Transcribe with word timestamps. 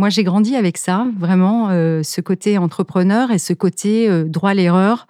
moi 0.00 0.08
j'ai 0.08 0.24
grandi 0.24 0.56
avec 0.56 0.78
ça, 0.78 1.06
vraiment, 1.18 1.68
ce 1.68 2.20
côté 2.22 2.56
entrepreneur 2.56 3.30
et 3.30 3.38
ce 3.38 3.52
côté 3.52 4.08
droit 4.24 4.50
à 4.50 4.54
l'erreur. 4.54 5.06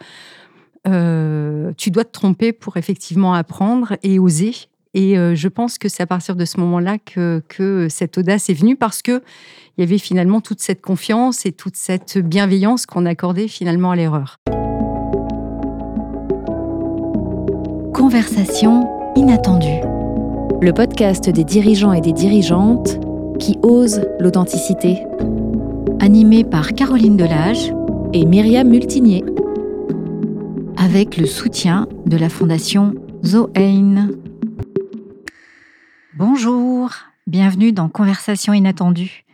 tu 0.84 1.90
dois 1.90 2.04
te 2.04 2.10
tromper 2.10 2.52
pour 2.52 2.76
effectivement 2.76 3.32
apprendre 3.34 3.96
et 4.02 4.18
oser. 4.18 4.52
Et 4.92 5.14
je 5.14 5.48
pense 5.48 5.78
que 5.78 5.88
c'est 5.88 6.02
à 6.02 6.06
partir 6.06 6.34
de 6.34 6.44
ce 6.44 6.58
moment-là 6.58 6.98
que, 6.98 7.40
que, 7.48 7.86
cette 7.88 8.18
audace 8.18 8.50
est 8.50 8.54
venue 8.54 8.74
parce 8.74 9.00
que 9.00 9.22
il 9.78 9.82
y 9.82 9.84
avait 9.84 9.98
finalement 9.98 10.40
toute 10.40 10.60
cette 10.60 10.82
confiance 10.82 11.46
et 11.46 11.52
toute 11.52 11.76
cette 11.76 12.18
bienveillance 12.18 12.84
qu'on 12.84 13.06
accordait 13.06 13.46
finalement 13.46 13.92
à 13.92 13.96
l'erreur. 13.96 14.40
Conversation 17.94 18.88
inattendue. 19.14 19.80
Le 20.60 20.72
podcast 20.72 21.30
des 21.30 21.44
dirigeants 21.44 21.92
et 21.92 22.00
des 22.00 22.12
dirigeantes 22.12 22.98
qui 23.40 23.58
osent 23.62 24.06
l'authenticité. 24.20 24.98
Animé 25.98 26.44
par 26.44 26.74
Caroline 26.74 27.16
Delage 27.16 27.72
et 28.12 28.26
Myriam 28.26 28.68
Multinier. 28.68 29.24
Avec 30.76 31.16
le 31.16 31.26
soutien 31.26 31.88
de 32.04 32.18
la 32.18 32.28
Fondation 32.28 32.94
Zoein. 33.24 34.10
Bonjour, 36.16 36.90
bienvenue 37.26 37.72
dans 37.72 37.88
Conversation 37.88 38.52
inattendue. 38.52 39.24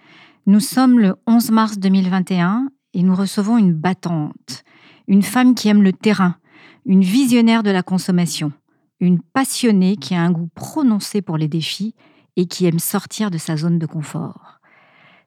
Nous 0.47 0.61
sommes 0.61 1.01
le 1.01 1.17
11 1.27 1.51
mars 1.51 1.79
2021 1.79 2.69
et 2.95 3.03
nous 3.03 3.15
recevons 3.15 3.59
une 3.59 3.75
battante, 3.75 4.63
une 5.09 5.25
femme 5.25 5.57
qui 5.57 5.69
aime 5.69 5.83
le 5.83 5.93
terrain, 5.93 6.37
une 6.85 7.03
visionnaire 7.03 7.65
de 7.65 7.71
la 7.71 7.83
consommation, 7.83 8.53
une 9.01 9.21
passionnée 9.21 9.97
qui 9.97 10.15
a 10.15 10.23
un 10.23 10.31
goût 10.31 10.49
prononcé 10.55 11.23
pour 11.23 11.37
les 11.37 11.49
défis 11.49 11.97
et 12.37 12.47
qui 12.47 12.67
aime 12.67 12.79
sortir 12.79 13.31
de 13.31 13.39
sa 13.39 13.57
zone 13.57 13.79
de 13.79 13.87
confort. 13.87 14.61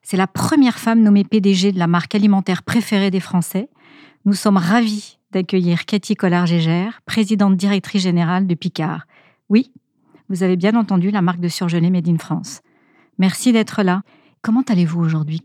C'est 0.02 0.16
la 0.16 0.26
première 0.26 0.78
femme 0.78 1.02
nommée 1.02 1.24
PDG 1.24 1.72
de 1.72 1.78
la 1.78 1.86
marque 1.86 2.14
alimentaire 2.14 2.62
préférée 2.62 3.10
des 3.10 3.20
Français. 3.20 3.68
Nous 4.24 4.32
sommes 4.32 4.56
ravis 4.56 5.18
d'accueillir 5.32 5.84
Cathy 5.84 6.14
Collard-Gégère, 6.14 7.00
présidente 7.04 7.56
directrice 7.56 8.02
générale 8.02 8.46
de 8.46 8.54
Picard. 8.54 9.06
Oui, 9.48 9.72
vous 10.28 10.42
avez 10.42 10.56
bien 10.56 10.74
entendu 10.74 11.10
la 11.10 11.22
marque 11.22 11.40
de 11.40 11.48
surgelé 11.48 11.90
Made 11.90 12.08
in 12.08 12.18
France. 12.18 12.62
Merci 13.18 13.52
d'être 13.52 13.82
là. 13.82 14.02
Comment 14.42 14.62
allez-vous 14.62 15.00
aujourd'hui? 15.00 15.42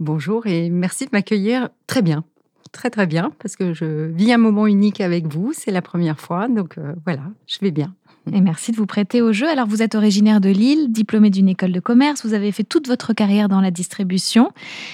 Bonjour 0.00 0.46
et 0.46 0.70
merci 0.70 1.04
de 1.04 1.10
m'accueillir 1.12 1.68
très 1.86 2.02
bien. 2.02 2.24
Très 2.72 2.90
très 2.90 3.06
bien 3.06 3.32
parce 3.40 3.56
que 3.56 3.74
je 3.74 4.06
vis 4.06 4.32
un 4.32 4.38
moment 4.38 4.66
unique 4.66 5.00
avec 5.00 5.26
vous, 5.26 5.52
c'est 5.52 5.70
la 5.70 5.82
première 5.82 6.20
fois, 6.20 6.48
donc 6.48 6.78
euh, 6.78 6.94
voilà, 7.04 7.22
je 7.46 7.58
vais 7.60 7.70
bien. 7.70 7.94
Et 8.32 8.40
merci 8.40 8.72
de 8.72 8.76
vous 8.76 8.86
prêter 8.86 9.22
au 9.22 9.32
jeu. 9.32 9.48
Alors, 9.48 9.66
vous 9.66 9.82
êtes 9.82 9.94
originaire 9.94 10.40
de 10.40 10.48
Lille, 10.48 10.90
diplômé 10.90 11.30
d'une 11.30 11.48
école 11.48 11.72
de 11.72 11.80
commerce. 11.80 12.24
Vous 12.24 12.34
avez 12.34 12.52
fait 12.52 12.64
toute 12.64 12.88
votre 12.88 13.12
carrière 13.12 13.48
dans 13.48 13.60
la 13.60 13.70
distribution, 13.70 14.50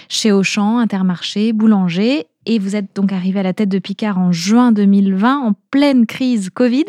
chez 0.08 0.32
Auchan, 0.32 0.78
Intermarché, 0.78 1.52
Boulanger. 1.52 2.26
Et 2.46 2.58
vous 2.58 2.76
êtes 2.76 2.94
donc 2.94 3.12
arrivé 3.12 3.40
à 3.40 3.42
la 3.42 3.54
tête 3.54 3.70
de 3.70 3.78
Picard 3.78 4.18
en 4.18 4.30
juin 4.30 4.70
2020, 4.70 5.38
en 5.38 5.52
pleine 5.70 6.04
crise 6.04 6.50
Covid. 6.50 6.84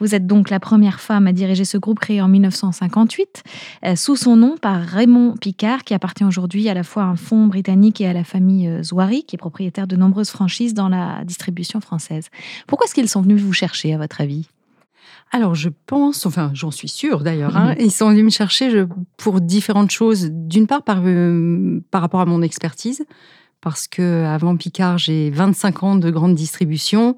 Vous 0.00 0.14
êtes 0.14 0.26
donc 0.26 0.48
la 0.48 0.58
première 0.58 1.00
femme 1.00 1.26
à 1.26 1.32
diriger 1.32 1.66
ce 1.66 1.76
groupe 1.76 1.98
créé 1.98 2.22
en 2.22 2.28
1958, 2.28 3.42
euh, 3.84 3.94
sous 3.96 4.16
son 4.16 4.36
nom 4.36 4.56
par 4.56 4.80
Raymond 4.80 5.34
Picard, 5.38 5.84
qui 5.84 5.92
appartient 5.92 6.24
aujourd'hui 6.24 6.68
à 6.70 6.74
la 6.74 6.82
fois 6.82 7.02
à 7.02 7.06
un 7.06 7.16
fonds 7.16 7.46
britannique 7.46 8.00
et 8.00 8.06
à 8.06 8.14
la 8.14 8.24
famille 8.24 8.68
euh, 8.68 8.82
Zouari, 8.82 9.24
qui 9.24 9.36
est 9.36 9.38
propriétaire 9.38 9.86
de 9.86 9.96
nombreuses 9.96 10.30
franchises 10.30 10.72
dans 10.72 10.88
la 10.88 11.22
distribution 11.24 11.82
française. 11.82 12.30
Pourquoi 12.66 12.86
est-ce 12.86 12.94
qu'ils 12.94 13.10
sont 13.10 13.20
venus 13.20 13.42
vous 13.42 13.52
chercher, 13.52 13.92
à 13.92 13.98
votre 13.98 14.22
avis? 14.22 14.48
Alors, 15.32 15.54
je 15.54 15.68
pense, 15.86 16.24
enfin, 16.24 16.50
j'en 16.54 16.70
suis 16.70 16.88
sûre 16.88 17.20
d'ailleurs, 17.20 17.56
hein, 17.56 17.74
ils 17.80 17.90
sont 17.90 18.08
venus 18.10 18.24
me 18.24 18.30
chercher 18.30 18.84
pour 19.16 19.40
différentes 19.40 19.90
choses. 19.90 20.30
D'une 20.30 20.66
part, 20.66 20.82
par, 20.82 21.02
euh, 21.04 21.82
par 21.90 22.00
rapport 22.00 22.20
à 22.20 22.26
mon 22.26 22.42
expertise, 22.42 23.04
parce 23.60 23.88
que 23.88 24.24
avant 24.24 24.56
Picard, 24.56 24.98
j'ai 24.98 25.30
25 25.30 25.82
ans 25.82 25.96
de 25.96 26.10
grande 26.10 26.34
distribution 26.34 27.16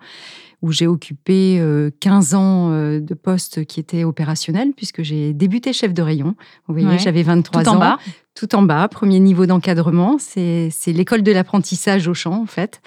où 0.62 0.72
j'ai 0.72 0.86
occupé 0.86 1.62
15 2.00 2.34
euh, 2.34 2.36
ans 2.36 2.70
euh, 2.72 3.00
de 3.00 3.14
poste 3.14 3.64
qui 3.66 3.78
était 3.78 4.02
opérationnel, 4.02 4.72
puisque 4.76 5.02
j'ai 5.02 5.32
débuté 5.32 5.72
chef 5.72 5.94
de 5.94 6.02
rayon. 6.02 6.34
Vous 6.66 6.74
voyez, 6.74 6.98
j'avais 6.98 7.22
23 7.22 7.62
tout 7.62 7.68
ans. 7.68 7.76
En 7.76 7.78
bas. 7.78 7.98
Tout 8.34 8.54
en 8.54 8.62
bas, 8.62 8.88
premier 8.88 9.20
niveau 9.20 9.46
d'encadrement. 9.46 10.16
C'est 10.18 10.70
l'école 10.86 11.22
de 11.22 11.30
l'apprentissage 11.30 12.08
au 12.08 12.14
champ, 12.14 12.42
en 12.42 12.46
fait. 12.46 12.80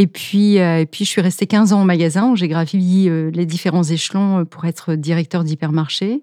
Et 0.00 0.06
puis, 0.06 0.60
euh, 0.60 0.78
et 0.78 0.86
puis, 0.86 1.04
je 1.04 1.10
suis 1.10 1.20
restée 1.20 1.48
15 1.48 1.72
ans 1.72 1.82
au 1.82 1.84
magasin 1.84 2.30
où 2.30 2.36
j'ai 2.36 2.46
gravi 2.46 3.08
euh, 3.08 3.32
les 3.34 3.46
différents 3.46 3.82
échelons 3.82 4.38
euh, 4.38 4.44
pour 4.44 4.64
être 4.64 4.94
directeur 4.94 5.42
d'hypermarché. 5.42 6.22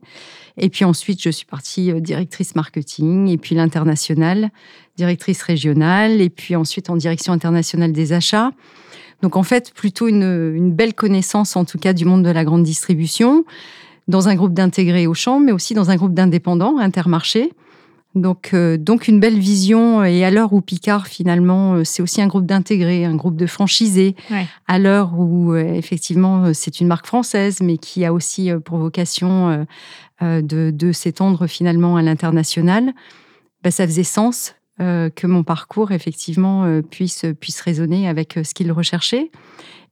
Et 0.56 0.69
puis 0.69 0.86
ensuite, 0.86 1.22
je 1.22 1.30
suis 1.30 1.46
partie 1.46 1.91
directrice 2.00 2.56
marketing, 2.56 3.28
et 3.28 3.38
puis 3.38 3.53
l'international, 3.53 4.50
directrice 4.96 5.41
régionale, 5.41 6.22
et 6.22 6.30
puis 6.30 6.56
ensuite 6.56 6.90
en 6.90 6.96
direction 6.96 7.34
internationale 7.34 7.91
des 7.91 8.13
achats. 8.13 8.52
Donc 9.22 9.36
en 9.36 9.44
fait, 9.44 9.74
plutôt 9.74 10.07
une, 10.07 10.53
une 10.56 10.72
belle 10.72 10.94
connaissance, 10.94 11.57
en 11.57 11.66
tout 11.66 11.78
cas, 11.78 11.92
du 11.92 12.06
monde 12.06 12.24
de 12.24 12.30
la 12.30 12.46
grande 12.46 12.63
distribution, 12.63 13.44
dans 14.07 14.30
un 14.30 14.36
groupe 14.36 14.53
d'intégrés 14.53 15.06
au 15.06 15.13
champ, 15.13 15.42
mais 15.42 15.52
aussi 15.52 15.74
dans 15.74 15.90
un 15.90 15.97
groupe 15.97 16.13
d'indépendants, 16.13 16.78
Intermarché. 16.78 17.52
Donc, 18.15 18.51
euh, 18.53 18.77
donc 18.77 19.09
une 19.09 19.19
belle 19.19 19.37
vision. 19.37 20.03
Et 20.03 20.23
à 20.23 20.31
l'heure 20.31 20.53
où 20.53 20.61
Picard, 20.61 21.07
finalement, 21.07 21.73
euh, 21.73 21.83
c'est 21.83 22.01
aussi 22.01 22.21
un 22.21 22.27
groupe 22.27 22.45
d'intégrés, 22.45 23.03
un 23.03 23.15
groupe 23.15 23.35
de 23.35 23.45
franchisés. 23.45 24.15
À 24.67 24.79
l'heure 24.79 25.19
où, 25.19 25.53
euh, 25.53 25.73
effectivement, 25.73 26.53
c'est 26.53 26.79
une 26.79 26.87
marque 26.87 27.05
française, 27.05 27.59
mais 27.61 27.77
qui 27.77 28.05
a 28.05 28.13
aussi 28.13 28.51
pour 28.63 28.77
vocation 28.77 29.65
de, 30.21 30.91
s'étendre 30.93 31.47
finalement 31.47 31.97
à 31.97 32.01
l'international, 32.01 32.93
bah, 33.63 33.71
ça 33.71 33.85
faisait 33.85 34.03
sens 34.03 34.55
que 34.77 35.27
mon 35.27 35.43
parcours, 35.43 35.91
effectivement, 35.91 36.81
puisse, 36.89 37.25
puisse 37.39 37.61
résonner 37.61 38.07
avec 38.07 38.39
ce 38.43 38.53
qu'il 38.53 38.71
recherchait. 38.71 39.31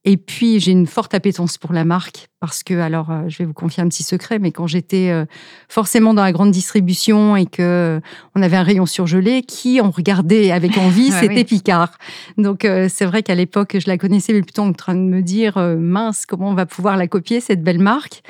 Et 0.05 0.17
puis, 0.17 0.59
j'ai 0.59 0.71
une 0.71 0.85
forte 0.85 1.13
appétence 1.13 1.57
pour 1.57 1.71
la 1.71 1.85
marque 1.85 2.27
parce 2.41 2.61
que, 2.61 2.73
alors, 2.73 3.09
euh, 3.09 3.21
je 3.29 3.37
vais 3.37 3.45
vous 3.45 3.53
confier 3.53 3.81
un 3.81 3.87
petit 3.87 4.03
secret, 4.03 4.37
mais 4.37 4.51
quand 4.51 4.67
j'étais 4.67 5.09
euh, 5.09 5.23
forcément 5.69 6.13
dans 6.13 6.23
la 6.23 6.33
grande 6.33 6.51
distribution 6.51 7.37
et 7.37 7.45
que 7.45 7.61
euh, 7.61 7.99
on 8.35 8.41
avait 8.41 8.57
un 8.57 8.63
rayon 8.63 8.85
surgelé, 8.85 9.43
qui 9.43 9.79
on 9.81 9.91
regardait 9.91 10.51
avec 10.51 10.77
envie, 10.77 11.09
c'était 11.21 11.45
Picard. 11.45 11.97
Donc, 12.37 12.67
c'est 12.89 13.05
vrai 13.05 13.23
qu'à 13.23 13.35
l'époque, 13.35 13.77
je 13.79 13.87
la 13.87 13.97
connaissais, 13.97 14.33
mais 14.33 14.41
plutôt 14.41 14.63
en 14.63 14.73
train 14.73 14.95
de 14.95 14.99
me 14.99 15.21
dire, 15.21 15.57
mince, 15.57 16.25
comment 16.25 16.49
on 16.49 16.53
va 16.53 16.65
pouvoir 16.65 16.97
la 16.97 17.07
copier, 17.07 17.39
cette 17.39 17.63
belle 17.63 17.79
marque? 17.79 18.23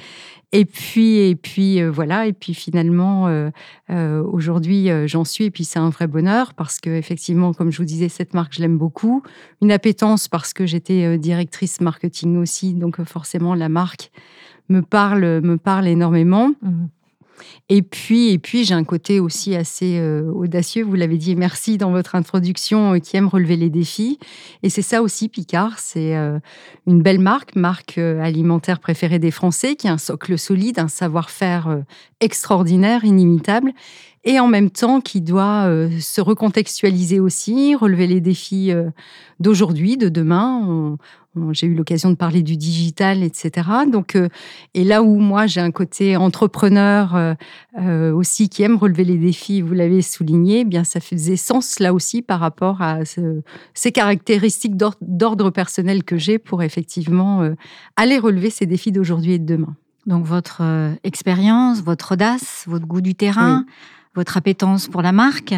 Et 0.54 0.66
puis, 0.66 1.18
et 1.18 1.36
puis 1.36 1.82
euh, 1.82 1.90
voilà. 1.90 2.28
Et 2.28 2.34
puis 2.34 2.54
finalement, 2.54 3.28
euh, 3.28 3.50
euh, 3.90 4.24
aujourd'hui, 4.24 4.90
j'en 5.08 5.26
suis. 5.26 5.46
Et 5.46 5.52
puis 5.52 5.66
c'est 5.66 5.80
un 5.80 5.90
vrai 5.90 6.08
bonheur 6.08 6.54
parce 6.54 6.80
que 6.80 6.92
effectivement, 6.92 7.54
comme 7.54 7.72
je 7.72 7.80
vous 7.80 7.86
disais, 7.86 8.08
cette 8.08 8.36
marque, 8.36 8.54
je 8.54 8.62
l'aime 8.62 8.78
beaucoup. 8.78 9.24
Une 9.62 9.72
appétence 9.72 10.28
parce 10.28 10.54
que 10.54 10.68
j'étais 10.68 11.18
directrice 11.18 11.82
marketing 11.82 12.38
aussi, 12.38 12.76
donc 12.76 13.04
forcément 13.04 13.56
la 13.56 13.68
marque 13.68 14.12
me 14.70 14.82
parle, 14.82 15.42
me 15.42 15.58
parle 15.58 15.88
énormément. 15.88 16.54
Mmh. 16.62 16.86
Et 17.70 17.82
puis, 17.82 18.32
et 18.32 18.40
puis 18.40 18.66
j'ai 18.66 18.74
un 18.74 18.84
côté 18.84 19.20
aussi 19.20 19.56
assez 19.56 19.98
euh, 19.98 20.30
audacieux, 20.32 20.84
vous 20.84 20.96
l'avez 20.96 21.18
dit, 21.18 21.36
merci 21.36 21.78
dans 21.78 21.92
votre 21.92 22.16
introduction, 22.16 22.94
euh, 22.94 23.00
qui 23.00 23.18
aime 23.18 23.28
relever 23.28 23.56
les 23.56 23.70
défis. 23.70 24.20
Et 24.64 24.70
c'est 24.70 24.82
ça 24.82 25.02
aussi, 25.02 25.30
Picard, 25.30 25.80
c'est 25.80 26.16
euh, 26.16 26.40
une 26.88 27.02
belle 27.02 27.20
marque, 27.20 27.56
marque 27.56 27.98
alimentaire 27.98 28.80
préférée 28.80 29.20
des 29.20 29.32
Français, 29.32 29.76
qui 29.76 29.88
a 29.88 29.94
un 29.94 29.98
socle 29.98 30.38
solide, 30.38 30.80
un 30.80 30.88
savoir-faire 30.88 31.84
extraordinaire, 32.20 33.06
inimitable, 33.06 33.72
et 34.26 34.40
en 34.40 34.48
même 34.48 34.70
temps 34.70 35.02
qui 35.02 35.22
doit 35.22 35.70
se 36.00 36.22
recontextualiser 36.22 37.20
aussi, 37.20 37.76
relever 37.76 38.08
les 38.08 38.22
défis 38.22 38.72
d'aujourd'hui, 39.40 39.98
de 39.98 40.10
demain. 40.10 40.98
J'ai 41.52 41.66
eu 41.66 41.74
l'occasion 41.74 42.12
de 42.12 42.16
parler 42.16 42.44
du 42.44 42.58
digital, 42.58 43.24
etc. 43.24 43.68
Donc, 43.92 44.16
euh, 44.16 44.30
et 44.76 44.84
là 44.84 45.02
où 45.02 45.18
moi 45.18 45.48
j'ai 45.48 45.62
un 45.62 45.72
côté 45.72 46.16
entrepreneur 46.16 47.16
euh, 47.16 47.34
euh, 47.80 48.14
aussi 48.14 48.50
qui 48.50 48.62
aime 48.62 48.78
relever 48.78 49.04
les 49.04 49.18
défis, 49.18 49.62
vous 49.62 49.74
l'avez 49.74 50.04
souligné, 50.04 50.60
eh 50.60 50.66
bien 50.66 50.84
ça 50.84 51.00
faisait 51.00 51.36
sens 51.36 51.80
là 51.80 51.94
aussi 51.94 52.22
par 52.22 52.40
rapport 52.40 52.82
à 52.82 53.00
ces 53.74 53.92
caractéristiques 53.92 54.78
d'ordre 54.78 55.50
personnel 55.50 56.04
que 56.04 56.18
j'ai 56.18 56.38
pour 56.38 56.62
effectivement 56.62 57.50
aller 57.96 58.20
relever 58.20 58.50
ces 58.50 58.66
défis 58.66 58.92
d'aujourd'hui 58.92 59.34
et 59.34 59.40
de 59.40 59.46
demain. 59.46 59.76
Donc 60.06 60.26
votre 60.26 60.62
expérience, 61.04 61.82
votre 61.82 62.14
audace, 62.14 62.66
votre 62.68 62.86
goût 62.86 63.02
du 63.02 63.16
terrain 63.16 63.66
votre 64.16 64.38
appétence 64.38 64.88
pour 64.88 65.02
la 65.02 65.12
marque. 65.12 65.56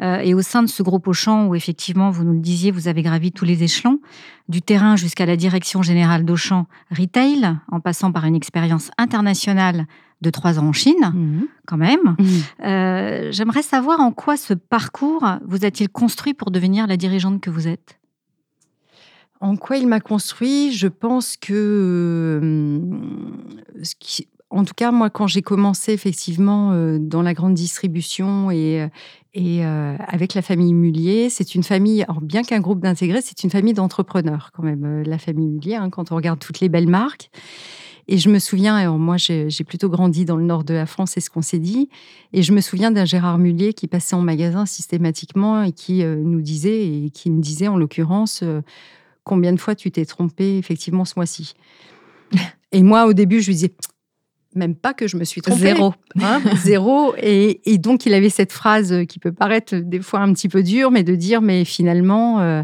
Euh, 0.00 0.18
et 0.18 0.34
au 0.34 0.42
sein 0.42 0.62
de 0.62 0.68
ce 0.68 0.82
groupe 0.82 1.06
Auchan, 1.06 1.46
où 1.46 1.54
effectivement, 1.54 2.10
vous 2.10 2.24
nous 2.24 2.32
le 2.32 2.40
disiez, 2.40 2.70
vous 2.70 2.88
avez 2.88 3.02
gravi 3.02 3.30
tous 3.30 3.44
les 3.44 3.62
échelons, 3.62 4.00
du 4.48 4.60
terrain 4.60 4.96
jusqu'à 4.96 5.26
la 5.26 5.36
direction 5.36 5.82
générale 5.82 6.24
d'Auchan 6.24 6.66
Retail, 6.90 7.56
en 7.70 7.80
passant 7.80 8.10
par 8.10 8.24
une 8.24 8.34
expérience 8.34 8.90
internationale 8.98 9.86
de 10.20 10.30
trois 10.30 10.58
ans 10.58 10.68
en 10.68 10.72
Chine, 10.72 11.12
mhm. 11.14 11.46
quand 11.66 11.76
même. 11.76 12.16
Mhm. 12.18 12.26
Euh, 12.64 13.28
j'aimerais 13.30 13.62
savoir 13.62 14.00
en 14.00 14.10
quoi 14.10 14.36
ce 14.36 14.54
parcours 14.54 15.24
vous 15.46 15.64
a-t-il 15.64 15.88
construit 15.88 16.34
pour 16.34 16.50
devenir 16.50 16.86
la 16.86 16.96
dirigeante 16.96 17.40
que 17.40 17.50
vous 17.50 17.68
êtes? 17.68 18.00
En 19.40 19.56
quoi 19.56 19.76
il 19.76 19.86
m'a 19.86 20.00
construit? 20.00 20.72
Je 20.72 20.88
pense 20.88 21.36
que 21.36 21.52
euh, 22.42 23.82
ce 23.82 23.94
qui, 23.98 24.26
en 24.56 24.64
tout 24.64 24.74
cas, 24.74 24.90
moi, 24.92 25.10
quand 25.10 25.26
j'ai 25.26 25.42
commencé 25.42 25.92
effectivement 25.92 26.72
euh, 26.72 26.98
dans 26.98 27.22
la 27.22 27.34
grande 27.34 27.54
distribution 27.54 28.50
et, 28.50 28.88
Et 29.36 29.66
euh, 29.66 29.96
avec 30.06 30.34
la 30.34 30.42
famille 30.42 30.72
Mullier, 30.72 31.28
c'est 31.28 31.56
une 31.56 31.64
famille, 31.64 32.06
bien 32.22 32.44
qu'un 32.44 32.60
groupe 32.60 32.78
d'intégrés, 32.78 33.20
c'est 33.20 33.42
une 33.42 33.50
famille 33.50 33.74
d'entrepreneurs 33.74 34.50
quand 34.54 34.62
même, 34.62 34.84
euh, 34.84 35.02
la 35.04 35.18
famille 35.18 35.48
Mullier, 35.48 35.74
hein, 35.74 35.90
quand 35.90 36.12
on 36.12 36.16
regarde 36.16 36.38
toutes 36.38 36.60
les 36.60 36.68
belles 36.68 36.86
marques. 36.86 37.30
Et 38.06 38.16
je 38.16 38.28
me 38.30 38.38
souviens, 38.38 38.76
alors 38.76 38.98
moi 38.98 39.16
j'ai 39.16 39.48
plutôt 39.66 39.88
grandi 39.88 40.24
dans 40.24 40.36
le 40.36 40.44
nord 40.44 40.62
de 40.62 40.74
la 40.74 40.86
France, 40.86 41.12
c'est 41.14 41.20
ce 41.20 41.30
qu'on 41.30 41.42
s'est 41.42 41.58
dit, 41.58 41.88
et 42.32 42.42
je 42.42 42.52
me 42.52 42.60
souviens 42.60 42.92
d'un 42.92 43.06
Gérard 43.06 43.38
Mullier 43.38 43.72
qui 43.72 43.88
passait 43.88 44.14
en 44.14 44.20
magasin 44.20 44.66
systématiquement 44.66 45.62
et 45.62 45.72
qui 45.72 46.04
euh, 46.04 46.16
nous 46.16 46.42
disait, 46.42 46.86
et 46.86 47.10
qui 47.10 47.30
me 47.30 47.40
disait 47.40 47.66
en 47.66 47.76
l'occurrence, 47.76 48.44
combien 49.24 49.52
de 49.52 49.58
fois 49.58 49.74
tu 49.74 49.90
t'es 49.90 50.04
trompé 50.04 50.58
effectivement 50.58 51.04
ce 51.04 51.14
mois-ci? 51.16 51.54
et 52.72 52.82
moi 52.82 53.06
au 53.06 53.14
début 53.14 53.40
je 53.40 53.46
lui 53.46 53.54
disais, 53.54 53.74
même 54.54 54.74
pas 54.74 54.94
que 54.94 55.08
je 55.08 55.16
me 55.16 55.24
suis 55.24 55.40
trompée. 55.40 55.60
Zéro. 55.60 55.94
Hein, 56.20 56.40
zéro. 56.56 57.14
Et, 57.18 57.78
donc, 57.78 58.06
il 58.06 58.14
avait 58.14 58.30
cette 58.30 58.52
phrase 58.52 59.04
qui 59.08 59.18
peut 59.18 59.32
paraître 59.32 59.74
des 59.76 60.00
fois 60.00 60.20
un 60.20 60.32
petit 60.32 60.48
peu 60.48 60.62
dure, 60.62 60.90
mais 60.90 61.02
de 61.02 61.14
dire, 61.14 61.42
mais 61.42 61.64
finalement, 61.64 62.40
euh, 62.40 62.62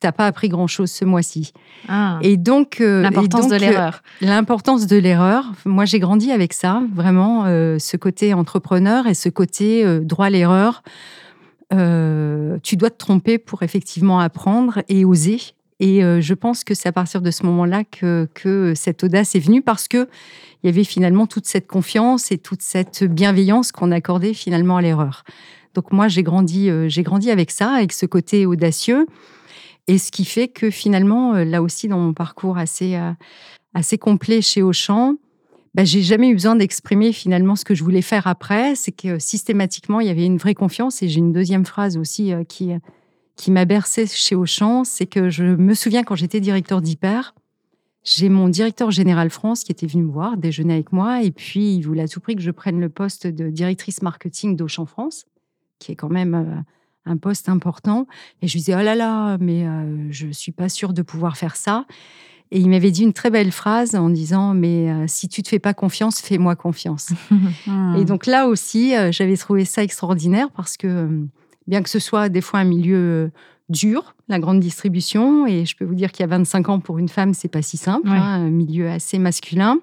t'as 0.00 0.12
pas 0.12 0.26
appris 0.26 0.48
grand-chose 0.48 0.90
ce 0.90 1.04
mois-ci. 1.04 1.52
Ah. 1.88 2.18
et 2.22 2.36
donc... 2.36 2.80
Euh, 2.80 3.02
l'importance 3.02 3.48
de 3.48 3.56
l'erreur. 3.56 4.02
Euh, 4.22 4.26
l'importance 4.26 4.86
de 4.86 4.96
l'erreur. 4.96 5.52
Moi, 5.64 5.84
j'ai 5.84 5.98
grandi 5.98 6.30
avec 6.30 6.52
ça, 6.52 6.82
vraiment, 6.94 7.44
ce 7.44 7.96
côté 7.96 8.34
entrepreneur 8.34 9.06
et 9.06 9.14
ce 9.14 9.28
côté 9.28 10.00
droit 10.00 10.26
à 10.26 10.30
l'erreur. 10.30 10.82
tu 11.70 12.76
dois 12.76 12.90
te 12.90 12.98
tromper 12.98 13.38
pour 13.38 13.62
effectivement 13.62 14.20
apprendre 14.20 14.82
et 14.88 15.04
oser. 15.04 15.40
Et 15.80 16.00
je 16.00 16.34
pense 16.34 16.62
que 16.62 16.72
c'est 16.72 16.88
à 16.88 16.92
partir 16.92 17.20
de 17.20 17.30
ce 17.30 17.44
moment-là 17.46 17.82
que, 17.84 18.72
cette 18.76 19.04
audace 19.04 19.34
est 19.34 19.40
venue 19.40 19.60
parce 19.60 19.88
que 19.88 20.08
il 20.62 20.66
y 20.66 20.70
avait 20.70 20.84
finalement 20.84 21.26
toute 21.26 21.46
cette 21.46 21.66
confiance 21.66 22.32
et 22.32 22.38
toute 22.38 22.62
cette 22.62 23.04
bienveillance 23.04 23.70
qu'on 23.70 23.90
accordait 23.90 24.32
finalement 24.32 24.78
à 24.78 24.82
l'erreur. 24.82 25.24
Donc 25.74 25.92
moi, 25.92 26.08
j'ai 26.08 26.22
grandi, 26.22 26.70
euh, 26.70 26.88
j'ai 26.88 27.02
grandi 27.02 27.30
avec 27.30 27.50
ça, 27.50 27.72
avec 27.72 27.92
ce 27.92 28.06
côté 28.06 28.46
audacieux. 28.46 29.06
Et 29.86 29.98
ce 29.98 30.10
qui 30.10 30.24
fait 30.24 30.48
que 30.48 30.70
finalement, 30.70 31.34
euh, 31.34 31.44
là 31.44 31.60
aussi, 31.60 31.88
dans 31.88 31.98
mon 31.98 32.14
parcours 32.14 32.56
assez, 32.56 32.94
euh, 32.96 33.12
assez 33.74 33.98
complet 33.98 34.40
chez 34.40 34.62
Auchan, 34.62 35.16
bah, 35.74 35.84
j'ai 35.84 36.00
jamais 36.00 36.28
eu 36.28 36.34
besoin 36.34 36.54
d'exprimer 36.54 37.12
finalement 37.12 37.56
ce 37.56 37.64
que 37.64 37.74
je 37.74 37.82
voulais 37.82 38.00
faire 38.00 38.26
après. 38.26 38.76
C'est 38.76 38.92
que 38.92 39.18
systématiquement, 39.18 40.00
il 40.00 40.06
y 40.06 40.10
avait 40.10 40.24
une 40.24 40.38
vraie 40.38 40.54
confiance. 40.54 41.02
Et 41.02 41.08
j'ai 41.08 41.18
une 41.18 41.32
deuxième 41.32 41.66
phrase 41.66 41.96
aussi 41.96 42.32
qui, 42.48 42.70
qui 43.36 43.50
m'a 43.50 43.64
bercée 43.64 44.06
chez 44.06 44.34
Auchan. 44.34 44.84
C'est 44.84 45.06
que 45.06 45.30
je 45.30 45.44
me 45.44 45.74
souviens 45.74 46.02
quand 46.02 46.14
j'étais 46.14 46.40
directeur 46.40 46.80
d'Hyper, 46.80 47.34
j'ai 48.04 48.28
mon 48.28 48.50
directeur 48.50 48.90
général 48.90 49.30
France 49.30 49.64
qui 49.64 49.72
était 49.72 49.86
venu 49.86 50.02
me 50.02 50.12
voir, 50.12 50.36
déjeuner 50.36 50.74
avec 50.74 50.92
moi, 50.92 51.22
et 51.22 51.30
puis 51.30 51.74
il 51.74 51.82
voulait 51.82 52.02
à 52.02 52.08
tout 52.08 52.20
prix 52.20 52.36
que 52.36 52.42
je 52.42 52.50
prenne 52.50 52.78
le 52.78 52.90
poste 52.90 53.26
de 53.26 53.48
directrice 53.48 54.02
marketing 54.02 54.56
d'Auchan 54.56 54.84
France, 54.84 55.24
qui 55.78 55.92
est 55.92 55.96
quand 55.96 56.10
même 56.10 56.34
euh, 56.34 57.10
un 57.10 57.16
poste 57.16 57.48
important. 57.48 58.06
Et 58.42 58.46
je 58.46 58.52
lui 58.52 58.60
disais, 58.60 58.74
oh 58.74 58.82
là 58.82 58.94
là, 58.94 59.38
mais 59.40 59.66
euh, 59.66 60.06
je 60.10 60.26
ne 60.26 60.32
suis 60.32 60.52
pas 60.52 60.68
sûre 60.68 60.92
de 60.92 61.00
pouvoir 61.00 61.38
faire 61.38 61.56
ça. 61.56 61.86
Et 62.50 62.60
il 62.60 62.68
m'avait 62.68 62.90
dit 62.90 63.04
une 63.04 63.14
très 63.14 63.30
belle 63.30 63.50
phrase 63.50 63.94
en 63.94 64.10
disant, 64.10 64.52
mais 64.52 64.90
euh, 64.90 65.06
si 65.08 65.26
tu 65.28 65.42
te 65.42 65.48
fais 65.48 65.58
pas 65.58 65.72
confiance, 65.72 66.20
fais-moi 66.20 66.56
confiance. 66.56 67.08
Et 67.98 68.04
donc 68.04 68.26
là 68.26 68.48
aussi, 68.48 68.92
j'avais 69.12 69.38
trouvé 69.38 69.64
ça 69.64 69.82
extraordinaire 69.82 70.50
parce 70.50 70.76
que, 70.76 71.08
bien 71.66 71.82
que 71.82 71.90
ce 71.90 71.98
soit 71.98 72.28
des 72.28 72.40
fois 72.40 72.60
un 72.60 72.64
milieu 72.64 73.30
dur, 73.68 74.14
la 74.28 74.38
grande 74.38 74.60
distribution. 74.60 75.46
Et 75.46 75.66
je 75.66 75.76
peux 75.76 75.84
vous 75.84 75.94
dire 75.94 76.12
qu'il 76.12 76.20
y 76.20 76.24
a 76.24 76.28
25 76.28 76.68
ans, 76.68 76.80
pour 76.80 76.98
une 76.98 77.08
femme, 77.08 77.34
c'est 77.34 77.48
pas 77.48 77.62
si 77.62 77.76
simple, 77.76 78.08
hein, 78.08 78.44
un 78.46 78.50
milieu 78.50 78.88
assez 78.88 79.18
masculin. 79.18 79.78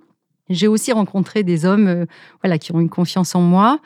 J'ai 0.50 0.68
aussi 0.68 0.92
rencontré 0.92 1.44
des 1.44 1.66
hommes 1.66 1.88
euh, 1.88 2.06
voilà, 2.44 2.58
qui 2.58 2.74
ont 2.74 2.80
une 2.82 2.90
confiance 2.90 3.36
en 3.36 3.42
moi 3.42 3.80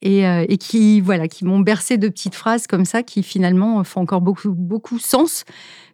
et, 0.00 0.26
euh, 0.26 0.46
et 0.48 0.56
qui, 0.56 1.00
voilà, 1.00 1.28
qui 1.28 1.44
m'ont 1.44 1.60
bercé 1.60 1.98
de 1.98 2.08
petites 2.08 2.34
phrases 2.34 2.66
comme 2.66 2.86
ça 2.86 3.02
qui 3.02 3.22
finalement 3.22 3.84
font 3.84 4.00
encore 4.00 4.22
beaucoup, 4.22 4.52
beaucoup 4.52 4.98
sens 4.98 5.44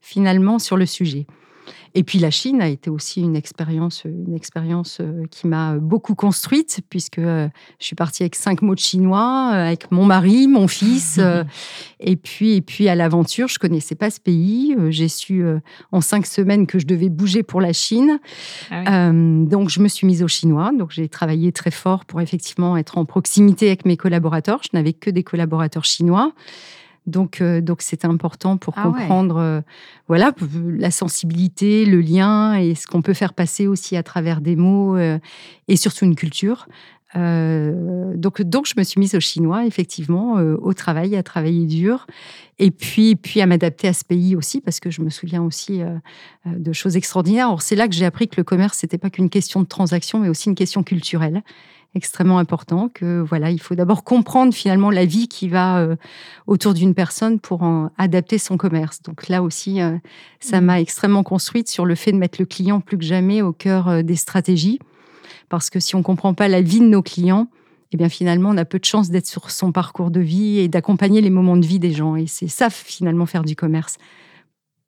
finalement 0.00 0.60
sur 0.60 0.76
le 0.76 0.86
sujet. 0.86 1.26
Et 1.94 2.04
puis 2.04 2.18
la 2.18 2.30
Chine 2.30 2.62
a 2.62 2.68
été 2.68 2.88
aussi 2.88 3.20
une 3.20 3.36
expérience, 3.36 4.04
une 4.04 4.34
expérience 4.34 4.98
euh, 5.00 5.24
qui 5.30 5.46
m'a 5.46 5.76
beaucoup 5.76 6.14
construite, 6.14 6.80
puisque 6.88 7.18
euh, 7.18 7.48
je 7.78 7.86
suis 7.86 7.96
partie 7.96 8.22
avec 8.22 8.34
cinq 8.34 8.62
mots 8.62 8.74
de 8.74 8.80
chinois, 8.80 9.50
euh, 9.52 9.66
avec 9.66 9.90
mon 9.90 10.06
mari, 10.06 10.48
mon 10.48 10.68
fils, 10.68 11.20
et 12.00 12.16
puis 12.16 12.54
et 12.54 12.62
puis 12.62 12.88
à 12.88 12.94
l'aventure, 12.94 13.48
je 13.48 13.58
connaissais 13.58 13.94
pas 13.94 14.10
ce 14.10 14.20
pays. 14.20 14.74
J'ai 14.88 15.08
su 15.08 15.44
en 15.90 16.00
cinq 16.00 16.26
semaines 16.26 16.66
que 16.66 16.78
je 16.78 16.86
devais 16.86 17.08
bouger 17.08 17.42
pour 17.42 17.60
la 17.60 17.72
Chine, 17.72 18.18
ah 18.70 19.10
donc 19.12 19.68
je 19.68 19.80
me 19.80 19.88
suis 19.88 20.06
mise 20.06 20.22
au 20.22 20.28
chinois. 20.28 20.70
Donc 20.76 20.90
j'ai 20.90 21.08
travaillé 21.08 21.52
très 21.52 21.70
fort 21.70 22.04
pour 22.04 22.20
effectivement 22.20 22.76
être 22.76 22.98
en 22.98 23.04
proximité 23.04 23.66
avec 23.66 23.84
mes 23.84 23.96
collaborateurs. 23.96 24.60
Je 24.62 24.70
n'avais 24.72 24.92
que 24.92 25.10
des 25.10 25.22
collaborateurs 25.22 25.84
chinois. 25.84 26.32
Donc, 27.06 27.40
euh, 27.40 27.60
donc 27.60 27.82
c'est 27.82 28.04
important 28.04 28.56
pour 28.56 28.74
ah 28.76 28.84
comprendre, 28.84 29.36
euh, 29.36 29.60
voilà, 30.08 30.32
la 30.78 30.90
sensibilité, 30.90 31.84
le 31.84 32.00
lien 32.00 32.54
et 32.54 32.74
ce 32.74 32.86
qu'on 32.86 33.02
peut 33.02 33.14
faire 33.14 33.34
passer 33.34 33.66
aussi 33.66 33.96
à 33.96 34.02
travers 34.02 34.40
des 34.40 34.54
mots 34.54 34.96
euh, 34.96 35.18
et 35.68 35.76
surtout 35.76 36.04
une 36.04 36.14
culture. 36.14 36.68
donc, 37.14 38.40
donc, 38.40 38.66
je 38.66 38.74
me 38.76 38.84
suis 38.84 39.00
mise 39.00 39.14
au 39.14 39.20
chinois, 39.20 39.66
effectivement, 39.66 40.34
au 40.34 40.72
travail, 40.72 41.14
à 41.14 41.22
travailler 41.22 41.66
dur, 41.66 42.06
et 42.58 42.70
puis, 42.70 43.16
puis 43.16 43.42
à 43.42 43.46
m'adapter 43.46 43.86
à 43.86 43.92
ce 43.92 44.02
pays 44.02 44.34
aussi, 44.34 44.62
parce 44.62 44.80
que 44.80 44.90
je 44.90 45.02
me 45.02 45.10
souviens 45.10 45.42
aussi 45.42 45.82
de 46.46 46.72
choses 46.72 46.96
extraordinaires. 46.96 47.48
Alors, 47.48 47.60
c'est 47.60 47.76
là 47.76 47.86
que 47.86 47.94
j'ai 47.94 48.06
appris 48.06 48.28
que 48.28 48.36
le 48.38 48.44
commerce, 48.44 48.82
n'était 48.82 48.96
pas 48.96 49.10
qu'une 49.10 49.28
question 49.28 49.60
de 49.60 49.66
transaction, 49.66 50.20
mais 50.20 50.30
aussi 50.30 50.48
une 50.48 50.54
question 50.54 50.82
culturelle 50.82 51.42
extrêmement 51.94 52.38
important 52.38 52.88
que 52.88 53.20
voilà, 53.20 53.50
il 53.50 53.60
faut 53.60 53.74
d'abord 53.74 54.04
comprendre 54.04 54.54
finalement 54.54 54.90
la 54.90 55.04
vie 55.04 55.28
qui 55.28 55.48
va 55.48 55.78
euh, 55.78 55.96
autour 56.46 56.74
d'une 56.74 56.94
personne 56.94 57.38
pour 57.38 57.62
en 57.62 57.90
adapter 57.98 58.38
son 58.38 58.56
commerce. 58.56 59.02
Donc 59.02 59.28
là 59.28 59.42
aussi, 59.42 59.80
euh, 59.80 59.96
ça 60.40 60.60
mmh. 60.60 60.64
m'a 60.64 60.80
extrêmement 60.80 61.22
construite 61.22 61.68
sur 61.68 61.84
le 61.84 61.94
fait 61.94 62.12
de 62.12 62.16
mettre 62.16 62.40
le 62.40 62.46
client 62.46 62.80
plus 62.80 62.96
que 62.96 63.04
jamais 63.04 63.42
au 63.42 63.52
cœur 63.52 63.88
euh, 63.88 64.02
des 64.02 64.16
stratégies, 64.16 64.78
parce 65.48 65.70
que 65.70 65.80
si 65.80 65.94
on 65.94 66.02
comprend 66.02 66.34
pas 66.34 66.48
la 66.48 66.62
vie 66.62 66.80
de 66.80 66.86
nos 66.86 67.02
clients, 67.02 67.48
eh 67.92 67.98
bien 67.98 68.08
finalement, 68.08 68.50
on 68.50 68.56
a 68.56 68.64
peu 68.64 68.78
de 68.78 68.86
chances 68.86 69.10
d'être 69.10 69.26
sur 69.26 69.50
son 69.50 69.70
parcours 69.70 70.10
de 70.10 70.20
vie 70.20 70.58
et 70.58 70.68
d'accompagner 70.68 71.20
les 71.20 71.28
moments 71.28 71.58
de 71.58 71.66
vie 71.66 71.78
des 71.78 71.92
gens. 71.92 72.16
Et 72.16 72.26
c'est 72.26 72.48
ça 72.48 72.70
finalement 72.70 73.26
faire 73.26 73.44
du 73.44 73.54
commerce 73.54 73.98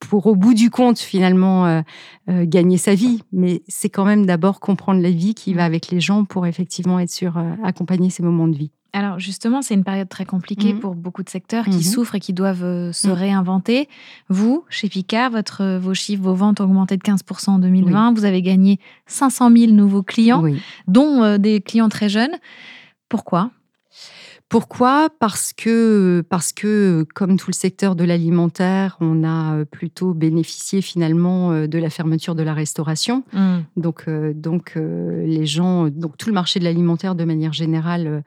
pour 0.09 0.27
au 0.27 0.37
bout 0.37 0.55
du 0.55 0.71
compte 0.71 0.99
finalement 0.99 1.67
euh, 1.67 1.83
euh, 2.29 2.45
gagner 2.47 2.77
sa 2.77 2.95
vie, 2.95 3.23
mais 3.33 3.63
c'est 3.69 3.89
quand 3.89 4.05
même 4.05 4.27
d'abord 4.27 4.61
comprendre 4.61 5.01
la 5.01 5.11
vie 5.11 5.35
qui 5.35 5.55
va 5.55 5.63
mmh. 5.63 5.67
avec 5.67 5.91
les 5.91 6.01
gens 6.01 6.25
pour 6.25 6.47
effectivement 6.47 6.99
être 6.99 7.11
sûr 7.11 7.37
euh, 7.37 7.53
accompagner 7.63 8.11
ces 8.11 8.23
moments 8.23 8.49
de 8.49 8.57
vie. 8.57 8.71
Alors 8.93 9.19
justement, 9.19 9.61
c'est 9.61 9.75
une 9.75 9.83
période 9.83 10.09
très 10.09 10.25
compliquée 10.25 10.73
mmh. 10.73 10.81
pour 10.81 10.95
beaucoup 10.95 11.25
de 11.25 11.29
secteurs 11.29 11.65
qui 11.65 11.79
mmh. 11.79 11.83
souffrent 11.83 12.15
et 12.15 12.21
qui 12.21 12.33
doivent 12.33 12.93
se 12.93 13.09
réinventer. 13.09 13.89
Vous, 14.29 14.65
chez 14.69 14.89
Picard, 14.89 15.31
votre, 15.31 15.79
vos 15.79 15.95
chiffres, 15.95 16.23
vos 16.23 16.35
ventes 16.35 16.61
ont 16.61 16.65
augmenté 16.65 16.97
de 16.97 17.03
15% 17.03 17.51
en 17.51 17.59
2020. 17.59 18.15
Vous 18.15 18.25
avez 18.25 18.41
gagné 18.41 18.79
500 19.07 19.51
000 19.51 19.73
nouveaux 19.73 20.05
clients, 20.05 20.45
dont 20.87 21.39
des 21.39 21.61
clients 21.61 21.89
très 21.89 22.09
jeunes. 22.09 22.37
Pourquoi? 23.09 23.51
Pourquoi? 24.49 25.09
Parce 25.19 25.53
que, 25.53 26.23
parce 26.29 26.53
que, 26.53 27.07
comme 27.15 27.37
tout 27.37 27.51
le 27.51 27.55
secteur 27.55 27.97
de 27.97 28.05
l'alimentaire, 28.05 28.97
on 29.01 29.25
a 29.25 29.55
euh, 29.57 29.65
plutôt 29.65 30.15
bénéficié 30.15 30.83
finalement 30.83 31.51
euh, 31.51 31.67
de 31.67 31.79
la 31.79 31.91
fermeture 31.91 32.35
de 32.35 32.43
la 32.43 32.55
restauration. 32.55 33.25
Mmh. 33.33 33.57
Donc, 33.77 34.05
euh, 34.07 34.33
donc 34.35 34.77
les 34.77 35.47
gens, 35.47 35.89
donc 35.89 36.17
tout 36.19 36.29
le 36.29 36.35
marché 36.35 36.61
de 36.61 36.65
l'alimentaire 36.65 37.15
de 37.15 37.25
manière 37.25 37.53
générale 37.53 38.23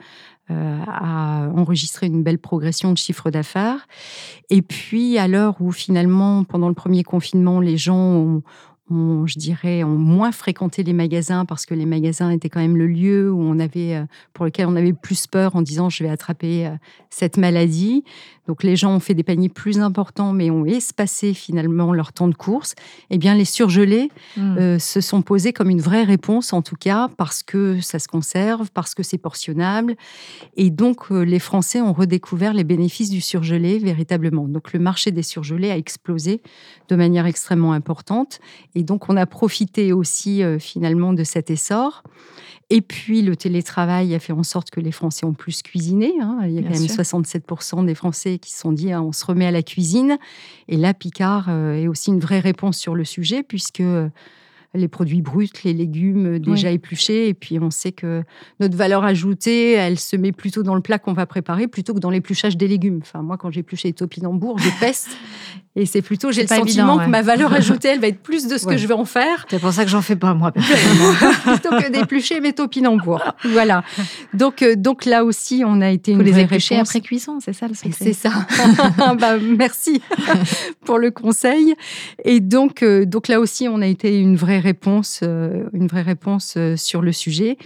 a 0.50 1.50
enregistré 1.56 2.08
une 2.08 2.24
belle 2.24 2.40
progression 2.40 2.94
de 2.94 2.98
chiffre 2.98 3.30
d'affaires. 3.30 3.86
Et 4.50 4.62
puis, 4.62 5.18
à 5.18 5.28
l'heure 5.28 5.58
où 5.60 5.74
finalement, 5.74 6.46
pendant 6.46 6.70
le 6.70 6.74
premier 6.74 7.04
confinement, 7.04 7.60
les 7.60 7.76
gens 7.76 7.98
ont, 7.98 8.44
je 8.90 9.38
dirais, 9.38 9.84
ont 9.84 9.98
moins 9.98 10.32
fréquenté 10.32 10.84
les 10.84 10.94
magasins 10.94 11.44
parce 11.46 11.66
que 11.66 11.74
les 11.74 11.86
magasins 11.86 12.30
étaient 12.30 12.50
quand 12.50 12.62
même 12.62 12.78
le 12.78 12.88
lieu 12.88 13.32
où 13.32 13.42
on 13.42 13.60
avait, 13.60 13.96
euh, 13.96 14.06
pour 14.34 14.46
lequel 14.46 14.68
on 14.68 14.76
avait 14.76 14.94
plus 14.94 15.28
peur 15.28 15.56
en 15.56 15.62
disant 15.62 15.90
je 15.90 16.04
vais 16.04 16.10
attraper 16.10 16.68
euh, 16.68 16.72
cette 17.10 17.38
maladie. 17.38 18.04
Donc 18.48 18.64
les 18.64 18.78
gens 18.78 18.96
ont 18.96 19.02
fait 19.02 19.14
des 19.14 19.24
paniers 19.24 19.50
plus 19.50 19.80
importants, 19.80 20.32
mais 20.32 20.50
ont 20.50 20.66
espacé 20.66 21.34
finalement 21.34 21.92
leur 21.92 22.14
temps 22.14 22.30
de 22.30 22.34
course. 22.34 22.76
Eh 23.10 23.18
bien, 23.18 23.36
les 23.36 23.44
surgelés 23.44 24.10
mmh. 24.38 24.58
euh, 24.58 24.80
se 24.80 25.02
sont 25.02 25.22
posés 25.22 25.52
comme 25.52 25.70
une 25.70 25.82
vraie 25.82 26.06
réponse, 26.06 26.54
en 26.54 26.62
tout 26.62 26.78
cas, 26.78 27.10
parce 27.18 27.44
que 27.44 27.82
ça 27.82 28.00
se 28.00 28.08
conserve, 28.08 28.72
parce 28.72 28.96
que 28.96 29.04
c'est 29.04 29.18
portionnable. 29.18 29.98
Et 30.56 30.70
donc, 30.70 31.10
les 31.10 31.40
Français 31.40 31.82
ont 31.82 31.92
redécouvert 31.92 32.54
les 32.54 32.64
bénéfices 32.64 33.10
du 33.10 33.20
surgelé 33.20 33.80
véritablement. 33.80 34.48
Donc, 34.48 34.72
le 34.72 34.80
marché 34.80 35.12
des 35.12 35.24
surgelés 35.24 35.72
a 35.72 35.78
explosé 35.78 36.42
de 36.88 36.96
manière 36.96 37.26
extrêmement 37.26 37.74
importante. 37.74 38.40
Et 38.78 38.84
donc, 38.84 39.10
on 39.10 39.18
a 39.18 39.26
profité 39.26 39.92
aussi 39.92 40.44
euh, 40.44 40.60
finalement 40.60 41.12
de 41.12 41.24
cet 41.24 41.50
essor. 41.50 42.04
Et 42.70 42.82
puis, 42.82 43.24
le 43.24 43.36
télétravail 43.36 44.14
a 44.14 44.20
fait 44.20 44.34
en 44.34 44.44
sorte 44.44 44.70
que 44.70 44.80
les 44.80 44.92
Français 44.92 45.26
ont 45.26 45.34
plus 45.34 45.64
cuisiné. 45.64 46.14
Hein. 46.22 46.42
Il 46.44 46.52
y 46.52 46.60
a 46.60 46.62
quand 46.62 46.70
même 46.70 46.84
67% 46.84 47.84
des 47.88 47.96
Français 47.96 48.38
qui 48.38 48.52
se 48.52 48.60
sont 48.60 48.72
dit 48.72 48.92
ah, 48.92 49.02
on 49.02 49.14
se 49.14 49.26
remet 49.26 49.48
à 49.48 49.52
la 49.52 49.64
cuisine. 49.64 50.20
Et 50.68 50.78
là, 50.78 50.94
Picard 50.94 51.48
euh, 51.50 51.74
est 51.74 51.88
aussi 51.88 52.12
une 52.12 52.20
vraie 52.20 52.40
réponse 52.40 52.78
sur 52.78 52.94
le 52.94 53.04
sujet, 53.04 53.42
puisque 53.42 53.82
les 54.78 54.88
produits 54.88 55.22
bruts, 55.22 55.50
les 55.64 55.74
légumes 55.74 56.40
déjà 56.40 56.72
épluchés. 56.72 57.28
Et 57.28 57.34
puis, 57.34 57.60
on 57.60 57.72
sait 57.72 57.92
que 57.92 58.24
notre 58.60 58.78
valeur 58.78 59.04
ajoutée, 59.04 59.74
elle 59.74 60.00
se 60.00 60.16
met 60.16 60.32
plutôt 60.32 60.64
dans 60.64 60.76
le 60.76 60.82
plat 60.82 61.00
qu'on 61.00 61.14
va 61.14 61.26
préparer 61.26 61.68
plutôt 61.68 61.94
que 61.94 62.00
dans 62.00 62.10
l'épluchage 62.10 62.58
des 62.58 62.68
légumes. 62.68 63.00
Enfin, 63.02 63.22
moi, 63.22 63.38
quand 63.38 63.52
j'épluche 63.52 63.84
les 63.84 63.94
topinambours, 63.94 64.60
je 64.60 64.70
peste. 64.80 65.10
Et 65.78 65.86
c'est 65.86 66.02
plutôt, 66.02 66.32
j'ai 66.32 66.42
le 66.42 66.48
sentiment 66.48 66.98
que 66.98 67.08
ma 67.08 67.22
valeur 67.22 67.54
ajoutée, 67.54 67.90
elle 67.90 68.00
va 68.00 68.08
être 68.08 68.24
plus 68.24 68.48
de 68.48 68.58
ce 68.58 68.66
que 68.66 68.78
je 68.78 68.88
vais 68.88 68.96
en 68.96 69.06
faire. 69.06 69.46
C'est 69.48 69.60
pour 69.60 69.72
ça 69.72 69.84
que 69.84 69.92
j'en 69.92 70.02
fais 70.02 70.16
pas, 70.16 70.34
moi, 70.34 70.52
plutôt 70.52 71.70
que 71.70 71.92
d'éplucher 71.92 72.40
mes 72.40 72.54
topinambours. 72.54 73.24
Voilà. 73.46 73.84
Donc, 74.34 74.64
euh, 74.64 74.76
donc 74.76 75.06
là 75.06 75.24
aussi, 75.24 75.62
on 75.64 75.80
a 75.82 75.92
été 75.92 76.14
une 76.14 76.24
les 76.24 76.40
éplucher 76.40 76.78
après 76.78 77.00
cuisson, 77.02 77.38
c'est 77.40 77.54
ça 77.54 77.68
le 77.68 77.76
secret 77.76 77.92
C'est 77.92 78.14
ça. 78.14 78.32
bah, 79.20 79.38
merci 79.38 80.02
pour 80.84 80.98
le 80.98 81.12
conseil. 81.12 81.76
Et 82.26 82.40
donc, 82.40 82.82
euh, 82.82 83.06
donc 83.06 83.28
là 83.28 83.40
aussi, 83.40 83.68
on 83.68 83.80
a 83.82 83.88
été 83.88 84.20
une 84.20 84.36
vraie 84.36 84.60
réponse, 84.68 85.22
euh, 85.24 85.70
une 85.74 85.88
vraie 85.88 86.02
réponse 86.02 86.58
sur 86.76 87.02
le 87.02 87.12
sujet. 87.12 87.58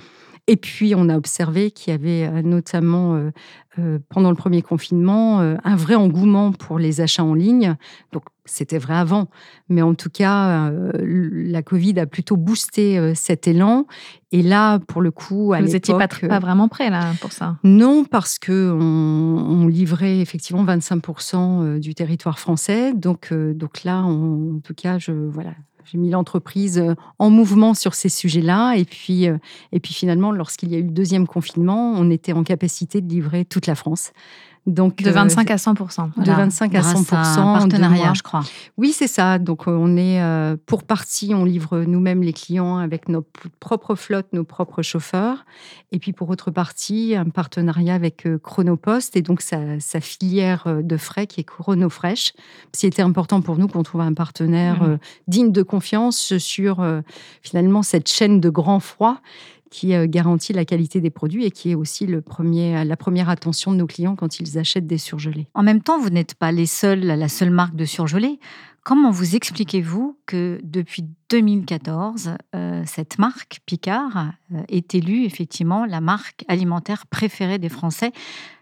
Et 0.48 0.58
puis, 0.58 0.96
on 0.96 1.08
a 1.10 1.16
observé 1.16 1.72
qu'il 1.72 1.92
y 1.92 1.96
avait 1.96 2.28
euh, 2.28 2.42
notamment, 2.42 3.16
euh, 3.16 3.32
euh, 3.80 4.00
pendant 4.10 4.30
le 4.30 4.36
premier 4.36 4.62
confinement, 4.62 5.40
un 5.40 5.76
vrai 5.76 5.96
engouement 5.96 6.52
pour 6.52 6.80
les 6.80 7.00
achats 7.00 7.24
en 7.24 7.34
ligne. 7.34 7.76
Donc, 8.12 8.24
c'était 8.44 8.80
vrai 8.80 8.96
avant, 8.96 9.30
mais 9.70 9.82
en 9.82 9.94
tout 9.94 10.10
cas, 10.10 10.72
la 11.04 11.62
Covid 11.62 11.98
a 12.00 12.06
plutôt 12.06 12.36
boosté 12.36 13.14
cet 13.16 13.48
élan. 13.48 13.86
Et 14.34 14.42
là, 14.42 14.80
pour 14.80 15.02
le 15.02 15.12
coup, 15.12 15.54
à 15.54 15.62
Vous 15.62 15.68
n'étiez 15.68 15.94
pas, 15.94 16.08
pas, 16.08 16.40
vraiment 16.40 16.68
prêt 16.68 16.90
là 16.90 17.14
pour 17.22 17.32
ça? 17.32 17.58
Non, 17.64 18.04
parce 18.04 18.40
que 18.40 18.72
on, 18.72 19.68
livrait 19.68 20.20
effectivement 20.20 20.66
25% 20.66 21.80
du 21.80 21.94
territoire 21.94 22.40
français. 22.40 22.94
Donc, 22.94 23.32
donc 23.32 23.84
là, 23.86 24.02
en 24.02 24.60
tout 24.62 24.74
cas, 24.74 24.98
je 24.98 25.14
voilà, 25.14 25.52
j'ai 25.86 25.98
mis 25.98 26.10
l'entreprise 26.10 26.80
euh, 26.80 26.96
en 27.20 27.30
mouvement 27.30 27.74
sur 27.74 27.94
ces 27.94 28.10
sujets-là. 28.10 28.76
Et 28.76 28.86
puis, 28.86 29.28
euh, 29.28 29.38
et 29.72 29.80
puis 29.80 29.94
finalement, 29.94 30.32
lorsqu'il 30.32 30.72
y 30.72 30.76
a 30.76 30.78
eu 30.78 30.84
le 30.84 30.92
deuxième 30.92 31.28
confinement, 31.28 31.94
on 31.96 32.10
était 32.10 32.34
en 32.34 32.44
capacité 32.44 33.02
de 33.02 33.10
livrer 33.10 33.46
toute 33.46 33.68
la 33.68 33.76
France. 33.76 34.12
Donc, 34.68 35.02
de 35.02 35.10
25 35.10 35.50
euh, 35.50 35.54
à 35.56 35.58
100 35.58 35.74
De 35.74 36.32
25 36.32 36.76
à 36.76 36.84
100 36.84 37.16
à 37.16 37.60
partenariat, 37.60 38.14
je 38.14 38.22
crois. 38.22 38.42
Oui, 38.78 38.94
c'est 38.96 39.08
ça. 39.08 39.40
Donc, 39.40 39.68
euh, 39.68 39.72
on 39.72 39.98
est 39.98 40.22
euh, 40.22 40.56
pour 40.68 40.84
partie, 40.84 41.34
on 41.34 41.46
livre 41.46 41.80
nous-mêmes 41.80 42.22
les 42.22 42.34
clients 42.34 42.78
avec 42.78 43.10
nos 43.10 43.26
propres 43.60 43.96
flottes, 43.96 44.32
nos 44.34 44.44
propres 44.44 44.84
chauffeurs. 44.84 45.46
Et 45.92 45.98
puis, 45.98 46.14
pour 46.14 46.30
autre 46.30 46.52
partie, 46.52 47.16
un 47.16 47.30
partenariat 47.30 47.96
avec 47.96 48.28
Chronopost 48.44 49.16
et 49.16 49.24
donc 49.24 49.42
sa, 49.42 49.80
filière 50.00 50.66
de 50.84 50.98
frais 50.98 51.26
qui 51.26 51.42
est 51.42 51.44
Chronofresh. 51.44 52.34
C'était 52.72 53.02
important 53.02 53.42
pour 53.42 53.58
nous 53.58 53.68
qu'on 53.68 53.84
trouve 53.84 54.02
un 54.02 54.14
partenaire 54.14 54.84
mmh. 54.84 54.98
digne 55.28 55.52
de 55.52 55.64
confiance 55.64 56.38
sur 56.38 56.86
finalement 57.42 57.82
cette 57.82 58.08
chaîne 58.08 58.40
de 58.40 58.50
grand 58.50 58.80
froid 58.80 59.22
qui 59.72 59.96
euh, 59.96 60.06
garantit 60.08 60.54
la 60.54 60.66
qualité 60.66 61.02
des 61.02 61.10
produits 61.10 61.46
et 61.46 61.52
qui 61.52 61.72
est 61.72 61.76
aussi 61.76 62.06
le 62.06 62.22
premier, 62.22 62.86
la 62.86 62.98
première 62.98 63.30
attention 63.30 63.72
de 63.72 63.78
nos 63.78 63.88
clients 63.88 64.16
quand 64.16 64.40
ils 64.40 64.60
achètent 64.60 64.86
des 64.86 65.00
surgelés. 65.00 65.48
En 65.56 65.64
même 65.64 65.82
temps, 65.82 66.00
vous 66.00 66.12
n'êtes 66.12 66.36
pas 66.36 66.52
les 66.52 66.68
seuls, 66.68 67.00
la 67.00 67.30
seule 67.30 67.50
marque 67.50 67.76
de 67.76 67.86
surgelés. 67.86 68.40
Comment 68.84 69.12
vous 69.12 69.36
expliquez-vous 69.36 70.18
que 70.26 70.60
depuis 70.64 71.06
2014, 71.30 72.32
euh, 72.56 72.82
cette 72.88 73.20
marque, 73.20 73.60
Picard, 73.68 74.32
euh, 74.54 74.62
est 74.70 74.96
élue 74.96 75.24
effectivement 75.24 75.86
la 75.86 76.02
marque 76.02 76.44
alimentaire 76.48 77.06
préférée 77.06 77.60
des 77.60 77.70
Français? 77.70 78.12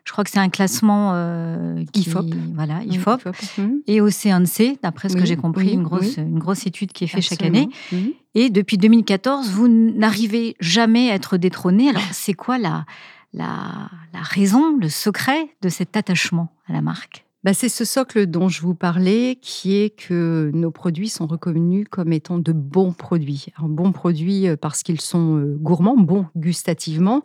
Je 0.03 0.11
crois 0.11 0.25
que 0.25 0.29
c'est 0.29 0.39
un 0.39 0.49
classement 0.49 1.11
euh, 1.13 1.85
IFOP. 1.95 2.33
Voilà, 2.53 2.83
IFOP. 2.83 3.29
Mhm. 3.59 3.81
Et 3.87 4.01
C, 4.11 4.77
d'après 4.83 5.07
ce 5.07 5.15
que 5.15 5.23
j'ai 5.23 5.37
compris, 5.37 5.71
une, 5.71 5.83
grosse, 5.83 6.17
une 6.17 6.39
grosse 6.39 6.65
étude 6.65 6.91
qui 6.91 7.05
est 7.05 7.07
faite 7.07 7.21
chaque 7.21 7.43
année. 7.43 7.69
Mhm. 7.93 8.11
Et 8.35 8.49
depuis 8.49 8.77
2014, 8.77 9.51
vous 9.51 9.69
n'arrivez 9.69 10.57
jamais 10.59 11.11
à 11.11 11.15
être 11.15 11.37
détrôné. 11.37 11.89
Alors, 11.89 12.01
c'est 12.11 12.33
quoi 12.33 12.57
la, 12.57 12.85
la, 13.33 13.89
la 14.13 14.21
raison, 14.21 14.75
le 14.75 14.89
secret 14.89 15.49
de 15.61 15.69
cet 15.69 15.95
attachement 15.95 16.51
à 16.67 16.73
la 16.73 16.81
marque? 16.81 17.25
Bah, 17.45 17.53
c'est 17.53 17.69
ce 17.69 17.85
socle 17.85 18.25
dont 18.25 18.49
je 18.49 18.61
vous 18.61 18.75
parlais, 18.75 19.37
qui 19.41 19.77
est 19.77 19.89
que 19.91 20.51
nos 20.53 20.71
produits 20.71 21.07
sont 21.07 21.25
reconnus 21.25 21.87
comme 21.89 22.11
étant 22.11 22.37
de 22.37 22.51
bons 22.51 22.91
produits. 22.91 23.47
Un 23.57 23.69
bons 23.69 23.93
produits 23.93 24.49
euh, 24.49 24.57
parce 24.57 24.83
qu'ils 24.83 24.99
sont 24.99 25.37
euh, 25.37 25.55
gourmands, 25.57 25.95
bons 25.95 26.25
gustativement. 26.35 27.23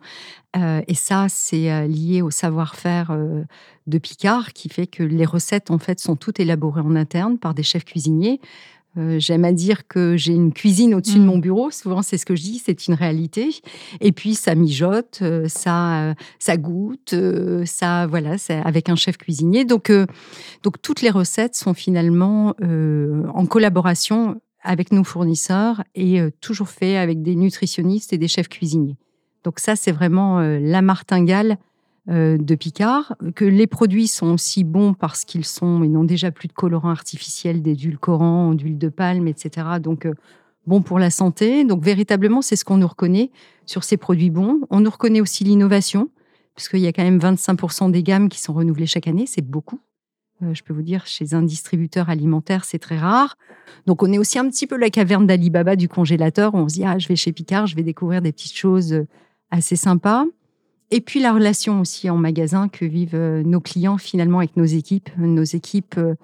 Euh, 0.55 0.81
et 0.87 0.95
ça, 0.95 1.27
c'est 1.27 1.85
lié 1.89 2.21
au 2.21 2.31
savoir-faire 2.31 3.17
de 3.87 3.97
Picard, 3.97 4.53
qui 4.53 4.69
fait 4.69 4.87
que 4.87 5.03
les 5.03 5.25
recettes, 5.25 5.69
en 5.69 5.79
fait, 5.79 5.99
sont 5.99 6.15
toutes 6.15 6.39
élaborées 6.39 6.79
en 6.79 6.95
interne 6.95 7.37
par 7.37 7.53
des 7.53 7.63
chefs 7.63 7.83
cuisiniers. 7.83 8.39
Euh, 8.97 9.19
j'aime 9.19 9.43
à 9.45 9.51
dire 9.51 9.87
que 9.87 10.15
j'ai 10.15 10.33
une 10.33 10.53
cuisine 10.53 10.95
au-dessus 10.95 11.17
de 11.17 11.23
mm. 11.23 11.25
mon 11.25 11.37
bureau. 11.37 11.71
Souvent, 11.71 12.01
c'est 12.01 12.17
ce 12.17 12.25
que 12.25 12.35
je 12.35 12.41
dis, 12.41 12.61
c'est 12.63 12.87
une 12.87 12.93
réalité. 12.93 13.49
Et 14.01 14.11
puis, 14.11 14.35
ça 14.35 14.55
mijote, 14.55 15.19
euh, 15.21 15.47
ça, 15.47 16.15
ça 16.39 16.57
goûte, 16.57 17.13
euh, 17.13 17.65
ça, 17.65 18.07
voilà, 18.07 18.37
c'est 18.37 18.61
avec 18.63 18.89
un 18.89 18.95
chef 18.95 19.17
cuisinier. 19.17 19.65
Donc, 19.65 19.91
donc, 20.63 20.81
toutes 20.81 21.01
les 21.01 21.09
recettes 21.09 21.55
sont 21.55 21.73
finalement 21.73 22.55
en 22.61 23.45
collaboration 23.45 24.41
avec 24.63 24.91
nos 24.91 25.03
fournisseurs 25.03 25.83
et 25.93 26.19
toujours 26.41 26.69
fait 26.69 26.97
avec 26.97 27.21
des 27.21 27.35
nutritionnistes 27.35 28.13
et 28.13 28.17
des 28.17 28.27
chefs 28.27 28.49
cuisiniers. 28.49 28.97
Donc, 29.43 29.59
ça, 29.59 29.75
c'est 29.75 29.91
vraiment 29.91 30.39
la 30.39 30.81
martingale 30.81 31.51
euh, 31.51 31.55
de 32.07 32.55
Picard, 32.55 33.15
que 33.33 33.45
les 33.45 33.65
produits 33.65 34.07
sont 34.07 34.27
aussi 34.27 34.63
bons 34.63 34.93
parce 34.93 35.25
qu'ils 35.25 35.45
sont, 35.45 35.83
ils 35.83 35.91
n'ont 35.91 36.03
déjà 36.03 36.29
plus 36.29 36.47
de 36.47 36.53
colorants 36.53 36.91
artificiels, 36.91 37.63
d'édulcorants, 37.63 38.53
d'huile 38.53 38.77
de 38.77 38.89
palme, 38.89 39.27
etc. 39.27 39.67
Donc, 39.81 40.05
euh, 40.05 40.13
bons 40.67 40.81
pour 40.81 40.99
la 40.99 41.09
santé. 41.09 41.63
Donc, 41.63 41.83
véritablement, 41.83 42.41
c'est 42.41 42.55
ce 42.55 42.63
qu'on 42.63 42.77
nous 42.77 42.87
reconnaît 42.87 43.31
sur 43.65 43.83
ces 43.83 43.97
produits 43.97 44.29
bons. 44.29 44.61
On 44.69 44.81
nous 44.81 44.89
reconnaît 44.89 45.21
aussi 45.21 45.43
l'innovation, 45.43 46.09
puisqu'il 46.55 46.79
y 46.79 46.87
a 46.87 46.93
quand 46.93 47.03
même 47.03 47.17
25% 47.17 47.89
des 47.89 48.03
gammes 48.03 48.29
qui 48.29 48.39
sont 48.39 48.53
renouvelées 48.53 48.85
chaque 48.85 49.07
année. 49.07 49.25
C'est 49.25 49.45
beaucoup. 49.45 49.79
Euh, 50.43 50.53
je 50.53 50.61
peux 50.61 50.73
vous 50.73 50.83
dire, 50.83 51.07
chez 51.07 51.33
un 51.33 51.41
distributeur 51.41 52.09
alimentaire, 52.09 52.65
c'est 52.65 52.79
très 52.79 52.99
rare. 52.99 53.35
Donc, 53.87 54.03
on 54.03 54.11
est 54.11 54.19
aussi 54.19 54.37
un 54.37 54.47
petit 54.47 54.67
peu 54.67 54.77
la 54.77 54.91
caverne 54.91 55.25
d'Alibaba 55.25 55.75
du 55.75 55.87
congélateur. 55.87 56.53
On 56.53 56.69
se 56.69 56.75
dit, 56.75 56.85
ah, 56.85 56.99
je 56.99 57.07
vais 57.07 57.15
chez 57.15 57.31
Picard, 57.31 57.65
je 57.65 57.75
vais 57.75 57.83
découvrir 57.83 58.21
des 58.21 58.31
petites 58.31 58.55
choses 58.55 59.05
assez 59.49 59.75
sympas. 59.75 60.25
Et 60.91 61.01
puis 61.01 61.19
la 61.19 61.33
relation 61.33 61.81
aussi 61.81 62.09
en 62.09 62.17
magasin 62.17 62.69
que 62.69 62.85
vivent 62.85 63.15
euh, 63.15 63.43
nos 63.43 63.59
clients 63.59 63.97
finalement 63.97 64.39
avec 64.39 64.55
nos 64.55 64.65
équipes. 64.65 65.09
Nos 65.17 65.43
équipes, 65.43 65.95
euh, 65.97 66.15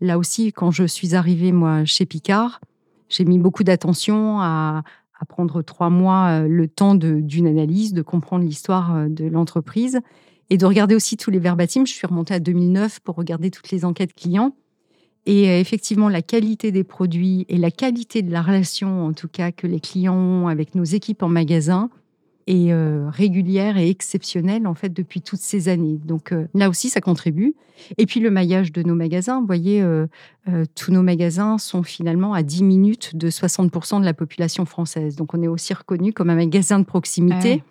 là 0.00 0.18
aussi, 0.18 0.52
quand 0.52 0.70
je 0.70 0.84
suis 0.84 1.14
arrivée 1.14 1.52
moi 1.52 1.84
chez 1.84 2.04
Picard, 2.04 2.60
j'ai 3.08 3.24
mis 3.24 3.38
beaucoup 3.38 3.64
d'attention 3.64 4.40
à, 4.40 4.82
prendre 5.28 5.60
trois 5.60 5.90
mois 5.90 6.28
euh, 6.28 6.48
le 6.48 6.66
temps 6.66 6.94
d'une 6.94 7.46
analyse, 7.46 7.92
de 7.92 8.00
comprendre 8.02 8.44
l'histoire 8.44 9.06
de 9.08 9.26
l'entreprise 9.26 10.00
et 10.48 10.56
de 10.56 10.64
regarder 10.64 10.94
aussi 10.94 11.16
tous 11.16 11.30
les 11.30 11.38
verbatims. 11.38 11.86
Je 11.86 11.92
suis 11.92 12.06
remontée 12.06 12.34
à 12.34 12.40
2009 12.40 13.00
pour 13.00 13.16
regarder 13.16 13.50
toutes 13.50 13.70
les 13.70 13.84
enquêtes 13.84 14.14
clients. 14.14 14.54
Et 15.26 15.60
effectivement, 15.60 16.08
la 16.08 16.22
qualité 16.22 16.72
des 16.72 16.84
produits 16.84 17.44
et 17.50 17.58
la 17.58 17.70
qualité 17.70 18.22
de 18.22 18.32
la 18.32 18.40
relation, 18.40 19.04
en 19.04 19.12
tout 19.12 19.28
cas, 19.28 19.52
que 19.52 19.66
les 19.66 19.78
clients 19.78 20.16
ont 20.16 20.48
avec 20.48 20.74
nos 20.74 20.84
équipes 20.84 21.22
en 21.22 21.28
magasin, 21.28 21.90
et 22.50 22.72
euh, 22.72 23.08
régulière 23.08 23.78
et 23.78 23.88
exceptionnelle 23.90 24.66
en 24.66 24.74
fait 24.74 24.88
depuis 24.88 25.22
toutes 25.22 25.40
ces 25.40 25.68
années. 25.68 26.00
Donc 26.04 26.32
euh, 26.32 26.48
là 26.52 26.68
aussi, 26.68 26.90
ça 26.90 27.00
contribue. 27.00 27.54
Et 27.96 28.06
puis 28.06 28.18
le 28.18 28.28
maillage 28.28 28.72
de 28.72 28.82
nos 28.82 28.96
magasins, 28.96 29.38
vous 29.38 29.46
voyez, 29.46 29.80
euh, 29.80 30.08
tous 30.74 30.90
nos 30.90 31.02
magasins 31.02 31.58
sont 31.58 31.84
finalement 31.84 32.34
à 32.34 32.42
10 32.42 32.64
minutes 32.64 33.16
de 33.16 33.30
60% 33.30 34.00
de 34.00 34.04
la 34.04 34.14
population 34.14 34.66
française. 34.66 35.14
Donc 35.14 35.32
on 35.32 35.42
est 35.44 35.48
aussi 35.48 35.72
reconnu 35.72 36.12
comme 36.12 36.28
un 36.28 36.34
magasin 36.34 36.80
de 36.80 36.84
proximité. 36.84 37.62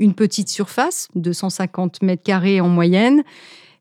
Une 0.00 0.14
petite 0.14 0.48
surface, 0.48 1.08
250 1.14 2.02
mètres 2.02 2.24
carrés 2.24 2.60
en 2.60 2.68
moyenne, 2.68 3.22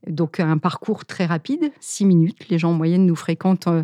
donc 0.08 0.40
un 0.40 0.58
parcours 0.58 1.06
très 1.06 1.26
rapide, 1.26 1.72
six 1.80 2.06
minutes. 2.06 2.50
Les 2.50 2.58
gens 2.58 2.72
en 2.72 2.74
moyenne 2.74 3.06
nous 3.06 3.16
fréquentent 3.16 3.68
euh, 3.68 3.84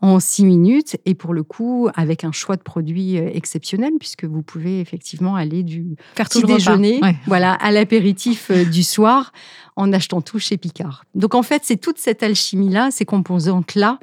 en 0.00 0.20
six 0.20 0.44
minutes 0.44 0.96
et 1.06 1.14
pour 1.14 1.34
le 1.34 1.42
coup 1.42 1.88
avec 1.94 2.24
un 2.24 2.32
choix 2.32 2.56
de 2.56 2.62
produits 2.62 3.18
euh, 3.18 3.30
exceptionnel 3.32 3.92
puisque 3.98 4.24
vous 4.24 4.42
pouvez 4.42 4.80
effectivement 4.80 5.36
aller 5.36 5.62
du 5.62 5.96
Faire 6.14 6.28
petit 6.28 6.42
déjeuner 6.42 7.00
voilà, 7.26 7.54
à 7.54 7.70
l'apéritif 7.70 8.50
euh, 8.50 8.64
du 8.64 8.82
soir 8.82 9.32
en 9.76 9.92
achetant 9.92 10.20
tout 10.20 10.38
chez 10.38 10.56
Picard. 10.56 11.04
Donc 11.14 11.34
en 11.34 11.42
fait 11.42 11.62
c'est 11.64 11.76
toute 11.76 11.98
cette 11.98 12.22
alchimie-là, 12.22 12.90
ces 12.90 13.04
composantes-là 13.04 13.98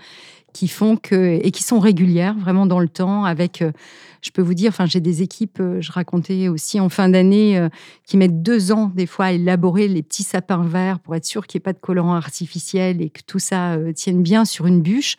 qui 0.58 0.68
font 0.68 0.98
que 0.98 1.40
et 1.44 1.52
qui 1.52 1.62
sont 1.62 1.80
régulières 1.80 2.34
vraiment 2.36 2.66
dans 2.66 2.80
le 2.80 2.90
temps 2.90 3.26
avec 3.26 3.62
euh, 3.62 3.72
je 4.24 4.32
peux 4.32 4.42
vous 4.42 4.56
dire 4.56 4.70
enfin 4.70 4.88
j'ai 4.88 5.00
des 5.00 5.22
équipes 5.22 5.60
euh, 5.60 5.82
je 5.82 5.92
racontais 5.92 6.48
aussi 6.48 6.80
en 6.80 6.90
fin 6.90 7.10
d'année 7.10 7.60
euh, 7.60 7.70
qui 8.08 8.18
mettent 8.18 8.42
deux 8.42 8.72
ans 8.72 8.92
des 8.96 9.06
fois 9.06 9.26
à 9.26 9.32
élaborer 9.34 9.88
les 9.88 10.02
petits 10.02 10.24
sapins 10.24 10.66
verts 10.66 10.98
pour 10.98 11.14
être 11.14 11.26
sûr 11.26 11.46
qu'il 11.46 11.60
n'y 11.60 11.62
ait 11.62 11.66
pas 11.66 11.74
de 11.74 11.78
colorant 11.78 12.16
artificiel 12.16 13.04
et 13.04 13.12
que 13.12 13.22
tout 13.22 13.38
ça 13.38 13.78
tienne 13.94 14.24
bien 14.24 14.46
sur 14.46 14.66
une 14.66 14.82
bûche 14.82 15.16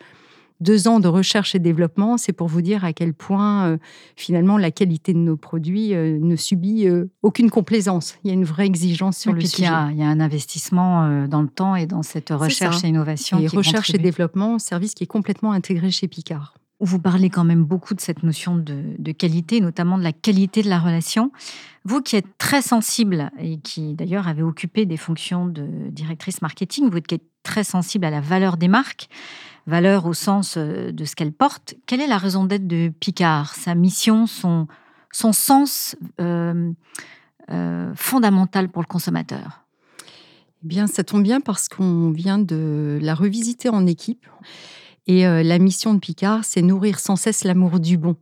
deux 0.59 0.87
ans 0.87 0.99
de 0.99 1.07
recherche 1.07 1.55
et 1.55 1.59
développement, 1.59 2.17
c'est 2.17 2.33
pour 2.33 2.47
vous 2.47 2.61
dire 2.61 2.83
à 2.83 2.93
quel 2.93 3.13
point 3.13 3.65
euh, 3.65 3.77
finalement 4.15 4.57
la 4.57 4.71
qualité 4.71 5.13
de 5.13 5.19
nos 5.19 5.37
produits 5.37 5.93
euh, 5.93 6.19
ne 6.19 6.35
subit 6.35 6.87
euh, 6.87 7.05
aucune 7.21 7.49
complaisance. 7.49 8.15
Il 8.23 8.27
y 8.27 8.31
a 8.31 8.33
une 8.33 8.43
vraie 8.43 8.65
exigence 8.65 9.17
sur 9.17 9.31
le 9.31 9.41
sujet. 9.41 9.63
Il 9.91 9.97
y, 9.97 10.03
a, 10.03 10.07
un 10.07 10.19
investissement 10.19 11.27
dans 11.27 11.41
le 11.41 11.47
temps 11.47 11.75
et 11.75 11.85
dans 11.85 12.03
cette 12.03 12.29
recherche 12.29 12.83
et 12.83 12.87
innovation. 12.87 13.39
Et 13.39 13.47
recherche 13.47 13.93
et 13.93 13.97
développement, 13.97 14.59
service 14.59 14.93
qui 14.93 15.03
est 15.03 15.07
complètement 15.07 15.51
intégré 15.51 15.91
chez 15.91 16.07
Picard. 16.07 16.55
vous 16.79 16.99
parlez 16.99 17.29
quand 17.29 17.43
même 17.43 17.63
beaucoup 17.63 17.93
de 17.93 18.01
cette 18.01 18.23
notion 18.23 18.55
de, 18.57 19.11
qualité, 19.11 19.61
notamment 19.61 19.97
de 19.97 20.03
la 20.03 20.13
qualité 20.13 20.61
de 20.61 20.69
la 20.69 20.79
relation. 20.79 21.31
Vous 21.85 22.01
qui 22.01 22.15
êtes 22.15 22.37
très 22.37 22.61
sensible 22.61 23.31
et 23.39 23.59
qui 23.59 23.93
d'ailleurs 23.93 24.27
avez 24.27 24.43
occupé 24.43 24.85
des 24.85 24.97
fonctions 24.97 25.47
de 25.47 25.89
directrice 25.89 26.41
marketing, 26.41 26.89
vous 26.89 27.01
qui 27.01 27.15
êtes 27.15 27.23
très 27.43 27.63
sensible 27.63 28.05
à 28.05 28.09
la 28.09 28.21
valeur 28.21 28.57
des 28.57 28.67
marques, 28.67 29.09
valeur 29.67 30.05
au 30.05 30.13
sens 30.13 30.55
euh, 30.57 30.91
de 30.91 31.05
ce 31.05 31.15
qu'elles 31.15 31.33
portent, 31.33 31.75
quelle 31.85 32.01
est 32.01 32.07
la 32.07 32.17
raison 32.17 32.45
d'être 32.45 32.67
de 32.67 32.91
Picard? 32.99 33.55
Sa 33.55 33.75
mission, 33.75 34.27
son, 34.27 34.67
son 35.11 35.33
sens 35.33 35.95
euh, 36.19 36.71
euh, 37.51 37.91
fondamental 37.95 38.69
pour 38.69 38.81
le 38.81 38.87
consommateur? 38.87 39.65
Eh 40.63 40.67
bien, 40.67 40.87
ça 40.87 41.03
tombe 41.03 41.23
bien 41.23 41.39
parce 41.39 41.69
qu'on 41.69 42.11
vient 42.11 42.39
de 42.39 42.99
la 43.01 43.15
revisiter 43.15 43.69
en 43.69 43.87
équipe. 43.87 44.27
Et 45.07 45.23
la 45.23 45.57
mission 45.57 45.95
de 45.95 45.99
Picard, 45.99 46.43
c'est 46.43 46.61
nourrir 46.61 46.99
sans 46.99 47.15
cesse 47.15 47.43
l'amour 47.43 47.79
du 47.79 47.97
bon. 47.97 48.15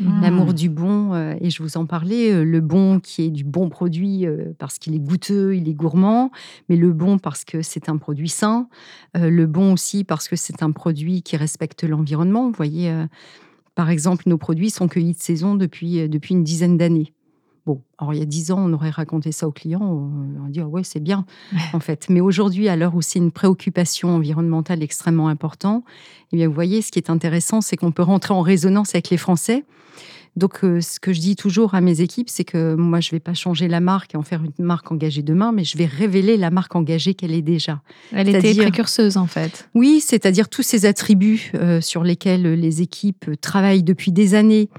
Mmh. 0.00 0.22
L'amour 0.22 0.54
du 0.54 0.68
bon, 0.68 1.14
euh, 1.14 1.34
et 1.40 1.50
je 1.50 1.62
vous 1.62 1.76
en 1.76 1.86
parlais, 1.86 2.32
euh, 2.32 2.44
le 2.44 2.60
bon 2.60 3.00
qui 3.00 3.22
est 3.22 3.30
du 3.30 3.44
bon 3.44 3.68
produit 3.68 4.26
parce 4.58 4.78
qu'il 4.78 4.94
est 4.94 5.00
goûteux, 5.00 5.56
il 5.56 5.68
est 5.68 5.74
gourmand, 5.74 6.30
mais 6.68 6.76
le 6.76 6.92
bon 6.92 7.18
parce 7.18 7.44
que 7.44 7.62
c'est 7.62 7.88
un 7.88 7.96
produit 7.96 8.28
sain, 8.28 8.68
le 9.14 9.46
bon 9.46 9.72
aussi 9.72 10.04
parce 10.04 10.28
que 10.28 10.36
c'est 10.36 10.62
un 10.62 10.70
produit 10.70 11.22
qui 11.22 11.36
respecte 11.36 11.84
l'environnement. 11.84 12.46
Vous 12.46 12.56
voyez, 12.56 12.92
par 13.74 13.90
exemple, 13.90 14.24
nos 14.26 14.38
produits 14.38 14.70
sont 14.70 14.88
cueillis 14.88 15.14
de 15.14 15.20
saison 15.20 15.54
depuis, 15.54 16.08
depuis 16.08 16.34
une 16.34 16.44
dizaine 16.44 16.76
d'années. 16.76 17.12
Bon, 17.68 17.82
alors 17.98 18.14
il 18.14 18.18
y 18.18 18.22
a 18.22 18.24
dix 18.24 18.50
ans, 18.50 18.64
on 18.66 18.72
aurait 18.72 18.88
raconté 18.88 19.30
ça 19.30 19.46
aux 19.46 19.52
clients, 19.52 19.82
on 19.82 20.40
aurait 20.40 20.50
dit 20.50 20.62
ouais 20.62 20.84
c'est 20.84 21.00
bien 21.00 21.26
en 21.74 21.80
fait. 21.80 22.06
Mais 22.08 22.22
aujourd'hui, 22.22 22.66
à 22.66 22.76
l'heure 22.76 22.94
où 22.94 23.02
c'est 23.02 23.18
une 23.18 23.30
préoccupation 23.30 24.08
environnementale 24.08 24.82
extrêmement 24.82 25.28
importante, 25.28 25.84
eh 26.32 26.36
bien 26.36 26.48
vous 26.48 26.54
voyez, 26.54 26.80
ce 26.80 26.90
qui 26.90 26.98
est 26.98 27.10
intéressant, 27.10 27.60
c'est 27.60 27.76
qu'on 27.76 27.92
peut 27.92 28.02
rentrer 28.02 28.32
en 28.32 28.40
résonance 28.40 28.94
avec 28.94 29.10
les 29.10 29.18
Français. 29.18 29.66
Donc, 30.36 30.64
euh, 30.64 30.80
ce 30.80 30.98
que 30.98 31.12
je 31.12 31.20
dis 31.20 31.36
toujours 31.36 31.74
à 31.74 31.82
mes 31.82 32.00
équipes, 32.00 32.30
c'est 32.30 32.44
que 32.44 32.74
moi, 32.74 33.00
je 33.00 33.08
ne 33.08 33.16
vais 33.16 33.20
pas 33.20 33.34
changer 33.34 33.68
la 33.68 33.80
marque 33.80 34.14
et 34.14 34.16
en 34.16 34.22
faire 34.22 34.42
une 34.42 34.64
marque 34.64 34.90
engagée 34.90 35.22
demain, 35.22 35.52
mais 35.52 35.64
je 35.64 35.76
vais 35.76 35.84
révéler 35.84 36.38
la 36.38 36.50
marque 36.50 36.74
engagée 36.74 37.12
qu'elle 37.12 37.34
est 37.34 37.42
déjà. 37.42 37.82
Elle 38.12 38.28
était 38.28 38.54
précurseuse, 38.54 39.16
en 39.16 39.26
fait. 39.26 39.68
Oui, 39.74 40.00
c'est-à-dire 40.00 40.48
tous 40.48 40.62
ces 40.62 40.86
attributs 40.86 41.50
euh, 41.54 41.80
sur 41.80 42.04
lesquels 42.04 42.54
les 42.54 42.82
équipes 42.82 43.32
travaillent 43.40 43.82
depuis 43.82 44.12
des 44.12 44.34
années 44.34 44.70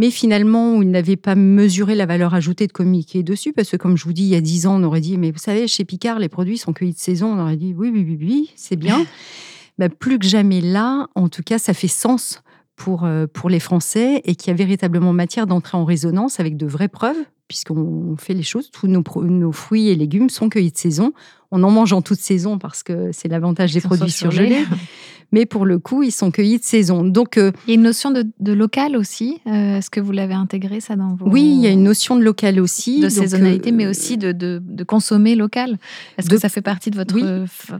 mais 0.00 0.10
finalement 0.10 0.76
où 0.76 0.82
ils 0.82 0.90
n'avaient 0.90 1.18
pas 1.18 1.34
mesuré 1.34 1.94
la 1.94 2.06
valeur 2.06 2.32
ajoutée 2.32 2.66
de 2.66 2.72
communiquer 2.72 3.22
dessus, 3.22 3.52
parce 3.52 3.68
que 3.68 3.76
comme 3.76 3.98
je 3.98 4.04
vous 4.04 4.14
dis, 4.14 4.22
il 4.22 4.28
y 4.28 4.34
a 4.34 4.40
dix 4.40 4.66
ans, 4.66 4.80
on 4.80 4.82
aurait 4.82 5.02
dit, 5.02 5.18
mais 5.18 5.30
vous 5.30 5.38
savez, 5.38 5.68
chez 5.68 5.84
Picard, 5.84 6.18
les 6.18 6.30
produits 6.30 6.56
sont 6.56 6.72
cueillis 6.72 6.94
de 6.94 6.98
saison, 6.98 7.34
on 7.34 7.38
aurait 7.38 7.58
dit, 7.58 7.74
oui, 7.76 7.90
oui, 7.92 8.06
oui, 8.08 8.16
oui, 8.18 8.50
c'est 8.56 8.76
bien. 8.76 9.04
bah, 9.78 9.90
plus 9.90 10.18
que 10.18 10.24
jamais 10.24 10.62
là, 10.62 11.08
en 11.14 11.28
tout 11.28 11.42
cas, 11.42 11.58
ça 11.58 11.74
fait 11.74 11.86
sens 11.86 12.42
pour, 12.76 13.04
euh, 13.04 13.26
pour 13.30 13.50
les 13.50 13.60
Français 13.60 14.22
et 14.24 14.36
qu'il 14.36 14.48
y 14.48 14.54
a 14.54 14.56
véritablement 14.56 15.12
matière 15.12 15.46
d'entrer 15.46 15.76
en 15.76 15.84
résonance 15.84 16.40
avec 16.40 16.56
de 16.56 16.64
vraies 16.64 16.88
preuves, 16.88 17.22
puisqu'on 17.46 18.16
fait 18.16 18.32
les 18.32 18.42
choses. 18.42 18.70
Tous 18.70 18.86
nos, 18.86 19.02
nos, 19.20 19.52
fruits 19.52 19.90
et 19.90 19.96
légumes 19.96 20.30
sont 20.30 20.48
cueillis 20.48 20.72
de 20.72 20.78
saison. 20.78 21.12
On 21.50 21.62
en 21.62 21.70
mange 21.70 21.92
en 21.92 22.02
toute 22.02 22.20
saison 22.20 22.58
parce 22.58 22.82
que 22.82 23.10
c'est 23.12 23.28
l'avantage 23.28 23.72
des 23.72 23.80
produits 23.80 24.10
surgelés. 24.10 24.64
mais 25.32 25.46
pour 25.46 25.64
le 25.64 25.78
coup, 25.78 26.02
ils 26.02 26.10
sont 26.10 26.30
cueillis 26.30 26.58
de 26.58 26.64
saison. 26.64 27.04
Donc, 27.04 27.36
euh, 27.36 27.52
il 27.66 27.70
y 27.70 27.72
a 27.72 27.74
une 27.74 27.82
notion 27.82 28.10
de, 28.10 28.52
local 28.52 28.96
aussi. 28.96 29.40
Euh, 29.46 29.78
est-ce 29.78 29.90
que 29.90 30.00
vous 30.00 30.12
l'avez 30.12 30.34
intégré 30.34 30.80
ça 30.80 30.96
dans 30.96 31.14
vos 31.14 31.28
Oui, 31.28 31.42
il 31.42 31.60
y 31.60 31.66
a 31.66 31.70
une 31.70 31.84
notion 31.84 32.16
de 32.16 32.22
local 32.22 32.58
aussi, 32.60 33.00
de 33.00 33.08
saisonnalité, 33.08 33.70
mais 33.70 33.86
euh, 33.86 33.90
aussi 33.90 34.18
de, 34.18 34.32
de, 34.32 34.84
consommer 34.84 35.36
local. 35.36 35.78
Est-ce 36.18 36.28
que 36.28 36.38
ça 36.38 36.48
fait 36.48 36.62
partie 36.62 36.90
de 36.90 36.96
votre 36.96 37.14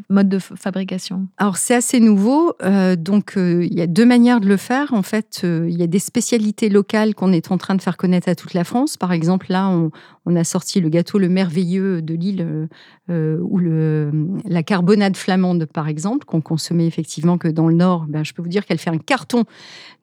mode 0.09 0.29
de 0.29 0.39
fabrication? 0.39 1.27
Alors 1.39 1.57
c'est 1.57 1.75
assez 1.75 1.99
nouveau. 1.99 2.55
donc 2.99 3.33
il 3.37 3.73
y 3.73 3.81
a 3.81 3.87
deux 3.87 4.05
manières 4.05 4.41
de 4.41 4.47
le 4.47 4.57
faire. 4.57 4.93
En 4.93 5.03
fait, 5.03 5.41
il 5.43 5.77
y 5.77 5.83
a 5.83 5.87
des 5.87 5.99
spécialités 5.99 6.69
locales 6.69 7.15
qu'on 7.15 7.33
est 7.33 7.51
en 7.51 7.59
train 7.59 7.75
de 7.75 7.83
faire 7.83 7.97
connaître 7.97 8.29
à 8.29 8.35
toute 8.35 8.55
la 8.55 8.65
France. 8.65 8.97
Par 8.97 9.13
exemple, 9.13 9.47
là, 9.49 9.69
on, 9.69 9.91
on 10.27 10.37
a 10.37 10.45
sorti 10.45 10.81
le 10.81 10.89
gâteau 10.89 11.19
le 11.19 11.29
merveilleux 11.29 12.03
de 12.03 12.15
Lille 12.15 12.69
ou 13.09 13.59
le, 13.61 14.11
la 14.45 14.63
carbonade 14.63 15.17
flamande, 15.17 15.67
par 15.67 15.89
exemple, 15.89 16.25
qu'on 16.25 16.41
consommait 16.41 16.87
effectivement 16.87 17.39
que 17.39 17.49
dans 17.49 17.69
le 17.69 17.75
Nord, 17.75 18.07
ben, 18.09 18.25
je 18.25 18.33
peux 18.33 18.43
vous 18.43 18.49
dire 18.49 18.67
qu'elle 18.67 18.79
fait 18.79 18.91
un 18.91 18.99
carton 18.99 19.45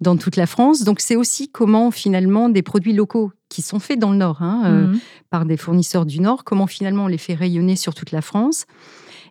dans 0.02 0.18
toute 0.18 0.36
la 0.36 0.46
France. 0.46 0.84
Donc 0.84 1.00
c'est 1.00 1.16
aussi 1.16 1.50
comment 1.50 1.92
finalement 1.92 2.50
des 2.50 2.62
produits 2.62 2.94
locaux 2.94 3.32
qui 3.50 3.62
sont 3.62 3.80
faits 3.80 4.00
dans 4.00 4.12
le 4.12 4.18
Nord 4.18 4.42
hein, 4.42 4.64
euh, 4.66 4.88
mhm. 4.88 5.00
par 5.30 5.46
des 5.46 5.58
fournisseurs 5.58 6.06
du 6.06 6.20
Nord, 6.20 6.44
comment 6.44 6.68
finalement 6.68 7.06
on 7.06 7.08
les 7.08 7.18
fait 7.18 7.34
rayonner 7.34 7.76
sur 7.76 7.94
toute 7.94 8.12
la 8.12 8.22
France. 8.22 8.66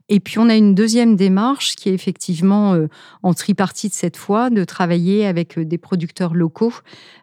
Et 0.09 0.21
puis 0.21 0.38
on 0.38 0.49
a 0.49 0.55
une 0.55 0.75
deuxième 0.75 1.16
démarche 1.16 1.75
qui 1.75 1.88
est 1.88 1.95
effectivement 1.95 2.75
euh, 2.75 2.88
en 3.23 3.35
tripartite 3.35 3.92
cette 3.92 4.16
fois, 4.16 4.51
de 4.51 4.64
travailler 4.64 5.27
avec 5.27 5.59
euh, 5.59 5.64
des 5.64 5.79
producteurs 5.79 6.35
locaux, 6.35 6.75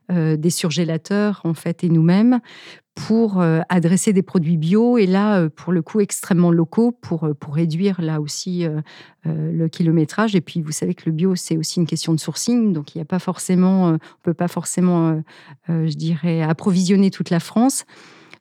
des 0.10 0.50
surgélateurs 0.50 1.41
en 1.46 1.54
fait 1.54 1.84
et 1.86 1.89
nous-mêmes 1.89 2.41
pour 2.96 3.41
euh, 3.41 3.62
adresser 3.69 4.13
des 4.13 4.22
produits 4.22 4.58
bio 4.58 4.98
et 4.98 5.08
là, 5.08 5.39
euh, 5.39 5.50
pour 5.50 5.74
le 5.74 5.82
coup, 5.82 6.00
extrêmement 6.00 6.52
locaux 6.52 6.91
pour, 6.91 7.24
euh, 7.24 7.34
pour 7.34 7.56
réduire 7.56 8.02
là 8.02 8.22
aussi 8.22 8.65
le 9.26 9.67
kilométrage. 9.67 10.36
Et 10.36 10.41
puis, 10.41 10.62
vous 10.62 10.74
savez 10.74 10.93
que 10.93 11.04
le 11.06 11.13
bio, 11.13 11.36
c'est 11.36 11.56
aussi 11.56 11.80
une 11.80 11.86
question 11.86 12.13
de 12.13 12.19
sourcing. 12.19 12.74
Donc, 12.74 12.93
il 12.93 12.98
n'y 12.98 13.02
a 13.02 13.06
pas 13.06 13.19
forcément, 13.19 13.91
on 13.91 14.00
peut 14.22 14.34
pas 14.34 14.50
forcément, 14.50 15.22
je 15.69 15.96
dirais, 15.96 16.41
approvisionner 16.41 17.10
toute 17.10 17.30
la 17.30 17.39
France. 17.39 17.86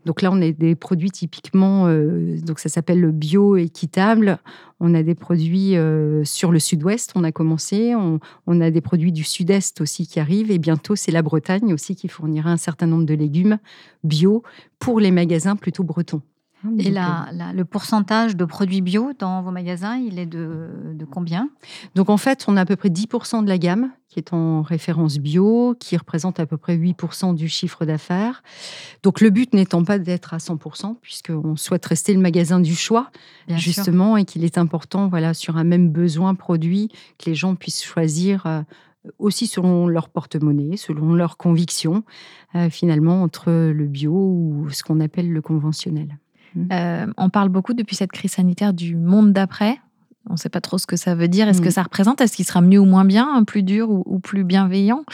Donc 0.05 0.23
là, 0.23 0.31
on 0.33 0.43
a 0.43 0.51
des 0.51 0.75
produits 0.75 1.11
typiquement, 1.11 1.87
euh, 1.87 2.37
donc 2.41 2.59
ça 2.59 2.69
s'appelle 2.69 3.01
le 3.01 3.13
bio 3.13 3.57
équitable. 3.57 4.39
On 4.81 4.95
a 4.95 5.03
des 5.03 5.15
produits 5.15 5.77
euh, 5.77 6.25
sur 6.25 6.51
le 6.51 6.59
sud-ouest, 6.59 7.13
on 7.15 7.23
a 7.23 7.31
commencé. 7.31 7.95
On, 7.95 8.61
a 8.61 8.71
des 8.71 8.81
produits 8.81 9.13
du 9.13 9.23
sud-est 9.23 9.81
aussi 9.81 10.07
qui 10.07 10.19
arrivent. 10.19 10.51
Et 10.51 10.59
bientôt, 10.59 10.97
c'est 10.97 11.13
la 11.13 11.23
Bretagne 11.23 11.73
aussi 11.73 11.95
qui 11.95 12.09
fournira 12.09 12.51
un 12.51 12.57
certain 12.57 12.87
nombre 12.87 13.05
de 13.05 13.15
légumes 13.15 13.59
bio 14.03 14.43
pour 14.79 14.99
les 14.99 15.13
magasins 15.13 15.55
plutôt 15.55 15.85
bretons. 15.85 16.23
Et 16.79 16.91
la, 16.91 17.29
le 17.55 17.65
pourcentage 17.65 18.37
de 18.37 18.45
produits 18.45 18.81
bio 18.83 19.13
dans 19.19 19.43
vos 19.43 19.51
magasins, 19.51 19.97
il 19.97 20.19
est 20.19 20.27
de, 20.27 20.69
de 20.95 21.05
combien? 21.05 21.49
Donc 21.95 22.09
en 22.09 22.17
fait, 22.17 22.45
on 22.49 22.57
a 22.57 22.61
à 22.61 22.65
peu 22.65 22.77
près 22.77 22.89
10% 22.89 23.43
de 23.43 23.49
la 23.49 23.59
gamme 23.59 23.91
qui 24.13 24.19
est 24.19 24.35
en 24.35 24.61
référence 24.61 25.17
bio, 25.19 25.75
qui 25.81 25.97
représente 25.97 26.39
à 26.39 26.45
peu 26.45 26.59
près 26.59 26.77
8% 26.77 27.35
du 27.35 27.49
chiffre 27.49 27.87
d'affaires. 27.87 28.43
Donc 29.03 29.23
le 29.23 29.31
but 29.31 29.55
n'étant 29.55 29.85
pas 29.85 29.99
d'être 29.99 30.35
à 30.35 30.37
100%, 30.37 30.97
puisqu'on 31.01 31.57
souhaite 31.57 31.87
rester 31.87 32.13
le 32.13 32.21
magasin 32.21 32.61
du 32.61 32.75
choix, 32.75 33.11
justement, 33.49 34.19
et 34.19 34.27
qu'il 34.27 34.45
est 34.45 34.59
important, 34.59 35.09
voilà, 35.09 35.33
sur 35.33 35.57
un 35.57 35.65
même 35.65 35.89
besoin 35.89 36.35
produit, 36.35 36.91
que 37.19 37.31
les 37.31 37.35
gens 37.35 37.55
puissent 37.55 37.83
choisir 37.83 38.45
euh, 38.45 38.61
aussi 39.19 39.47
selon 39.47 39.89
leur 39.89 40.11
porte-monnaie, 40.11 40.77
selon 40.77 41.15
leurs 41.15 41.39
convictions, 41.39 42.05
euh, 42.55 42.69
finalement, 42.69 43.23
entre 43.23 43.51
le 43.51 43.87
bio 43.87 44.13
ou 44.13 44.67
ce 44.71 44.83
qu'on 44.83 45.01
appelle 45.01 45.33
le 45.33 45.41
conventionnel. 45.41 46.19
Mmh. 46.55 46.67
Euh, 46.73 47.07
on 47.17 47.29
parle 47.31 47.49
beaucoup 47.49 47.75
depuis 47.75 47.97
cette 47.97 48.13
crise 48.13 48.33
sanitaire 48.33 48.73
du 48.73 48.97
monde 48.97 49.33
d'après. 49.33 49.79
On 50.29 50.35
ne 50.35 50.39
sait 50.39 50.49
pas 50.49 50.61
trop 50.61 50.79
ce 50.79 50.87
que 50.87 50.97
ça 50.97 51.15
veut 51.15 51.29
dire. 51.29 51.49
Est-ce 51.49 51.61
que 51.61 51.69
mmh. 51.69 51.73
ça 51.73 51.83
représente? 51.83 52.21
Est-ce 52.21 52.37
qu'il 52.37 52.45
sera 52.45 52.61
mieux 52.61 52.79
ou 52.79 52.85
moins 52.85 53.05
bien, 53.05 53.43
plus 53.45 53.63
dur 53.63 53.91
ou, 53.91 54.19
plus 54.21 54.45
bienveillant? 54.45 55.05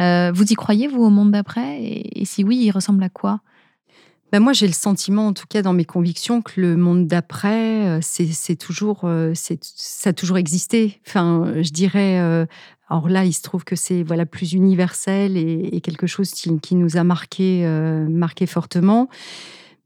Euh, 0.00 0.32
Vous 0.34 0.44
y 0.44 0.54
croyez, 0.54 0.88
vous, 0.88 1.02
au 1.02 1.10
monde 1.10 1.30
d'après? 1.30 1.80
Et, 1.80 2.24
si 2.24 2.42
oui, 2.42 2.58
il 2.64 2.70
ressemble 2.70 3.02
à 3.04 3.08
quoi? 3.08 3.40
Ben 4.32 4.40
moi, 4.40 4.52
j'ai 4.52 4.66
le 4.66 4.74
sentiment, 4.74 5.28
en 5.28 5.32
tout 5.32 5.46
cas 5.48 5.62
dans 5.62 5.72
mes 5.72 5.86
convictions, 5.86 6.42
que 6.42 6.60
le 6.60 6.76
monde 6.76 7.06
d'après, 7.06 7.86
euh, 7.86 7.98
c'est 8.02 8.56
toujours, 8.56 9.08
ça 9.34 10.10
a 10.10 10.12
toujours 10.12 10.38
existé. 10.38 11.00
Enfin, 11.06 11.54
je 11.62 11.70
dirais. 11.70 12.18
alors 12.90 13.08
là, 13.08 13.24
il 13.24 13.32
se 13.32 13.42
trouve 13.42 13.64
que 13.64 13.76
c'est 13.76 14.02
voilà 14.02 14.26
plus 14.26 14.54
universel 14.54 15.36
et, 15.36 15.80
quelque 15.82 16.08
chose 16.08 16.32
qui, 16.32 16.58
qui, 16.58 16.74
nous 16.74 16.96
a 16.96 17.04
marqué, 17.04 17.64
marqué 18.10 18.46
fortement. 18.46 19.08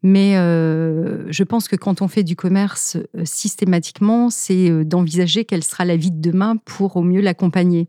Mais 0.02 0.36
euh, 0.36 1.24
je 1.30 1.44
pense 1.44 1.68
que 1.68 1.76
quand 1.76 2.02
on 2.02 2.08
fait 2.08 2.24
du 2.24 2.34
commerce 2.34 2.96
euh, 3.16 3.24
systématiquement, 3.24 4.30
c'est 4.30 4.68
euh, 4.68 4.84
d'envisager 4.84 5.44
quelle 5.44 5.62
sera 5.62 5.84
la 5.84 5.96
vie 5.96 6.10
de 6.10 6.20
demain 6.20 6.56
pour 6.56 6.96
au 6.96 7.02
mieux 7.02 7.20
l'accompagner. 7.20 7.88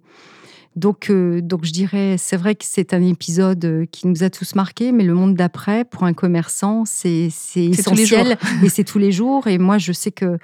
Donc, 0.75 1.11
donc 1.11 1.65
je 1.65 1.71
dirais, 1.71 2.15
c'est 2.17 2.35
vrai 2.35 2.55
que 2.55 2.65
c'est 2.65 2.95
un 2.95 3.01
épisode 3.03 3.85
qui 3.91 4.07
nous 4.07 4.23
a 4.23 4.31
tous 4.31 4.55
marqués, 4.55 4.91
mais 4.91 5.03
le 5.03 5.13
monde 5.13 5.35
d'après, 5.35 5.85
pour 5.85 6.01
un 6.01 6.13
commerçant, 6.13 6.83
c'est 6.83 7.29
essentiel 7.55 8.39
et 8.63 8.69
c'est 8.69 8.83
tous 8.83 8.97
les 8.97 9.11
jours. 9.11 9.45
Et 9.45 9.59
moi, 9.59 9.77
je 9.77 9.91
sais 9.91 10.09
que, 10.09 10.39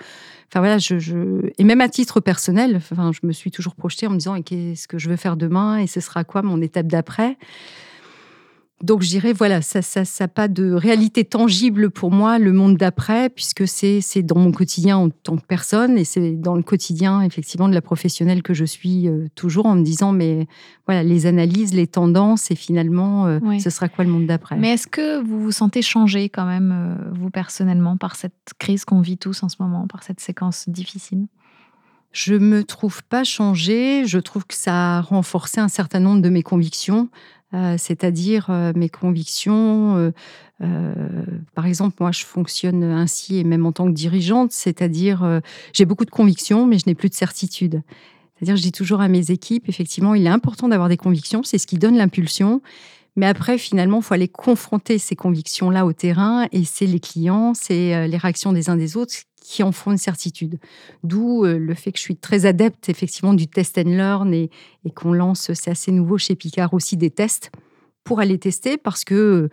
enfin 0.48 0.60
voilà, 0.60 0.78
je, 0.78 1.00
je, 1.00 1.50
et 1.58 1.64
même 1.64 1.82
à 1.82 1.90
titre 1.90 2.20
personnel, 2.20 2.76
enfin, 2.76 3.10
je 3.12 3.26
me 3.26 3.34
suis 3.34 3.50
toujours 3.50 3.74
projetée 3.74 4.06
en 4.06 4.12
me 4.12 4.18
disant, 4.18 4.40
qu'est-ce 4.44 4.88
que 4.88 5.00
je 5.00 5.10
veux 5.10 5.16
faire 5.16 5.36
demain 5.36 5.80
et 5.80 5.88
ce 5.88 6.00
sera 6.00 6.24
quoi 6.24 6.44
mon 6.44 6.62
étape 6.62 6.86
d'après? 6.86 7.36
Donc 8.82 9.02
je 9.02 9.10
dirais, 9.10 9.34
voilà, 9.34 9.62
ça 9.62 9.80
n'a 9.80 10.06
ça, 10.06 10.28
pas 10.28 10.48
de 10.48 10.72
réalité 10.72 11.26
tangible 11.26 11.90
pour 11.90 12.12
moi, 12.12 12.40
le 12.40 12.54
monde 12.54 12.78
d'après, 12.78 13.30
puisque 13.30 13.68
c'est 13.68 14.22
dans 14.24 14.40
mon 14.40 14.52
quotidien 14.52 14.98
en 14.98 15.10
tant 15.10 15.38
que 15.38 15.46
personne 15.46 15.98
et 15.98 16.06
c'est 16.06 16.36
dans 16.36 16.56
le 16.56 16.64
quotidien, 16.64 17.22
effectivement, 17.22 17.68
de 17.68 17.74
la 17.74 17.82
professionnelle 17.82 18.42
que 18.42 18.54
je 18.54 18.66
suis 18.66 19.08
euh, 19.08 19.28
toujours 19.36 19.66
en 19.66 19.76
me 19.76 19.84
disant, 19.84 20.14
mais 20.14 20.48
voilà, 20.86 21.04
les 21.04 21.26
analyses, 21.26 21.74
les 21.74 21.88
tendances 21.88 22.52
et 22.52 22.56
finalement, 22.56 23.26
euh, 23.26 23.40
ce 23.60 23.70
sera 23.70 23.90
quoi 23.90 24.06
le 24.06 24.12
monde 24.12 24.28
d'après? 24.28 24.56
Mais 24.56 24.74
est-ce 24.74 24.88
que 24.88 25.22
vous 25.22 25.42
vous 25.42 25.52
sentez 25.52 25.82
changé 25.82 26.30
quand 26.30 26.46
même, 26.46 26.72
euh, 26.72 27.12
vous 27.14 27.30
personnellement, 27.30 27.98
par 27.98 28.16
cette 28.16 28.54
crise 28.60 28.86
qu'on 28.86 29.02
vit 29.02 29.18
tous 29.18 29.44
en 29.44 29.50
ce 29.50 29.58
moment, 29.60 29.88
par 29.88 30.04
cette 30.04 30.22
séquence 30.22 30.70
difficile? 30.70 31.28
Je 32.12 32.34
me 32.34 32.64
trouve 32.64 33.04
pas 33.04 33.24
changée. 33.24 34.06
Je 34.06 34.18
trouve 34.18 34.46
que 34.46 34.56
ça 34.56 34.98
a 34.98 35.02
renforcé 35.02 35.60
un 35.60 35.68
certain 35.68 36.00
nombre 36.00 36.22
de 36.22 36.30
mes 36.30 36.42
convictions, 36.42 37.10
euh, 37.54 37.76
c'est-à-dire 37.78 38.48
euh, 38.50 38.74
mes 38.76 38.90
convictions. 38.90 40.12
Euh, 40.62 41.26
par 41.56 41.66
exemple, 41.66 41.96
moi, 42.00 42.12
je 42.12 42.24
fonctionne 42.24 42.84
ainsi 42.84 43.40
et 43.40 43.44
même 43.44 43.66
en 43.66 43.72
tant 43.72 43.86
que 43.86 43.92
dirigeante, 43.92 44.52
c'est-à-dire 44.52 45.42
j'ai 45.74 45.86
beaucoup 45.86 46.06
de 46.06 46.12
convictions, 46.12 46.66
mais 46.66 46.78
je 46.78 46.84
n'ai 46.86 46.96
plus 46.96 47.10
de 47.10 47.14
certitude. 47.14 47.82
C'est-à-dire, 48.36 48.56
je 48.56 48.62
dis 48.62 48.72
toujours 48.72 49.02
à 49.02 49.08
mes 49.08 49.32
équipes, 49.32 49.68
effectivement, 49.68 50.16
il 50.16 50.26
est 50.26 50.30
important 50.30 50.68
d'avoir 50.68 50.90
des 50.90 50.98
convictions, 50.98 51.44
c'est 51.44 51.58
ce 51.58 51.68
qui 51.68 51.78
donne 51.78 51.98
l'impulsion. 51.98 52.62
Mais 53.16 53.26
après, 53.26 53.58
finalement, 53.58 53.98
il 54.00 54.04
faut 54.04 54.14
aller 54.14 54.28
confronter 54.28 54.98
ces 54.98 55.16
convictions-là 55.16 55.86
au 55.86 55.94
terrain 55.94 56.48
et 56.52 56.64
c'est 56.64 56.86
les 56.86 57.00
clients, 57.00 57.54
c'est 57.54 58.08
les 58.08 58.18
réactions 58.18 58.54
des 58.54 58.70
uns 58.70 58.78
des 58.78 58.96
autres 58.98 59.14
qui 59.50 59.64
en 59.64 59.72
font 59.72 59.92
une 59.92 59.98
certitude. 59.98 60.60
D'où 61.04 61.44
euh, 61.44 61.58
le 61.58 61.74
fait 61.74 61.92
que 61.92 61.98
je 61.98 62.04
suis 62.04 62.16
très 62.16 62.46
adepte 62.46 62.88
effectivement 62.88 63.34
du 63.34 63.48
test 63.48 63.80
and 63.80 63.90
learn 63.90 64.34
et, 64.34 64.50
qu'on 64.96 65.12
lance, 65.12 65.52
c'est 65.54 65.72
assez 65.72 65.92
nouveau 65.92 66.18
chez 66.18 66.36
Picard 66.36 66.74
aussi, 66.74 66.98
des 66.98 67.10
tests 67.10 67.52
pour 68.04 68.20
aller 68.20 68.38
tester 68.38 68.78
parce 68.78 69.04
que... 69.04 69.50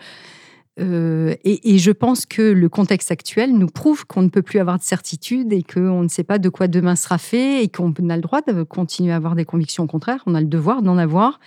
Euh, 0.78 1.34
et, 1.42 1.78
je 1.78 1.90
pense 1.90 2.26
que 2.26 2.42
le 2.42 2.68
contexte 2.68 3.10
actuel 3.10 3.56
nous 3.56 3.68
prouve 3.68 4.06
qu'on 4.06 4.20
ne 4.20 4.28
peut 4.28 4.42
plus 4.42 4.58
avoir 4.58 4.76
de 4.76 4.82
certitude 4.82 5.50
et 5.54 5.62
qu'on 5.62 6.02
ne 6.02 6.08
sait 6.08 6.22
pas 6.22 6.38
de 6.38 6.50
quoi 6.50 6.68
demain 6.68 6.96
sera 6.96 7.16
fait 7.16 7.64
et 7.64 7.68
qu'on 7.70 7.94
a 8.10 8.16
le 8.16 8.20
droit 8.20 8.42
de 8.42 8.62
continuer 8.62 9.12
à 9.12 9.16
avoir 9.16 9.34
des 9.34 9.46
convictions 9.46 9.84
au 9.84 9.86
contraire, 9.86 10.22
on 10.26 10.34
a 10.34 10.40
le 10.42 10.46
devoir 10.46 10.82
d'en 10.82 10.98
avoir. 10.98 11.40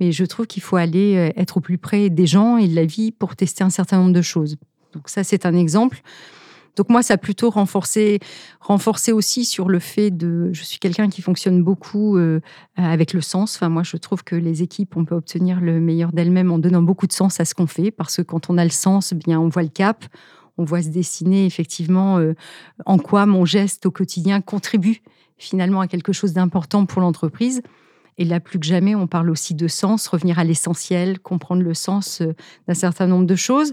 Mais 0.00 0.12
je 0.12 0.24
trouve 0.24 0.46
qu'il 0.46 0.62
faut 0.62 0.76
aller 0.76 1.16
euh, 1.16 1.40
être 1.40 1.58
au 1.58 1.60
plus 1.60 1.78
près 1.78 2.10
des 2.10 2.26
gens 2.26 2.56
et 2.56 2.66
de 2.66 2.74
la 2.74 2.84
vie 2.84 3.12
pour 3.12 3.36
tester 3.36 3.62
un 3.62 3.70
certain 3.70 3.98
nombre 3.98 4.12
de 4.12 4.22
choses. 4.22 4.56
Donc 4.94 5.08
ça, 5.08 5.22
c'est 5.22 5.46
un 5.46 5.54
exemple. 5.54 6.02
Donc 6.76 6.88
moi, 6.88 7.02
ça 7.02 7.14
a 7.14 7.16
plutôt 7.16 7.50
renforcé, 7.50 8.20
renforcé 8.60 9.12
aussi 9.12 9.44
sur 9.44 9.68
le 9.68 9.78
fait 9.78 10.10
de... 10.10 10.50
Je 10.52 10.62
suis 10.62 10.78
quelqu'un 10.78 11.08
qui 11.08 11.20
fonctionne 11.20 11.62
beaucoup 11.62 12.16
euh, 12.16 12.40
avec 12.76 13.12
le 13.12 13.20
sens. 13.20 13.56
Enfin, 13.56 13.68
moi, 13.68 13.82
je 13.82 13.96
trouve 13.96 14.24
que 14.24 14.36
les 14.36 14.62
équipes, 14.62 14.96
on 14.96 15.04
peut 15.04 15.14
obtenir 15.14 15.60
le 15.60 15.80
meilleur 15.80 16.12
d'elles-mêmes 16.12 16.50
en 16.50 16.58
donnant 16.58 16.82
beaucoup 16.82 17.06
de 17.06 17.12
sens 17.12 17.40
à 17.40 17.44
ce 17.44 17.54
qu'on 17.54 17.66
fait, 17.66 17.90
parce 17.90 18.16
que 18.16 18.22
quand 18.22 18.50
on 18.50 18.56
a 18.56 18.64
le 18.64 18.70
sens, 18.70 19.12
bien, 19.12 19.40
on 19.40 19.48
voit 19.48 19.62
le 19.62 19.68
cap, 19.68 20.04
on 20.58 20.64
voit 20.64 20.82
se 20.82 20.88
dessiner 20.88 21.44
effectivement 21.46 22.18
euh, 22.18 22.34
en 22.86 22.98
quoi 22.98 23.26
mon 23.26 23.44
geste 23.44 23.86
au 23.86 23.90
quotidien 23.90 24.40
contribue 24.40 25.02
finalement 25.38 25.80
à 25.80 25.88
quelque 25.88 26.12
chose 26.12 26.32
d'important 26.32 26.86
pour 26.86 27.00
l'entreprise. 27.00 27.62
Et 28.18 28.24
là, 28.24 28.40
plus 28.40 28.58
que 28.58 28.66
jamais, 28.66 28.94
on 28.94 29.06
parle 29.06 29.30
aussi 29.30 29.54
de 29.54 29.68
sens, 29.68 30.06
revenir 30.08 30.38
à 30.38 30.44
l'essentiel, 30.44 31.18
comprendre 31.20 31.62
le 31.62 31.74
sens 31.74 32.20
euh, 32.20 32.34
d'un 32.68 32.74
certain 32.74 33.06
nombre 33.06 33.26
de 33.26 33.36
choses. 33.36 33.72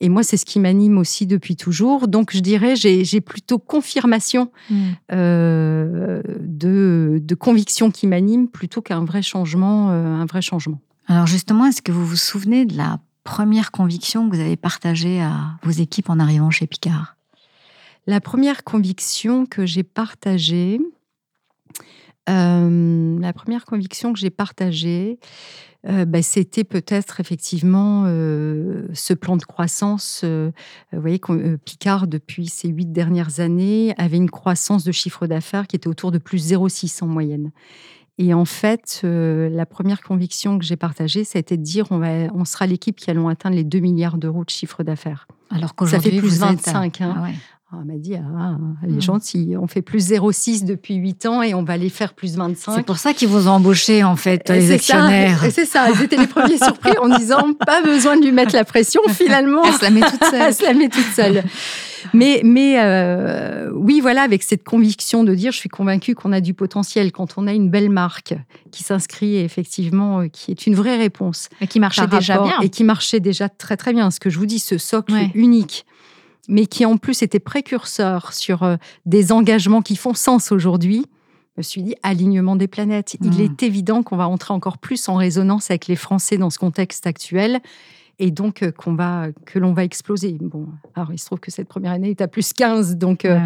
Et 0.00 0.08
moi, 0.08 0.24
c'est 0.24 0.36
ce 0.36 0.44
qui 0.44 0.58
m'anime 0.58 0.98
aussi 0.98 1.26
depuis 1.26 1.54
toujours. 1.54 2.08
Donc, 2.08 2.32
je 2.34 2.40
dirais, 2.40 2.74
j'ai 2.74 3.20
plutôt 3.20 3.58
confirmation 3.58 4.50
mm. 4.68 4.76
euh, 5.12 6.22
de, 6.40 7.20
de 7.22 7.34
conviction 7.36 7.90
qui 7.92 8.08
m'anime 8.08 8.48
plutôt 8.48 8.82
qu'un 8.82 9.04
vrai 9.04 9.22
changement, 9.22 9.90
euh, 9.90 10.04
un 10.06 10.26
vrai 10.26 10.42
changement. 10.42 10.80
Alors 11.06 11.26
justement, 11.26 11.66
est-ce 11.66 11.82
que 11.82 11.92
vous 11.92 12.06
vous 12.06 12.16
souvenez 12.16 12.64
de 12.64 12.76
la 12.76 12.98
première 13.24 13.70
conviction 13.70 14.28
que 14.28 14.34
vous 14.34 14.40
avez 14.40 14.56
partagée 14.56 15.20
à 15.20 15.58
vos 15.62 15.70
équipes 15.70 16.10
en 16.10 16.18
arrivant 16.18 16.50
chez 16.50 16.66
Picard? 16.66 17.16
La 18.06 18.20
première 18.20 18.64
conviction 18.64 19.46
que 19.46 19.66
j'ai 19.66 19.84
partagée, 19.84 20.80
euh, 22.28 23.18
la 23.20 23.32
première 23.32 23.64
conviction 23.64 24.12
que 24.12 24.18
j'ai 24.18 24.30
partagée, 24.30 25.18
euh, 25.88 26.04
bah, 26.04 26.22
c'était 26.22 26.62
peut-être 26.62 27.18
effectivement 27.18 28.04
euh, 28.06 28.86
ce 28.94 29.12
plan 29.14 29.36
de 29.36 29.42
croissance. 29.44 30.24
Vous 30.24 31.00
voyez, 31.00 31.20
Picard, 31.64 32.06
depuis 32.06 32.46
ces 32.46 32.68
huit 32.68 32.92
dernières 32.92 33.40
années, 33.40 33.94
avait 33.98 34.18
une 34.18 34.30
croissance 34.30 34.84
de 34.84 34.92
chiffre 34.92 35.26
d'affaires 35.26 35.66
qui 35.66 35.76
était 35.76 35.88
autour 35.88 36.12
de 36.12 36.18
plus 36.18 36.52
0,6 36.52 37.02
en 37.02 37.08
moyenne. 37.08 37.50
Et 38.18 38.34
en 38.34 38.44
fait, 38.44 39.00
la 39.02 39.66
première 39.66 40.02
conviction 40.02 40.58
que 40.58 40.64
j'ai 40.64 40.76
partagée, 40.76 41.24
ça 41.24 41.38
a 41.38 41.40
été 41.40 41.56
de 41.56 41.62
dire 41.62 41.86
on, 41.90 41.98
va, 41.98 42.28
on 42.34 42.44
sera 42.44 42.66
l'équipe 42.66 42.96
qui 42.96 43.10
allons 43.10 43.28
atteindre 43.28 43.56
les 43.56 43.64
2 43.64 43.80
milliards 43.80 44.18
d'euros 44.18 44.44
de 44.44 44.50
chiffre 44.50 44.84
d'affaires. 44.84 45.26
Alors 45.50 45.74
qu'aujourd'hui, 45.74 46.10
ça 46.10 46.16
fait 46.16 46.20
plus 46.20 46.38
25. 46.38 47.00
Hein. 47.00 47.14
Ah 47.16 47.28
on 47.61 47.61
ah, 47.74 47.84
m'a 47.86 47.94
dit, 47.94 48.14
ah, 48.16 48.58
elle 48.82 48.90
est 48.90 48.96
hmm. 48.96 49.00
gentille, 49.00 49.56
on 49.56 49.66
fait 49.66 49.80
plus 49.80 50.10
0,6 50.10 50.66
depuis 50.66 50.96
8 50.96 51.24
ans 51.24 51.40
et 51.40 51.54
on 51.54 51.62
va 51.62 51.78
les 51.78 51.88
faire 51.88 52.12
plus 52.12 52.36
25. 52.36 52.76
C'est 52.76 52.82
pour 52.82 52.98
ça 52.98 53.14
qu'ils 53.14 53.28
vous 53.28 53.48
ont 53.48 53.52
embauché, 53.52 54.04
en 54.04 54.14
fait, 54.14 54.50
les 54.50 54.72
actionnaires. 54.72 55.42
C'est 55.50 55.64
ça, 55.64 55.88
ils 55.90 56.02
étaient 56.02 56.18
les 56.18 56.26
premiers 56.26 56.58
surpris 56.62 56.92
en 56.98 57.08
disant, 57.16 57.54
pas 57.54 57.80
besoin 57.82 58.18
de 58.18 58.24
lui 58.24 58.32
mettre 58.32 58.54
la 58.54 58.64
pression, 58.64 59.00
finalement. 59.08 59.64
Elle 59.64 59.72
se 59.72 59.82
la 59.82 59.90
met 59.90 60.00
toute 60.02 60.22
seule. 60.22 60.42
elle 60.48 60.54
se 60.54 60.62
la 60.62 60.74
met 60.74 60.88
toute 60.90 61.12
seule. 61.14 61.42
Mais, 62.12 62.42
mais 62.44 62.78
euh, 62.78 63.70
oui, 63.74 64.00
voilà, 64.02 64.20
avec 64.20 64.42
cette 64.42 64.64
conviction 64.64 65.24
de 65.24 65.34
dire, 65.34 65.52
je 65.52 65.58
suis 65.58 65.70
convaincue 65.70 66.14
qu'on 66.14 66.32
a 66.32 66.42
du 66.42 66.52
potentiel 66.52 67.10
quand 67.10 67.38
on 67.38 67.46
a 67.46 67.54
une 67.54 67.70
belle 67.70 67.88
marque 67.88 68.34
qui 68.70 68.82
s'inscrit 68.82 69.38
effectivement, 69.38 70.20
euh, 70.20 70.28
qui 70.28 70.50
est 70.50 70.66
une 70.66 70.74
vraie 70.74 70.98
réponse. 70.98 71.48
Et 71.62 71.66
qui 71.66 71.80
marchait 71.80 72.06
déjà 72.06 72.38
bien. 72.38 72.60
Et 72.60 72.68
qui 72.68 72.84
marchait 72.84 73.20
déjà 73.20 73.48
très 73.48 73.78
très 73.78 73.94
bien. 73.94 74.10
Ce 74.10 74.20
que 74.20 74.28
je 74.28 74.38
vous 74.38 74.46
dis, 74.46 74.58
ce 74.58 74.76
socle 74.76 75.14
unique 75.34 75.86
mais 76.48 76.66
qui 76.66 76.84
en 76.84 76.96
plus 76.96 77.22
était 77.22 77.40
précurseur 77.40 78.32
sur 78.32 78.62
euh, 78.62 78.76
des 79.06 79.32
engagements 79.32 79.82
qui 79.82 79.96
font 79.96 80.14
sens 80.14 80.52
aujourd'hui, 80.52 81.06
je 81.56 81.60
me 81.60 81.62
suis 81.62 81.82
dit 81.82 81.94
alignement 82.02 82.56
des 82.56 82.68
planètes. 82.68 83.16
Il 83.20 83.30
hmm. 83.30 83.40
est 83.40 83.62
évident 83.62 84.02
qu'on 84.02 84.16
va 84.16 84.26
entrer 84.26 84.54
encore 84.54 84.78
plus 84.78 85.08
en 85.08 85.16
résonance 85.16 85.70
avec 85.70 85.86
les 85.86 85.96
Français 85.96 86.38
dans 86.38 86.50
ce 86.50 86.58
contexte 86.58 87.06
actuel 87.06 87.60
et 88.18 88.30
donc 88.30 88.62
euh, 88.62 88.70
qu'on 88.72 88.94
va 88.94 89.26
que 89.44 89.58
l'on 89.58 89.72
va 89.72 89.84
exploser. 89.84 90.36
Bon, 90.40 90.66
alors 90.94 91.12
il 91.12 91.18
se 91.18 91.26
trouve 91.26 91.40
que 91.40 91.50
cette 91.50 91.68
première 91.68 91.92
année 91.92 92.10
est 92.10 92.20
à 92.20 92.28
plus 92.28 92.52
15 92.52 92.96
donc 92.96 93.24
euh, 93.24 93.38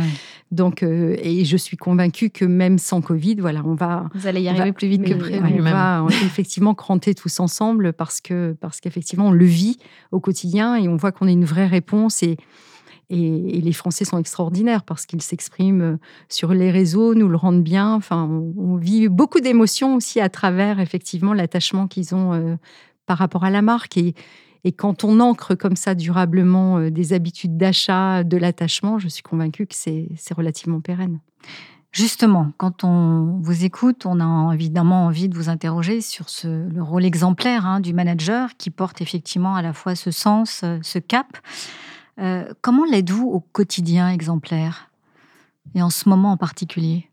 donc 0.50 0.82
et 0.82 1.44
je 1.44 1.56
suis 1.56 1.76
convaincue 1.76 2.30
que 2.30 2.44
même 2.44 2.78
sans 2.78 3.00
Covid, 3.00 3.36
voilà, 3.36 3.62
on 3.64 3.74
va 3.74 4.08
Vous 4.14 4.26
allez 4.26 4.40
y 4.40 4.48
arriver 4.48 4.72
plus 4.72 4.88
vite 4.88 5.04
que 5.04 5.14
prévu. 5.14 5.60
On 5.60 5.62
va 5.62 6.04
effectivement 6.24 6.74
cranter 6.74 7.14
tous 7.14 7.40
ensemble 7.40 7.92
parce 7.92 8.20
que 8.20 8.56
parce 8.60 8.80
qu'effectivement 8.80 9.28
on 9.28 9.32
le 9.32 9.44
vit 9.44 9.78
au 10.12 10.20
quotidien 10.20 10.76
et 10.76 10.88
on 10.88 10.96
voit 10.96 11.12
qu'on 11.12 11.26
a 11.26 11.32
une 11.32 11.44
vraie 11.44 11.66
réponse 11.66 12.22
et 12.22 12.36
et, 13.08 13.60
les 13.60 13.72
Français 13.72 14.04
sont 14.04 14.18
extraordinaires 14.18 14.82
parce 14.82 15.06
qu'ils 15.06 15.22
s'expriment 15.22 15.80
euh, 15.80 15.96
sur 16.28 16.52
les 16.52 16.70
réseaux, 16.70 17.14
nous 17.14 17.28
le 17.28 17.36
rendent 17.36 17.62
bien. 17.62 17.94
Enfin, 17.94 18.28
on, 18.56 18.76
vit 18.76 19.08
beaucoup 19.08 19.40
d'émotions 19.40 19.94
aussi 19.94 20.20
à 20.20 20.28
travers 20.28 20.80
effectivement 20.80 21.32
l'attachement 21.32 21.86
qu'ils 21.86 22.14
ont 22.14 22.32
euh, 22.32 22.56
par 23.06 23.18
rapport 23.18 23.44
à 23.44 23.50
la 23.50 23.62
marque. 23.62 23.96
Et, 23.96 24.14
quand 24.76 25.04
on 25.04 25.20
ancre 25.20 25.54
comme 25.54 25.76
ça 25.76 25.94
durablement 25.94 26.78
euh, 26.78 26.90
des 26.90 27.12
habitudes 27.12 27.56
d'achat, 27.56 28.24
de 28.24 28.36
l'attachement, 28.36 28.98
je 28.98 29.06
suis 29.06 29.22
convaincue 29.22 29.66
que 29.66 29.76
c'est 29.76 30.34
relativement 30.34 30.80
pérenne. 30.80 31.20
Justement, 31.92 32.50
quand 32.56 32.82
on 32.82 33.38
vous 33.40 33.64
écoute, 33.64 34.06
on 34.06 34.18
a 34.18 34.52
évidemment 34.52 35.06
envie 35.06 35.28
de 35.28 35.36
vous 35.36 35.48
interroger 35.48 36.00
sur 36.00 36.26
le 36.42 36.82
rôle 36.82 37.04
exemplaire 37.04 37.64
hein, 37.64 37.78
du 37.78 37.94
manager 37.94 38.50
qui 38.58 38.70
porte 38.70 39.00
effectivement 39.00 39.54
à 39.54 39.62
la 39.62 39.72
fois 39.72 39.94
ce 39.94 40.10
sens, 40.10 40.64
ce 40.82 40.98
cap. 40.98 41.38
Euh, 42.18 42.52
comment 42.60 42.84
l'êtes-vous 42.84 43.26
au 43.26 43.40
quotidien 43.40 44.10
exemplaire 44.10 44.90
Et 45.74 45.82
en 45.82 45.90
ce 45.90 46.08
moment 46.08 46.32
en 46.32 46.36
particulier? 46.36 47.10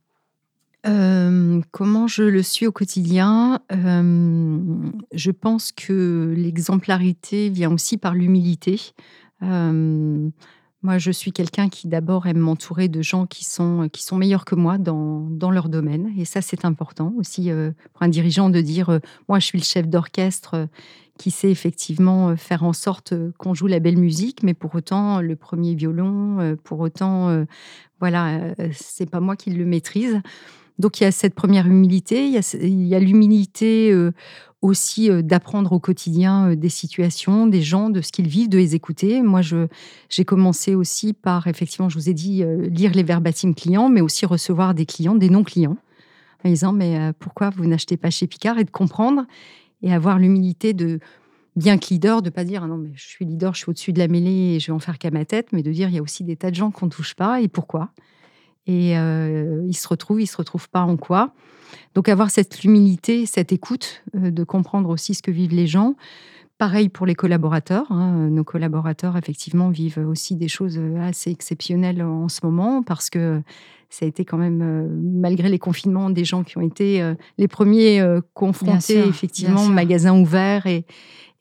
Euh, 0.85 1.61
comment 1.71 2.07
je 2.07 2.23
le 2.23 2.43
suis 2.43 2.67
au 2.67 2.71
quotidien? 2.71 3.61
Euh, 3.71 4.59
Je 5.13 5.31
pense 5.31 5.71
que 5.71 6.33
l'exemplarité 6.35 7.49
vient 7.49 7.71
aussi 7.71 7.97
par 7.97 8.13
l'humilité. 8.13 8.93
Moi, 10.83 10.97
je 10.97 11.11
suis 11.11 11.31
quelqu'un 11.31 11.69
qui 11.69 11.87
d'abord 11.87 12.27
aime 12.27 12.37
m'entourer 12.37 12.87
de 12.89 13.01
gens 13.01 13.25
qui 13.25 13.45
sont, 13.45 13.89
qui 13.91 14.03
sont 14.03 14.17
meilleurs 14.17 14.45
que 14.45 14.55
moi 14.55 14.77
dans, 14.77 15.21
dans 15.29 15.49
leur 15.49 15.69
domaine. 15.69 16.13
Et 16.17 16.25
ça, 16.25 16.41
c'est 16.41 16.65
important 16.65 17.13
aussi 17.17 17.49
pour 17.93 18.03
un 18.03 18.09
dirigeant 18.09 18.49
de 18.49 18.61
dire, 18.61 18.99
moi, 19.27 19.39
je 19.39 19.45
suis 19.45 19.57
le 19.57 19.63
chef 19.63 19.87
d'orchestre 19.87 20.67
qui 21.17 21.31
sait 21.31 21.51
effectivement 21.51 22.29
euh, 22.29 22.35
faire 22.35 22.63
en 22.63 22.73
sorte 22.73 23.13
euh, 23.13 23.31
qu'on 23.37 23.53
joue 23.53 23.67
la 23.67 23.79
belle 23.79 23.97
musique, 23.97 24.43
mais 24.43 24.53
pour 24.53 24.73
autant 24.75 25.21
le 25.21 25.35
premier 25.35 25.75
violon, 25.75 26.39
euh, 26.39 26.55
pour 26.55 26.79
autant, 26.79 27.45
voilà, 27.99 28.53
c'est 28.73 29.09
pas 29.09 29.19
moi 29.19 29.35
qui 29.35 29.51
le 29.51 29.65
maîtrise. 29.65 30.21
Donc 30.79 30.99
il 30.99 31.03
y 31.03 31.07
a 31.07 31.11
cette 31.11 31.35
première 31.35 31.67
humilité, 31.67 32.27
il 32.27 32.87
y 32.87 32.95
a, 32.95 32.99
l'humilité 32.99 33.95
aussi 34.61 35.09
d'apprendre 35.23 35.71
au 35.73 35.79
quotidien 35.79 36.55
des 36.55 36.69
situations, 36.69 37.47
des 37.47 37.61
gens, 37.61 37.89
de 37.89 38.01
ce 38.01 38.11
qu'ils 38.11 38.27
vivent, 38.27 38.49
de 38.49 38.57
les 38.57 38.73
écouter. 38.73 39.21
Moi, 39.21 39.41
j'ai 40.09 40.25
commencé 40.25 40.73
aussi 40.73 41.13
par, 41.13 41.47
effectivement, 41.47 41.89
je 41.89 41.99
vous 41.99 42.09
ai 42.09 42.13
dit, 42.13 42.43
lire 42.69 42.93
les 42.93 43.03
verbatim 43.03 43.53
clients, 43.53 43.89
mais 43.89 44.01
aussi 44.01 44.25
recevoir 44.25 44.73
des 44.73 44.87
clients, 44.87 45.15
des 45.15 45.29
non-clients, 45.29 45.77
en 46.43 46.49
disant, 46.49 46.73
mais 46.73 47.13
pourquoi 47.19 47.51
vous 47.51 47.67
n'achetez 47.67 47.97
pas 47.97 48.09
chez 48.09 48.25
Picard 48.25 48.57
et 48.57 48.63
de 48.63 48.71
comprendre 48.71 49.25
et 49.83 49.93
avoir 49.93 50.17
l'humilité 50.17 50.73
de, 50.73 50.99
bien 51.55 51.77
que 51.77 51.87
leader, 51.89 52.21
de 52.21 52.29
pas 52.29 52.43
dire 52.43 52.63
ah 52.63 52.67
non 52.67 52.77
mais 52.77 52.91
je 52.95 53.07
suis 53.07 53.25
leader, 53.25 53.53
je 53.53 53.59
suis 53.59 53.69
au-dessus 53.69 53.93
de 53.93 53.99
la 53.99 54.07
mêlée 54.07 54.55
et 54.55 54.59
je 54.59 54.67
vais 54.67 54.73
en 54.73 54.79
faire 54.79 54.97
qu'à 54.97 55.11
ma 55.11 55.25
tête, 55.25 55.49
mais 55.51 55.61
de 55.61 55.71
dire 55.71 55.89
il 55.89 55.95
y 55.95 55.99
a 55.99 56.01
aussi 56.01 56.23
des 56.23 56.35
tas 56.35 56.49
de 56.49 56.55
gens 56.55 56.71
qu'on 56.71 56.87
ne 56.87 56.91
touche 56.91 57.13
pas 57.13 57.41
et 57.41 57.47
pourquoi. 57.47 57.91
Et 58.65 58.93
ils 58.93 59.75
se 59.75 59.87
retrouvent, 59.87 60.21
ils 60.21 60.27
se 60.27 60.37
retrouvent 60.37 60.69
pas 60.69 60.81
en 60.81 60.95
quoi. 60.95 61.33
Donc 61.95 62.07
avoir 62.07 62.29
cette 62.29 62.63
humilité, 62.63 63.25
cette 63.25 63.51
écoute, 63.51 64.03
de 64.13 64.43
comprendre 64.43 64.89
aussi 64.89 65.13
ce 65.13 65.21
que 65.21 65.31
vivent 65.31 65.53
les 65.53 65.67
gens. 65.67 65.95
Pareil 66.57 66.87
pour 66.87 67.05
les 67.05 67.15
collaborateurs. 67.15 67.91
Hein. 67.91 68.29
Nos 68.29 68.45
collaborateurs, 68.45 69.17
effectivement, 69.17 69.69
vivent 69.69 69.97
aussi 70.07 70.35
des 70.35 70.47
choses 70.47 70.79
assez 71.01 71.29
exceptionnelles 71.29 72.01
en 72.01 72.29
ce 72.29 72.39
moment 72.43 72.83
parce 72.83 73.09
que 73.09 73.41
ça 73.93 74.05
a 74.05 74.07
été 74.07 74.25
quand 74.25 74.37
même, 74.37 74.61
euh, 74.63 74.87
malgré 75.01 75.49
les 75.49 75.59
confinements, 75.59 76.09
des 76.09 76.25
gens 76.25 76.43
qui 76.43 76.57
ont 76.57 76.61
été 76.61 76.99
euh, 77.01 77.13
les 77.37 77.47
premiers 77.47 78.01
euh, 78.01 78.21
confrontés, 78.33 79.07
effectivement, 79.07 79.65
magasins 79.67 80.19
ouverts 80.19 80.65
et, 80.65 80.85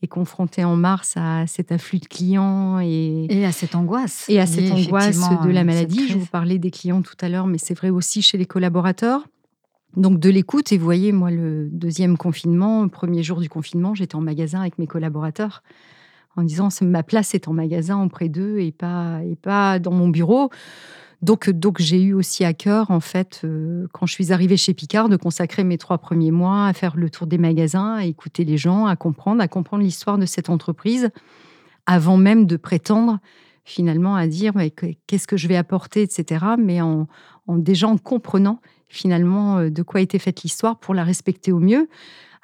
et 0.03 0.09
confrontés 0.09 0.65
en 0.65 0.77
mars 0.77 1.15
à 1.17 1.47
cet 1.47 1.71
afflux 1.73 2.01
de 2.01 2.07
clients 2.07 2.81
et, 2.81 3.27
et 3.31 3.45
à 3.45 3.53
cette 3.53 3.75
angoisse. 3.75 4.27
Et 4.29 4.41
à 4.41 4.47
cette 4.47 4.71
angoisse 4.71 5.21
de 5.45 5.51
la 5.51 5.65
maladie. 5.65 6.09
Je 6.09 6.19
vous 6.19 6.27
parlais 6.27 6.59
des 6.59 6.71
clients 6.71 7.03
tout 7.03 7.17
à 7.21 7.29
l'heure, 7.29 7.47
mais 7.47 7.59
c'est 7.59 7.75
vrai 7.75 7.91
aussi 7.91 8.21
chez 8.21 8.37
les 8.37 8.47
collaborateurs. 8.47 9.27
Donc 9.97 10.19
de 10.19 10.31
l'écoute, 10.31 10.73
et 10.73 10.79
vous 10.79 10.85
voyez, 10.85 11.13
moi, 11.13 11.31
le 11.31 11.69
deuxième 11.71 12.17
confinement, 12.17 12.83
le 12.83 12.89
premier 12.89 13.23
jour 13.23 13.41
du 13.41 13.49
confinement, 13.49 13.95
j'étais 13.95 14.17
en 14.17 14.23
magasin 14.23 14.61
avec 14.61 14.79
mes 14.79 14.87
collaborateurs 14.87 15.63
en 16.37 16.43
disant 16.43 16.69
ma 16.81 17.03
place 17.03 17.35
est 17.35 17.49
en 17.49 17.53
magasin 17.53 18.03
auprès 18.03 18.29
d'eux 18.29 18.59
et 18.59 18.73
pas, 18.73 19.21
et 19.25 19.37
pas 19.37 19.79
dans 19.79 19.93
mon 19.93 20.09
bureau. 20.09 20.51
Donc, 21.23 21.49
donc 21.49 21.81
j'ai 21.81 22.03
eu 22.03 22.15
aussi 22.15 22.45
à 22.45 22.53
cœur, 22.53 22.91
en 22.91 22.99
fait, 22.99 23.43
euh, 23.45 23.87
quand 23.93 24.07
je 24.07 24.13
suis 24.13 24.33
arrivée 24.33 24.57
chez 24.57 24.75
Picard, 24.75 25.09
de 25.09 25.17
consacrer 25.17 25.63
mes 25.63 25.79
trois 25.79 25.99
premiers 25.99 26.33
mois 26.33 26.67
à 26.67 26.73
faire 26.73 26.97
le 26.97 27.09
tour 27.11 27.29
des 27.29 27.39
magasins, 27.39 27.95
à 27.95 28.05
écouter 28.05 28.45
les 28.45 28.57
gens, 28.57 28.87
à 28.87 28.97
comprendre, 28.97 29.41
à 29.41 29.47
comprendre 29.47 29.85
l'histoire 29.85 30.19
de 30.19 30.27
cette 30.27 30.51
entreprise, 30.51 31.11
avant 31.87 32.17
même 32.17 32.47
de 32.47 32.57
prétendre 32.57 33.21
finalement 33.65 34.17
à 34.17 34.27
dire 34.27 34.55
qu'est-ce 35.07 35.29
que 35.29 35.37
je 35.37 35.47
vais 35.47 35.57
apporter, 35.57 36.03
etc. 36.03 36.45
Mais 36.59 36.81
en, 36.81 37.07
en 37.47 37.57
déjà 37.57 37.87
en 37.87 37.99
comprenant 37.99 38.61
finalement 38.89 39.59
euh, 39.59 39.71
de 39.71 39.83
quoi 39.83 40.01
était 40.01 40.19
faite 40.19 40.43
l'histoire 40.43 40.79
pour 40.79 40.93
la 40.93 41.05
respecter 41.05 41.53
au 41.53 41.61
mieux. 41.61 41.89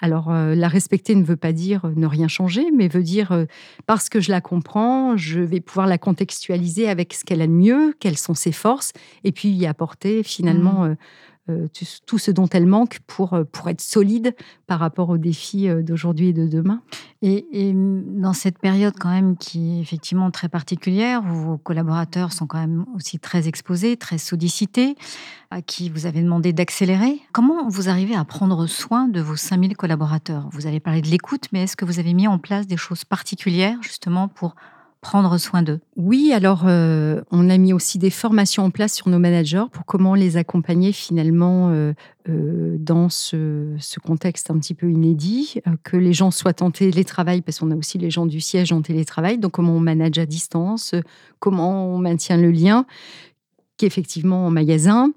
Alors, 0.01 0.31
euh, 0.31 0.55
la 0.55 0.69
respecter 0.69 1.15
ne 1.15 1.25
veut 1.25 1.37
pas 1.37 1.53
dire 1.53 1.85
euh, 1.85 1.93
ne 1.97 2.07
rien 2.07 2.29
changer, 2.29 2.71
mais 2.71 2.89
veut 2.89 3.03
dire 3.03 3.33
euh, 3.33 3.47
parce 3.87 4.09
que 4.09 4.21
je 4.21 4.31
la 4.31 4.41
comprends, 4.41 5.17
je 5.17 5.41
vais 5.41 5.61
pouvoir 5.61 5.87
la 5.87 5.99
contextualiser 5.99 6.89
avec 6.89 7.15
ce 7.15 7.25
qu'elle 7.25 7.43
a 7.43 7.47
de 7.47 7.53
mieux, 7.53 7.95
quelles 7.99 8.19
sont 8.19 8.35
ses 8.35 8.53
forces, 8.53 8.93
et 9.25 9.33
puis 9.33 9.49
y 9.49 9.67
apporter 9.67 10.23
finalement 10.23 10.87
mmh. 10.87 10.97
Euh, 11.51 11.67
tout 12.07 12.19
ce 12.19 12.31
dont 12.31 12.49
elle 12.49 12.67
manque 12.67 12.99
pour, 13.07 13.33
euh, 13.33 13.45
pour 13.45 13.69
être 13.71 13.81
solide 13.81 14.35
par 14.67 14.79
rapport 14.81 15.09
aux 15.09 15.17
défis 15.17 15.69
euh, 15.69 15.83
d'aujourd'hui 15.83 16.29
et 16.29 16.33
de 16.35 16.47
demain. 16.47 16.83
Et, 17.23 17.73
dans 17.75 18.33
cette 18.33 18.59
période 18.59 18.95
quand 18.99 19.09
même 19.09 19.37
qui 19.37 19.77
est 19.77 19.81
effectivement 19.81 20.31
très 20.31 20.49
particulière, 20.49 21.23
où 21.25 21.35
vos 21.35 21.59
collaborateurs 21.59 22.33
sont 22.33 22.47
quand 22.47 22.59
même 22.59 22.85
aussi 22.95 23.19
très 23.19 23.49
exposés, 23.49 23.97
très 23.97 24.19
sollicités, 24.19 24.95
à 25.51 25.63
qui 25.63 25.89
vous 25.89 26.07
avez 26.07 26.21
demandé 26.21 26.53
d'accélérer, 26.53 27.19
comment 27.33 27.69
vous 27.69 27.89
arrivez 27.89 28.15
à 28.15 28.25
prendre 28.25 28.67
soin 28.67 29.09
de 29.09 29.21
vos 29.21 29.37
5000 29.37 29.77
collaborateurs? 29.77 30.49
Vous 30.53 30.67
avez 30.67 30.81
parlé 30.81 31.01
de 31.01 31.09
l'écoute, 31.09 31.47
mais 31.53 31.63
est-ce 31.63 31.77
que 31.77 31.85
vous 31.85 31.99
avez 31.99 32.13
mis 32.15 32.29
en 32.29 32.39
place 32.39 32.67
des 32.67 32.77
choses 32.77 33.05
particulières 33.05 33.79
justement 33.83 34.29
pour 34.29 34.55
prendre 35.01 35.39
soin 35.39 35.63
d'eux 35.63 35.81
Oui, 35.97 36.33
alors 36.33 36.65
euh, 36.67 37.21
on 37.31 37.49
a 37.51 37.57
mis 37.57 37.73
aussi 37.73 37.99
des 37.99 38.11
formations 38.11 38.65
en 38.65 38.71
place 38.71 38.95
sur 38.95 39.09
nos 39.09 39.19
managers 39.19 39.65
pour 39.73 39.85
comment 39.85 40.15
les 40.15 40.37
accompagner 40.37 40.93
finalement 40.93 41.71
euh, 41.71 41.93
euh, 42.29 42.77
dans 42.79 43.09
ce, 43.09 43.77
contexte 44.05 44.51
un 44.51 44.59
petit 44.59 44.75
peu 44.75 44.91
inédit, 44.91 45.61
que 45.85 45.97
les 45.97 46.13
gens 46.13 46.31
soient 46.31 46.63
en 46.63 46.71
télétravail, 46.71 47.43
parce 47.43 47.61
qu'on 47.61 47.71
a 47.71 47.77
aussi 47.77 47.99
les 47.99 48.11
gens 48.11 48.27
du 48.27 48.41
siège 48.41 48.73
en 48.73 48.83
télétravail, 48.83 49.39
donc 49.39 49.53
comment 49.53 49.75
on 49.75 49.81
manage 49.81 50.19
à 50.19 50.27
distance, 50.27 50.95
comment 51.39 51.95
on 51.95 51.99
maintient 51.99 52.37
le 52.37 52.51
lien, 52.51 52.85
qu'effectivement 53.77 54.47
en 54.47 54.51
magasin. 54.51 55.13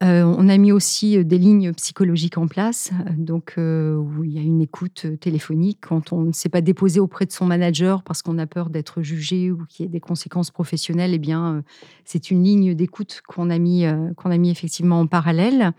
Euh, 0.00 0.22
on 0.22 0.48
a 0.48 0.56
mis 0.58 0.70
aussi 0.70 1.18
euh, 1.18 1.24
des 1.24 1.38
lignes 1.38 1.72
psychologiques 1.72 2.38
en 2.38 2.46
place, 2.46 2.92
donc 3.16 3.54
euh, 3.58 3.96
où 3.96 4.22
il 4.22 4.32
y 4.32 4.38
a 4.38 4.42
une 4.42 4.60
écoute 4.60 5.06
téléphonique 5.18 5.78
quand 5.80 6.12
on 6.12 6.20
ne 6.20 6.32
s'est 6.32 6.48
pas 6.48 6.60
déposé 6.60 7.00
auprès 7.00 7.26
de 7.26 7.32
son 7.32 7.46
manager 7.46 8.04
parce 8.04 8.22
qu'on 8.22 8.38
a 8.38 8.46
peur 8.46 8.70
d'être 8.70 9.02
jugé 9.02 9.50
ou 9.50 9.64
qu'il 9.66 9.84
y 9.84 9.88
ait 9.88 9.90
des 9.90 9.98
conséquences 9.98 10.52
professionnelles. 10.52 11.14
Eh 11.14 11.18
bien, 11.18 11.64
c'est 12.04 12.30
une 12.30 12.44
ligne 12.44 12.74
d'écoute 12.74 13.22
qu'on 13.26 13.50
a 13.50 13.58
mis 13.58 13.86
qu'on 14.16 14.30
a 14.30 14.38
mis 14.38 14.50
effectivement 14.50 15.00
en 15.00 15.06
parallèle. 15.06 15.72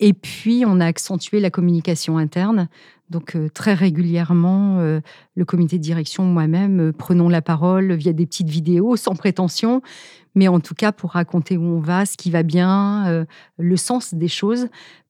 Et 0.00 0.14
puis, 0.14 0.64
on 0.66 0.80
a 0.80 0.86
accentué 0.86 1.38
la 1.38 1.50
communication 1.50 2.16
interne. 2.16 2.68
Donc 3.12 3.36
très 3.54 3.74
régulièrement, 3.74 4.78
le 4.78 5.44
comité 5.44 5.78
de 5.78 5.82
direction, 5.82 6.24
moi-même, 6.24 6.92
prenons 6.92 7.28
la 7.28 7.42
parole 7.42 7.92
via 7.92 8.12
des 8.12 8.26
petites 8.26 8.48
vidéos 8.48 8.96
sans 8.96 9.14
prétention, 9.14 9.82
mais 10.34 10.48
en 10.48 10.60
tout 10.60 10.74
cas 10.74 10.92
pour 10.92 11.12
raconter 11.12 11.56
où 11.56 11.64
on 11.64 11.80
va, 11.80 12.06
ce 12.06 12.16
qui 12.16 12.30
va 12.30 12.42
bien, 12.42 13.06
euh, 13.06 13.24
le 13.58 13.76
sens 13.76 14.14
des 14.14 14.28
choses 14.28 14.68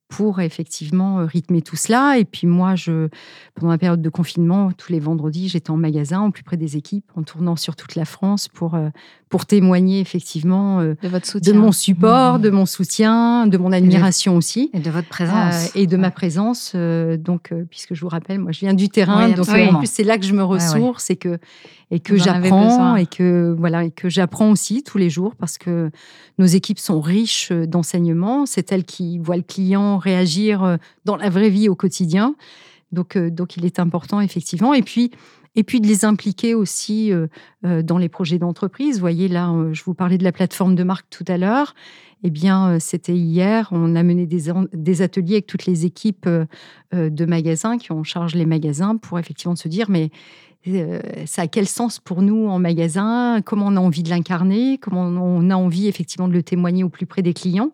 pour 0.08 0.40
effectivement 0.40 1.20
euh, 1.20 1.24
rythmer 1.24 1.62
tout 1.62 1.76
cela. 1.76 2.18
Et 2.18 2.24
puis 2.24 2.46
moi, 2.46 2.74
je, 2.74 3.08
pendant 3.54 3.70
la 3.70 3.78
période 3.78 4.02
de 4.02 4.08
confinement, 4.10 4.72
tous 4.72 4.92
les 4.92 5.00
vendredis, 5.00 5.48
j'étais 5.48 5.70
en 5.70 5.76
magasin, 5.76 6.26
au 6.26 6.30
plus 6.30 6.42
près 6.42 6.56
des 6.56 6.76
équipes, 6.76 7.10
en 7.16 7.22
tournant 7.22 7.56
sur 7.56 7.76
toute 7.76 7.94
la 7.94 8.04
France 8.04 8.48
pour, 8.48 8.74
euh, 8.74 8.90
pour 9.32 9.46
témoigner 9.46 9.98
effectivement 9.98 10.80
de, 10.82 10.96
votre 11.08 11.26
soutien. 11.26 11.52
de 11.52 11.58
mon 11.58 11.72
support, 11.72 12.38
mmh. 12.38 12.42
de 12.42 12.50
mon 12.50 12.66
soutien, 12.66 13.46
de 13.48 13.58
mon 13.58 13.72
admiration 13.72 14.36
aussi. 14.36 14.70
Et 14.72 14.78
de 14.78 14.90
votre 14.90 15.08
présence. 15.08 15.74
et 15.74 15.88
de 15.88 15.96
ma 15.96 16.12
présence. 16.12 16.76
donc, 16.76 17.52
puisque 17.68 17.94
je 17.94 18.00
vous 18.02 18.08
rappelle, 18.08 18.38
moi, 18.38 18.52
je 18.52 18.60
viens 18.60 18.74
du 18.74 18.88
terrain, 18.88 19.28
donc 19.30 19.48
en 19.48 19.78
plus, 19.78 19.90
c'est 19.90 20.04
là 20.04 20.18
que 20.18 20.24
je 20.24 20.34
me 20.34 20.44
ressource 20.44 21.10
et 21.10 21.16
que 21.16 21.38
et 21.92 22.00
que 22.00 22.16
j'apprends 22.16 22.96
et 22.96 23.06
que 23.06 23.54
voilà 23.56 23.84
et 23.84 23.90
que 23.90 24.08
j'apprends 24.08 24.50
aussi 24.50 24.82
tous 24.82 24.98
les 24.98 25.10
jours 25.10 25.36
parce 25.36 25.58
que 25.58 25.90
nos 26.38 26.46
équipes 26.46 26.78
sont 26.78 27.00
riches 27.00 27.52
d'enseignements. 27.52 28.46
C'est 28.46 28.72
elles 28.72 28.84
qui 28.84 29.18
voient 29.18 29.36
le 29.36 29.42
client 29.42 29.98
réagir 29.98 30.64
euh, 30.64 30.76
dans 31.04 31.16
la 31.16 31.28
vraie 31.28 31.50
vie 31.50 31.68
au 31.68 31.76
quotidien. 31.76 32.34
Donc 32.92 33.16
euh, 33.16 33.30
donc 33.30 33.56
il 33.58 33.66
est 33.66 33.78
important 33.78 34.20
effectivement. 34.20 34.72
Et 34.72 34.82
puis 34.82 35.10
et 35.54 35.64
puis 35.64 35.80
de 35.80 35.86
les 35.86 36.04
impliquer 36.04 36.54
aussi 36.54 37.12
euh, 37.12 37.28
dans 37.82 37.98
les 37.98 38.08
projets 38.08 38.38
d'entreprise. 38.38 38.96
Vous 38.96 39.00
voyez 39.00 39.28
là, 39.28 39.54
je 39.72 39.82
vous 39.84 39.94
parlais 39.94 40.18
de 40.18 40.24
la 40.24 40.32
plateforme 40.32 40.74
de 40.74 40.82
marque 40.82 41.06
tout 41.10 41.24
à 41.28 41.36
l'heure. 41.36 41.74
Eh 42.24 42.30
bien, 42.30 42.78
c'était 42.78 43.16
hier, 43.16 43.68
on 43.72 43.96
a 43.96 44.02
mené 44.04 44.26
des, 44.26 45.02
ateliers 45.02 45.34
avec 45.34 45.46
toutes 45.48 45.66
les 45.66 45.84
équipes 45.84 46.28
de 46.92 47.24
magasins 47.24 47.78
qui 47.78 47.90
ont 47.90 48.04
charge 48.04 48.36
les 48.36 48.46
magasins 48.46 48.96
pour 48.96 49.18
effectivement 49.18 49.56
se 49.56 49.66
dire, 49.66 49.90
mais 49.90 50.10
euh, 50.68 51.00
ça 51.26 51.42
a 51.42 51.46
quel 51.46 51.66
sens 51.66 51.98
pour 51.98 52.22
nous 52.22 52.46
en 52.48 52.58
magasin? 52.58 53.40
Comment 53.44 53.66
on 53.66 53.76
a 53.76 53.80
envie 53.80 54.02
de 54.02 54.10
l'incarner? 54.10 54.78
Comment 54.78 55.02
on 55.02 55.50
a 55.50 55.56
envie 55.56 55.88
effectivement 55.88 56.28
de 56.28 56.32
le 56.32 56.42
témoigner 56.42 56.84
au 56.84 56.88
plus 56.88 57.06
près 57.06 57.22
des 57.22 57.34
clients? 57.34 57.72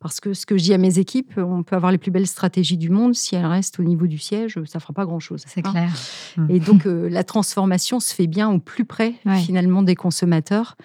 Parce 0.00 0.20
que 0.20 0.34
ce 0.34 0.46
que 0.46 0.56
je 0.56 0.62
dis 0.62 0.74
à 0.74 0.78
mes 0.78 0.98
équipes, 0.98 1.34
on 1.36 1.62
peut 1.62 1.76
avoir 1.76 1.92
les 1.92 1.98
plus 1.98 2.10
belles 2.10 2.26
stratégies 2.26 2.76
du 2.76 2.90
monde, 2.90 3.14
si 3.14 3.34
elles 3.34 3.46
restent 3.46 3.80
au 3.80 3.82
niveau 3.82 4.06
du 4.06 4.18
siège, 4.18 4.54
ça 4.64 4.78
ne 4.78 4.80
fera 4.80 4.92
pas 4.92 5.04
grand-chose. 5.04 5.42
C'est 5.46 5.66
hein. 5.66 5.70
clair. 5.72 5.92
Et 6.48 6.60
donc, 6.60 6.86
euh, 6.86 7.08
la 7.08 7.24
transformation 7.24 7.98
se 7.98 8.14
fait 8.14 8.26
bien 8.26 8.48
au 8.50 8.58
plus 8.58 8.84
près, 8.84 9.14
finalement, 9.38 9.82
des 9.82 9.96
consommateurs. 9.96 10.76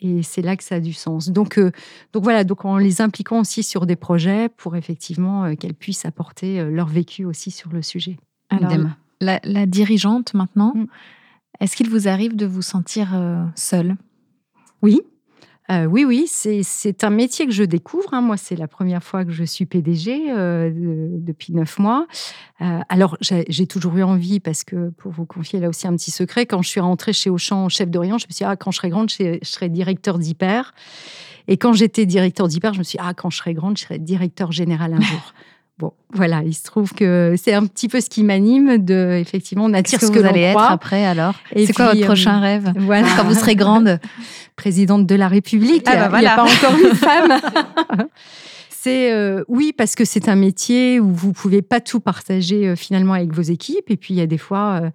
Et 0.00 0.22
c'est 0.22 0.42
là 0.42 0.56
que 0.56 0.62
ça 0.62 0.76
a 0.76 0.80
du 0.80 0.92
sens. 0.92 1.28
Donc, 1.30 1.58
euh, 1.58 1.72
donc 2.12 2.22
voilà, 2.22 2.44
donc 2.44 2.64
en 2.64 2.76
les 2.76 3.00
impliquant 3.00 3.40
aussi 3.40 3.64
sur 3.64 3.84
des 3.84 3.96
projets 3.96 4.48
pour 4.48 4.76
effectivement 4.76 5.56
qu'elles 5.56 5.74
puissent 5.74 6.04
apporter 6.04 6.62
leur 6.70 6.86
vécu 6.86 7.24
aussi 7.24 7.50
sur 7.50 7.72
le 7.72 7.82
sujet. 7.82 8.16
Alors, 8.50 8.72
la, 9.20 9.66
dirigeante 9.66 10.34
maintenant, 10.34 10.72
mm. 10.74 10.86
est-ce 11.60 11.76
qu'il 11.76 11.88
vous 11.88 12.08
arrive 12.08 12.36
de 12.36 12.46
vous 12.46 12.62
sentir 12.62 13.14
euh, 13.14 13.44
seule? 13.54 13.96
Oui. 14.82 15.00
Euh, 15.70 15.84
oui, 15.84 16.04
oui, 16.04 16.26
c'est 16.28 17.04
un 17.04 17.10
métier 17.10 17.46
que 17.46 17.52
je 17.52 17.62
découvre. 17.62 18.14
Hein. 18.14 18.22
Moi, 18.22 18.36
c'est 18.36 18.56
la 18.56 18.68
première 18.68 19.02
fois 19.02 19.24
que 19.24 19.32
je 19.32 19.44
suis 19.44 19.66
PDG 19.66 20.30
euh, 20.30 20.70
depuis 20.72 21.52
neuf 21.52 21.78
mois. 21.78 22.06
alors, 22.88 23.16
j'ai 23.20 23.66
toujours 23.66 23.96
eu 23.96 24.02
envie, 24.02 24.40
parce 24.40 24.64
que 24.64 24.90
pour 24.90 25.12
vous 25.12 25.26
confier 25.26 25.60
là 25.60 25.68
aussi 25.68 25.86
un 25.86 25.94
petit 25.94 26.10
secret, 26.10 26.46
quand 26.46 26.62
je 26.62 26.68
suis 26.68 26.80
rentrée 26.80 27.12
chez 27.12 27.30
Auchan 27.30 27.68
chef 27.68 27.90
d'Orient, 27.90 28.18
je 28.18 28.26
me 28.26 28.32
suis 28.32 28.44
dit, 28.44 28.50
ah, 28.50 28.56
quand 28.56 28.70
je 28.70 28.78
serai 28.78 28.88
grande, 28.88 29.10
je, 29.10 29.38
serai 29.42 29.68
directeur 29.68 30.18
d'hyper. 30.18 30.74
Et 31.48 31.56
quand 31.56 31.72
j'étais 31.72 32.06
directeur 32.06 32.48
d'hyper, 32.48 32.74
je 32.74 32.78
me 32.78 32.84
suis 32.84 32.96
dit, 32.96 33.04
ah, 33.06 33.14
quand 33.14 33.30
je 33.30 33.38
serai 33.38 33.54
grande, 33.54 33.76
je 33.76 33.84
serai 33.84 33.98
directeur 33.98 34.52
général 34.52 34.94
un 34.94 35.00
jour. 35.00 35.34
Bon, 35.78 35.92
voilà, 36.12 36.42
il 36.44 36.54
se 36.54 36.64
trouve 36.64 36.92
que 36.92 37.34
c'est 37.36 37.54
un 37.54 37.64
petit 37.64 37.86
peu 37.86 38.00
ce 38.00 38.10
qui 38.10 38.24
m'anime 38.24 38.78
de, 38.78 39.16
effectivement, 39.20 39.66
on 39.66 39.74
attire 39.74 40.00
ce 40.00 40.06
que, 40.10 40.18
vous 40.18 40.26
allez 40.26 40.40
être 40.40 40.60
après 40.60 41.04
alors. 41.04 41.34
C'est 41.54 41.72
quoi 41.72 41.92
votre 41.92 42.04
prochain 42.04 42.38
euh, 42.38 42.40
rêve 42.40 42.72
voilà. 42.78 43.06
quand 43.16 43.24
vous 43.24 43.34
serez 43.34 43.54
grande 43.54 44.00
Présidente 44.56 45.06
de 45.06 45.14
la 45.14 45.28
République. 45.28 45.84
Ah 45.86 46.08
bah 46.08 46.18
il 46.18 46.22
n'y 46.22 46.26
a 46.26 46.34
pas 46.34 46.42
encore 46.42 46.76
une 46.76 46.96
femme. 46.96 47.40
Euh, 48.88 49.44
oui 49.48 49.72
parce 49.76 49.94
que 49.94 50.04
c'est 50.04 50.28
un 50.28 50.36
métier 50.36 51.00
où 51.00 51.12
vous 51.12 51.32
pouvez 51.32 51.62
pas 51.62 51.80
tout 51.80 52.00
partager 52.00 52.68
euh, 52.68 52.76
finalement 52.76 53.12
avec 53.12 53.32
vos 53.32 53.42
équipes 53.42 53.90
et 53.90 53.96
puis 53.96 54.14
il 54.14 54.16
y 54.16 54.20
a 54.20 54.26
des 54.26 54.38
fois 54.38 54.90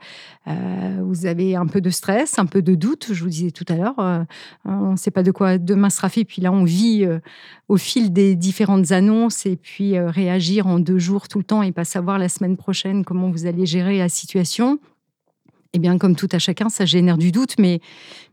euh, 0.48 1.00
vous 1.02 1.26
avez 1.26 1.56
un 1.56 1.66
peu 1.66 1.82
de 1.82 1.90
stress, 1.90 2.40
un 2.40 2.46
peu 2.46 2.62
de 2.62 2.76
doute. 2.76 3.08
Je 3.12 3.24
vous 3.24 3.30
disais 3.30 3.52
tout 3.52 3.66
à 3.70 3.76
l'heure, 3.76 4.26
on 4.66 4.92
ne 4.92 4.96
sait 4.98 5.12
pas 5.12 5.24
de 5.24 5.32
quoi 5.32 5.58
demain 5.58 5.90
sera 5.90 6.10
fait. 6.10 6.26
Puis 6.26 6.42
là 6.42 6.52
on 6.52 6.64
vit 6.64 7.08
au 7.68 7.78
fil 7.78 8.12
des 8.12 8.36
différentes 8.36 8.92
annonces 8.92 9.46
et 9.46 9.56
puis 9.56 9.98
réagir 10.00 10.68
en 10.68 10.80
deux 10.80 11.00
jours 11.00 11.28
tout 11.28 11.40
le 11.40 11.46
temps 11.46 11.64
et 11.64 11.72
pas 11.72 11.86
savoir 11.86 12.20
la 12.20 12.30
semaine 12.30 12.58
prochaine 12.58 13.06
comment 13.06 13.30
vous 13.30 13.46
allez 13.46 13.66
gérer 13.66 13.98
la 13.98 14.10
situation 14.10 14.80
eh 15.74 15.80
bien, 15.80 15.98
comme 15.98 16.16
tout 16.16 16.30
à 16.32 16.40
chacun, 16.40 16.70
ça 16.70 16.86
génère 16.86 17.18
du 17.18 17.32
doute. 17.32 17.56
Mais, 17.58 17.82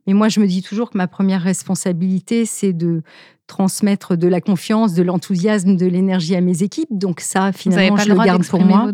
mais 0.07 0.13
moi, 0.13 0.29
je 0.29 0.41
me 0.41 0.47
dis 0.47 0.63
toujours 0.63 0.91
que 0.91 0.99
ma 0.99 1.09
première 1.09 1.41
responsabilité, 1.41 2.45
c'est 2.45 2.75
de 2.75 3.03
transmettre 3.51 4.17
de 4.17 4.29
la 4.29 4.41
confiance, 4.41 4.95
de 4.95 5.03
l'enthousiasme, 5.03 5.77
de 5.77 5.87
l'énergie 5.87 6.37
à 6.37 6.41
mes 6.41 6.63
équipes. 6.63 6.89
Donc 6.93 7.21
ça, 7.21 7.53
finalement, 7.53 7.97
je 7.97 8.09
le, 8.09 8.15
garde 8.15 8.47
pour 8.47 8.61
moi. 8.61 8.91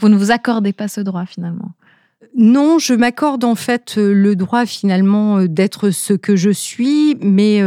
Vous 0.00 0.08
ne 0.08 0.16
vous 0.16 0.30
accordez 0.30 0.72
pas 0.72 0.88
ce 0.88 1.00
droit 1.00 1.26
finalement 1.26 1.72
non, 2.34 2.78
je 2.78 2.94
m'accorde 2.94 3.44
en 3.44 3.56
fait 3.56 3.96
le 3.98 4.34
droit 4.36 4.64
finalement 4.64 5.44
d'être 5.44 5.90
ce 5.90 6.14
que 6.14 6.34
je 6.34 6.48
suis, 6.48 7.14
mais 7.20 7.60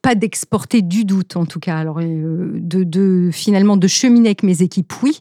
pas 0.00 0.14
d'exporter 0.14 0.80
du 0.80 1.04
doute 1.04 1.36
en 1.36 1.44
tout 1.44 1.60
cas. 1.60 1.76
Alors 1.76 1.98
de, 2.00 3.30
finalement 3.30 3.76
de 3.76 3.86
cheminer 3.86 4.28
avec 4.28 4.42
mes 4.42 4.62
équipes, 4.62 4.90
oui. 5.02 5.20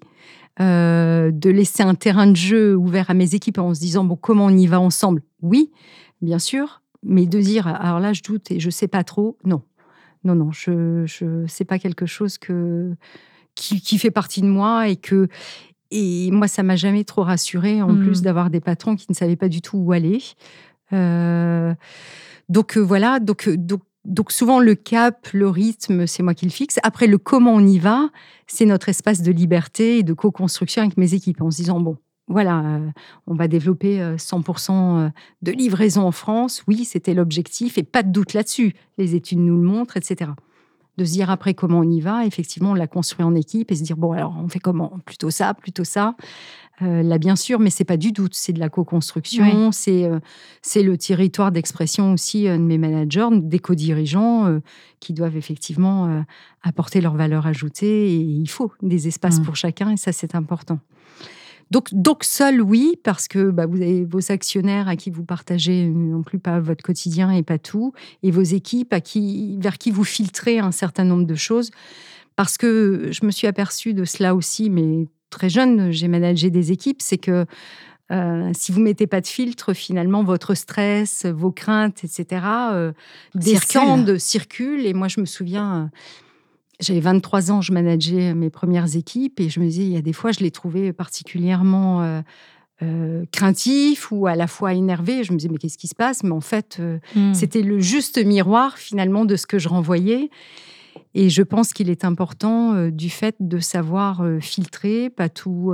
de 0.59 1.49
laisser 1.49 1.83
un 1.83 1.95
terrain 1.95 2.27
de 2.27 2.37
jeu 2.37 2.73
ouvert 2.73 3.09
à 3.09 3.15
mes 3.15 3.35
équipes 3.35 3.57
en 3.57 3.73
se 3.73 3.81
disant 3.81 4.05
bon 4.05 4.15
comment 4.15 4.45
on 4.45 4.55
y 4.55 4.67
va 4.67 4.79
ensemble, 4.79 5.23
oui, 5.41 5.71
bien 6.21 6.39
sûr, 6.39 6.81
mais 7.03 7.25
de 7.25 7.41
dire 7.41 7.67
alors 7.67 7.99
là 7.99 8.13
je 8.13 8.21
doute 8.23 8.49
et 8.51 8.61
je 8.61 8.69
sais 8.69 8.87
pas 8.87 9.03
trop, 9.03 9.37
non, 9.43 9.61
non, 10.25 10.35
non, 10.35 10.51
je, 10.51 11.05
je 11.05 11.45
c'est 11.47 11.65
pas 11.65 11.79
quelque 11.79 12.05
chose 12.05 12.38
que 12.38 12.95
qui, 13.55 13.97
fait 13.97 14.11
partie 14.11 14.41
de 14.41 14.47
moi 14.47 14.89
et 14.89 14.97
que 14.97 15.29
et 15.91 16.29
moi 16.31 16.47
ça 16.47 16.63
m'a 16.63 16.75
jamais 16.75 17.03
trop 17.03 17.23
rassuré 17.23 17.81
en 17.81 17.95
plus 17.95 18.19
mmh. 18.19 18.23
d'avoir 18.23 18.49
des 18.49 18.59
patrons 18.59 18.95
qui 18.95 19.05
ne 19.07 19.15
savaient 19.15 19.38
pas 19.38 19.47
du 19.47 19.61
tout 19.61 19.77
où 19.77 19.91
aller. 19.93 20.19
Euh, 20.93 21.73
donc 22.49 22.77
euh, 22.77 22.81
voilà, 22.81 23.19
donc 23.19 23.47
euh, 23.47 23.55
donc 23.55 23.81
donc 24.03 24.31
souvent 24.31 24.59
le 24.59 24.75
cap, 24.75 25.27
le 25.33 25.49
rythme, 25.49 26.05
c'est 26.05 26.21
moi 26.21 26.33
qui 26.35 26.45
le 26.45 26.51
fixe. 26.51 26.79
Après 26.83 27.07
le 27.07 27.17
comment 27.17 27.53
on 27.53 27.65
y 27.65 27.79
va, 27.79 28.09
c'est 28.45 28.65
notre 28.65 28.89
espace 28.89 29.21
de 29.21 29.31
liberté 29.31 29.99
et 29.99 30.03
de 30.03 30.13
co-construction 30.13 30.83
avec 30.83 30.97
mes 30.97 31.13
équipes 31.15 31.41
en 31.41 31.49
se 31.49 31.57
disant 31.57 31.79
bon, 31.79 31.97
voilà, 32.27 32.59
euh, 32.59 32.89
on 33.27 33.35
va 33.35 33.47
développer 33.47 33.99
100% 33.99 34.71
euh, 34.71 35.05
euh, 35.05 35.09
de 35.43 35.51
livraison 35.51 36.01
en 36.01 36.11
France. 36.11 36.63
Oui, 36.67 36.85
c'était 36.85 37.13
l'objectif 37.13 37.77
et 37.77 37.83
pas 37.83 38.01
de 38.01 38.11
doute 38.11 38.33
là-dessus. 38.33 38.73
Les 38.97 39.15
études 39.15 39.39
nous 39.39 39.55
le 39.55 39.67
montrent, 39.67 39.97
etc. 39.97 40.31
De 40.97 41.05
se 41.05 41.11
dire 41.11 41.29
après 41.29 41.53
comment 41.53 41.79
on 41.79 41.89
y 41.89 42.01
va, 42.01 42.25
effectivement, 42.25 42.71
on 42.71 42.73
l'a 42.73 42.88
construit 42.88 43.23
en 43.23 43.35
équipe 43.35 43.71
et 43.71 43.75
se 43.75 43.83
dire 43.83 43.97
bon, 43.97 44.13
alors 44.13 44.35
on 44.41 44.47
fait 44.47 44.59
comment? 44.59 44.93
Plutôt 45.05 45.29
ça, 45.29 45.53
plutôt 45.53 45.83
ça. 45.83 46.15
là, 46.79 47.17
bien 47.17 47.35
sûr, 47.35 47.59
mais 47.59 47.69
c'est 47.69 47.83
pas 47.83 47.97
du 47.97 48.13
doute, 48.13 48.33
c'est 48.33 48.53
de 48.53 48.59
la 48.59 48.69
co-construction, 48.69 49.73
c'est 49.73 50.09
c'est 50.61 50.83
le 50.83 50.97
territoire 50.97 51.51
d'expression 51.51 52.13
aussi 52.13 52.45
de 52.45 52.57
mes 52.57 52.77
managers, 52.77 53.27
des 53.33 53.59
co-dirigeants 53.59 54.61
qui 55.01 55.11
doivent 55.13 55.35
effectivement 55.35 56.23
apporter 56.63 57.01
leur 57.01 57.15
valeur 57.15 57.45
ajoutée 57.45 58.13
et 58.13 58.17
il 58.17 58.49
faut 58.49 58.71
des 58.81 59.09
espaces 59.09 59.41
mmh. 59.41 59.43
pour 59.43 59.57
chacun 59.57 59.89
et 59.91 59.97
ça, 59.97 60.13
c'est 60.13 60.33
important. 60.33 60.79
Donc, 61.71 61.93
donc 61.93 62.23
seul, 62.23 62.62
oui, 62.62 62.95
parce 63.04 63.28
que 63.28 63.49
bah, 63.49 63.65
vous 63.65 63.82
avez 63.82 64.06
vos 64.06 64.32
actionnaires 64.32 64.88
à 64.88 64.95
qui 64.95 65.10
vous 65.10 65.23
partagez 65.23 65.88
non 65.88 66.21
plus 66.21 66.39
pas 66.39 66.60
votre 66.60 66.84
quotidien 66.84 67.32
et 67.32 67.43
pas 67.43 67.58
tout, 67.58 67.93
et 68.23 68.32
vos 68.32 68.43
équipes 68.43 68.93
à 68.93 69.01
qui, 69.01 69.58
vers 69.60 69.78
qui 69.78 69.91
vous 69.91 70.04
filtrez 70.04 70.60
un 70.60 70.71
certain 70.71 71.04
nombre 71.04 71.25
de 71.25 71.36
choses. 71.36 71.71
Parce 72.36 72.58
que 72.58 73.10
je 73.12 73.25
me 73.25 73.32
suis 73.32 73.47
aperçue 73.47 73.93
de 73.93 74.06
cela 74.06 74.36
aussi, 74.36 74.69
mais 74.69 75.08
très 75.30 75.49
jeune, 75.49 75.91
j'ai 75.91 76.08
managé 76.08 76.49
des 76.49 76.71
équipes, 76.71 77.01
c'est 77.01 77.17
que 77.17 77.45
euh, 78.12 78.51
si 78.54 78.71
vous 78.71 78.82
mettez 78.82 79.08
pas 79.08 79.19
de 79.19 79.28
filtre, 79.28 79.73
finalement, 79.73 80.23
votre 80.23 80.54
stress, 80.54 81.25
vos 81.25 81.51
craintes, 81.51 82.04
etc., 82.04 82.45
euh, 82.71 82.91
descendent, 83.34 84.17
circulent. 84.19 84.86
Et 84.86 84.93
moi, 84.93 85.08
je 85.08 85.19
me 85.19 85.25
souviens, 85.25 85.89
j'avais 86.79 86.99
23 86.99 87.51
ans, 87.51 87.61
je 87.61 87.71
manageais 87.71 88.33
mes 88.33 88.49
premières 88.49 88.95
équipes 88.95 89.39
et 89.39 89.49
je 89.49 89.59
me 89.59 89.65
disais, 89.65 89.83
il 89.83 89.91
y 89.91 89.97
a 89.97 90.01
des 90.01 90.13
fois, 90.13 90.31
je 90.31 90.41
les 90.41 90.51
trouvais 90.51 90.93
particulièrement 90.93 92.01
euh, 92.01 92.21
euh, 92.81 93.25
craintifs 93.31 94.11
ou 94.11 94.27
à 94.27 94.35
la 94.35 94.47
fois 94.47 94.73
énervés. 94.73 95.23
Je 95.23 95.31
me 95.31 95.38
disais, 95.38 95.49
mais 95.49 95.57
qu'est-ce 95.57 95.77
qui 95.77 95.88
se 95.88 95.95
passe? 95.95 96.23
Mais 96.23 96.31
en 96.31 96.41
fait, 96.41 96.77
euh, 96.79 96.99
hmm. 97.15 97.33
c'était 97.33 97.61
le 97.61 97.79
juste 97.79 98.23
miroir 98.23 98.77
finalement 98.77 99.25
de 99.25 99.35
ce 99.35 99.47
que 99.47 99.59
je 99.59 99.69
renvoyais. 99.69 100.29
Et 101.13 101.29
je 101.29 101.41
pense 101.41 101.71
qu'il 101.71 101.89
est 101.89 102.03
important 102.03 102.89
du 102.89 103.09
fait 103.09 103.35
de 103.39 103.59
savoir 103.59 104.21
filtrer, 104.41 105.09
pas 105.09 105.29
tout 105.29 105.73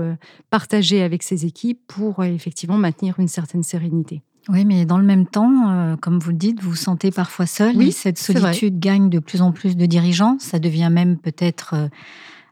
partager 0.52 1.02
avec 1.02 1.24
ses 1.24 1.48
équipes 1.48 1.80
pour 1.88 2.24
effectivement 2.24 2.78
maintenir 2.78 3.20
une 3.20 3.28
certaine 3.28 3.64
sérénité. 3.64 4.22
Oui, 4.52 4.66
mais 4.66 4.86
dans 4.86 4.98
le 4.98 5.06
même 5.06 5.26
temps, 5.26 5.70
euh, 5.70 5.96
comme 5.96 6.20
vous 6.20 6.32
le 6.32 6.38
dites, 6.38 6.62
vous 6.62 6.72
vous 6.72 6.76
sentez 6.76 7.10
parfois 7.10 7.46
seul 7.46 7.76
oui, 7.78 7.88
et 7.88 7.92
cette 7.92 8.18
solitude 8.18 8.80
gagne 8.80 9.10
de 9.10 9.20
plus 9.20 9.42
en 9.42 9.54
plus 9.54 9.78
de 9.78 9.86
dirigeants. 9.86 10.38
Ça 10.40 10.60
devient 10.60 10.90
même 10.92 11.18
peut-être 11.18 11.74
euh, 11.74 11.88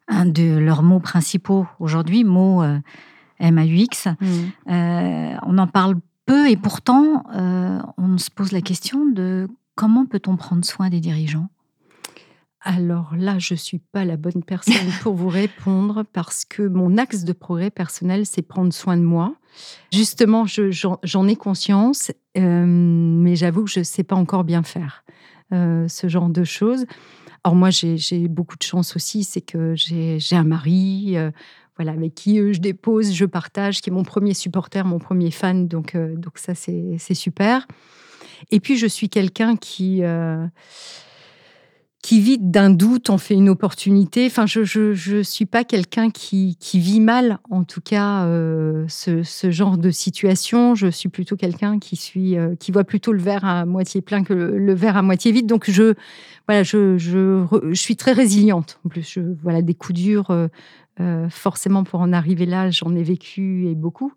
un 0.08 0.26
de 0.26 0.58
leurs 0.58 0.82
mots 0.82 1.02
principaux 1.02 1.68
aujourd'hui, 1.80 2.24
mot 2.24 2.64
euh, 2.64 2.80
MAUX. 3.42 4.08
Mmh. 4.22 5.38
on 5.46 5.58
en 5.58 5.68
parle 5.68 5.96
peu 6.26 6.50
et 6.50 6.58
pourtant, 6.58 7.24
on 7.98 8.18
se 8.18 8.30
pose 8.30 8.52
la 8.52 8.62
question 8.62 9.06
de 9.06 9.48
comment 9.76 10.06
peut-on 10.06 10.36
prendre 10.36 10.66
soin 10.66 10.90
des 10.90 11.00
dirigeants? 11.00 11.48
Alors 12.62 13.14
là, 13.18 13.40
je 13.40 13.54
ne 13.54 13.58
suis 13.58 13.80
pas 13.80 14.04
la 14.04 14.18
bonne 14.18 14.44
personne 14.44 14.92
pour 15.02 15.16
vous 15.16 15.30
répondre 15.30 16.04
parce 16.12 16.44
que 16.44 16.64
mon 16.64 16.98
axe 16.98 17.24
de 17.24 17.34
progrès 17.34 17.72
personnel, 17.72 18.26
c'est 18.26 18.42
prendre 18.42 18.74
soin 18.74 18.98
de 18.98 19.04
moi. 19.04 19.36
Justement, 19.92 20.46
j'en 20.46 21.28
ai 21.28 21.36
conscience, 21.36 22.12
euh, 22.38 22.66
mais 22.66 23.36
j'avoue 23.36 23.64
que 23.64 23.72
je 23.72 23.80
ne 23.80 23.84
sais 23.84 24.04
pas 24.04 24.16
encore 24.16 24.44
bien 24.44 24.64
faire 24.64 25.04
euh, 25.54 25.88
ce 25.88 26.08
genre 26.08 26.30
de 26.30 26.44
choses. 26.44 26.86
Alors 27.44 27.56
moi, 27.56 27.70
j'ai 27.70 28.28
beaucoup 28.28 28.58
de 28.58 28.64
chance 28.64 28.96
aussi, 28.96 29.24
c'est 29.24 29.42
que 29.42 29.74
j'ai 29.76 30.36
un 30.36 30.44
mari, 30.44 31.14
euh, 31.16 31.32
voilà, 31.78 31.94
avec 31.94 32.14
qui 32.14 32.38
je 32.54 32.60
dépose, 32.60 33.14
je 33.14 33.26
partage, 33.26 33.82
qui 33.82 33.90
est 33.90 33.94
mon 33.94 34.04
premier 34.04 34.34
supporter, 34.34 34.86
mon 34.86 35.00
premier 35.00 35.32
fan, 35.32 35.68
donc, 35.68 35.96
donc 35.96 36.38
ça 36.38 36.54
c'est 36.54 37.14
super. 37.14 37.66
Et 38.52 38.60
puis 38.60 38.78
je 38.78 38.88
suis 38.88 39.10
quelqu'un 39.10 39.56
qui 39.56 40.04
qui 42.02 42.22
vit 42.22 42.38
d'un 42.40 42.70
doute 42.70 43.10
en 43.10 43.18
fait 43.18 43.34
une 43.34 43.50
opportunité. 43.50 44.26
Enfin, 44.26 44.46
je 44.46 44.64
je 44.64 45.22
suis 45.22 45.46
pas 45.46 45.64
quelqu'un 45.64 46.10
qui, 46.10 46.58
vit 46.74 47.02
mal, 47.02 47.40
en 47.50 47.64
tout 47.64 47.82
cas, 47.82 48.26
euh, 48.26 48.86
ce, 48.88 49.52
genre 49.52 49.78
de 49.78 49.92
situation. 49.92 50.76
Je 50.76 50.88
suis 50.88 51.10
plutôt 51.10 51.36
quelqu'un 51.36 51.78
euh, 51.78 52.56
qui 52.56 52.72
voit 52.72 52.84
plutôt 52.86 53.12
le 53.12 53.22
verre 53.22 53.44
à 53.44 53.66
moitié 53.66 54.02
plein 54.02 54.24
que 54.24 54.34
le, 54.34 54.74
verre 54.74 54.96
à 54.96 55.02
moitié 55.02 55.32
vide. 55.32 55.48
Donc 55.48 55.70
je 55.70 55.94
voilà, 56.48 56.64
je, 56.64 57.70
suis 57.74 57.96
très 57.98 58.14
résiliente. 58.14 58.80
En 58.86 58.90
plus, 58.90 59.20
voilà 59.44 59.62
des 59.62 59.74
coups 59.74 60.00
durs. 60.00 60.32
Euh, 61.02 61.30
forcément, 61.30 61.84
pour 61.84 62.02
en 62.02 62.12
arriver 62.12 62.46
là, 62.46 62.70
j'en 62.72 62.96
ai 62.96 63.04
vécu 63.04 63.68
et 63.68 63.76
beaucoup. 63.76 64.14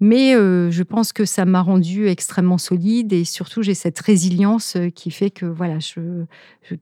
Mais 0.00 0.34
euh, 0.34 0.70
je 0.70 0.82
pense 0.82 1.12
que 1.12 1.24
ça 1.24 1.44
m'a 1.44 1.62
rendu 1.62 2.08
extrêmement 2.08 2.58
solide 2.58 3.12
et 3.12 3.24
surtout 3.24 3.62
j'ai 3.62 3.74
cette 3.74 3.98
résilience 4.00 4.76
euh, 4.76 4.90
qui 4.90 5.10
fait 5.10 5.30
que 5.30 5.46
voilà, 5.46 5.78
je, 5.78 6.24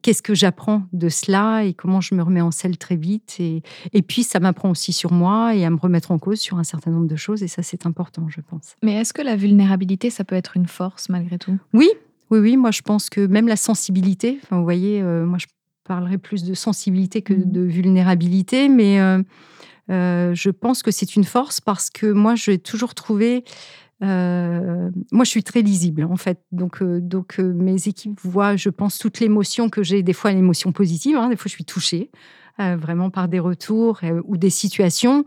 qu'est-ce 0.00 0.22
que 0.22 0.34
j'apprends 0.34 0.84
de 0.92 1.08
cela 1.08 1.64
et 1.64 1.74
comment 1.74 2.00
je 2.00 2.14
me 2.14 2.22
remets 2.22 2.40
en 2.40 2.50
selle 2.50 2.78
très 2.78 2.96
vite 2.96 3.36
et, 3.38 3.62
et 3.92 4.02
puis 4.02 4.22
ça 4.22 4.40
m'apprend 4.40 4.70
aussi 4.70 4.92
sur 4.92 5.12
moi 5.12 5.54
et 5.54 5.64
à 5.64 5.70
me 5.70 5.76
remettre 5.76 6.10
en 6.10 6.18
cause 6.18 6.40
sur 6.40 6.58
un 6.58 6.64
certain 6.64 6.90
nombre 6.90 7.06
de 7.06 7.16
choses 7.16 7.42
et 7.42 7.48
ça 7.48 7.62
c'est 7.62 7.86
important, 7.86 8.26
je 8.28 8.40
pense. 8.40 8.76
Mais 8.82 8.94
est-ce 8.94 9.12
que 9.12 9.22
la 9.22 9.36
vulnérabilité 9.36 10.08
ça 10.08 10.24
peut 10.24 10.36
être 10.36 10.56
une 10.56 10.66
force 10.66 11.10
malgré 11.10 11.38
tout? 11.38 11.58
Oui, 11.74 11.90
oui, 12.30 12.38
oui. 12.38 12.56
Moi 12.56 12.70
je 12.70 12.80
pense 12.80 13.10
que 13.10 13.26
même 13.26 13.46
la 13.46 13.56
sensibilité, 13.56 14.38
enfin 14.42 14.56
vous 14.56 14.64
voyez, 14.64 15.02
euh, 15.02 15.26
moi 15.26 15.38
je 15.38 15.46
parlerai 15.84 16.16
plus 16.16 16.44
de 16.44 16.54
sensibilité 16.54 17.22
que 17.22 17.34
mmh. 17.34 17.52
de 17.52 17.60
vulnérabilité, 17.60 18.68
mais 18.68 19.00
euh, 19.00 19.22
je 19.92 20.50
pense 20.50 20.82
que 20.82 20.90
c'est 20.90 21.16
une 21.16 21.24
force 21.24 21.60
parce 21.60 21.90
que 21.90 22.06
moi, 22.06 22.34
j'ai 22.34 22.58
toujours 22.58 22.94
trouvé. 22.94 23.44
Euh, 24.02 24.90
moi, 25.12 25.24
je 25.24 25.30
suis 25.30 25.44
très 25.44 25.62
lisible 25.62 26.04
en 26.04 26.16
fait, 26.16 26.40
donc 26.50 26.82
euh, 26.82 27.00
donc 27.00 27.38
mes 27.38 27.86
équipes 27.86 28.18
voient, 28.22 28.56
je 28.56 28.68
pense, 28.68 28.98
toute 28.98 29.20
l'émotion 29.20 29.68
que 29.68 29.82
j'ai. 29.82 30.02
Des 30.02 30.12
fois, 30.12 30.32
l'émotion 30.32 30.72
positive, 30.72 31.16
hein, 31.16 31.28
des 31.28 31.36
fois, 31.36 31.48
je 31.48 31.54
suis 31.54 31.64
touchée 31.64 32.10
vraiment 32.58 33.10
par 33.10 33.26
des 33.26 33.40
retours 33.40 34.00
ou 34.24 34.36
des 34.36 34.50
situations, 34.50 35.24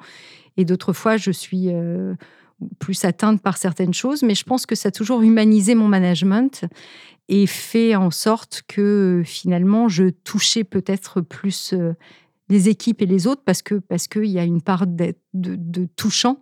et 0.55 0.63
d'autres 0.63 0.93
fois, 0.93 1.17
je 1.17 1.31
suis 1.31 1.69
plus 2.79 3.03
atteinte 3.03 3.41
par 3.41 3.57
certaines 3.57 3.93
choses. 3.93 4.23
Mais 4.23 4.35
je 4.35 4.45
pense 4.45 4.65
que 4.65 4.75
ça 4.75 4.87
a 4.87 4.91
toujours 4.91 5.21
humanisé 5.21 5.75
mon 5.75 5.89
management 5.89 6.63
et 7.27 7.47
fait 7.47 7.95
en 7.95 8.11
sorte 8.11 8.61
que 8.67 9.23
finalement, 9.25 9.89
je 9.89 10.11
touchais 10.23 10.63
peut-être 10.63 11.19
plus 11.19 11.73
les 12.49 12.69
équipes 12.69 13.01
et 13.01 13.05
les 13.05 13.27
autres 13.27 13.41
parce 13.45 13.61
que 13.61 13.75
parce 13.75 14.07
qu'il 14.07 14.25
y 14.25 14.39
a 14.39 14.43
une 14.43 14.61
part 14.61 14.87
de, 14.87 15.15
de, 15.33 15.87
touchant 15.95 16.39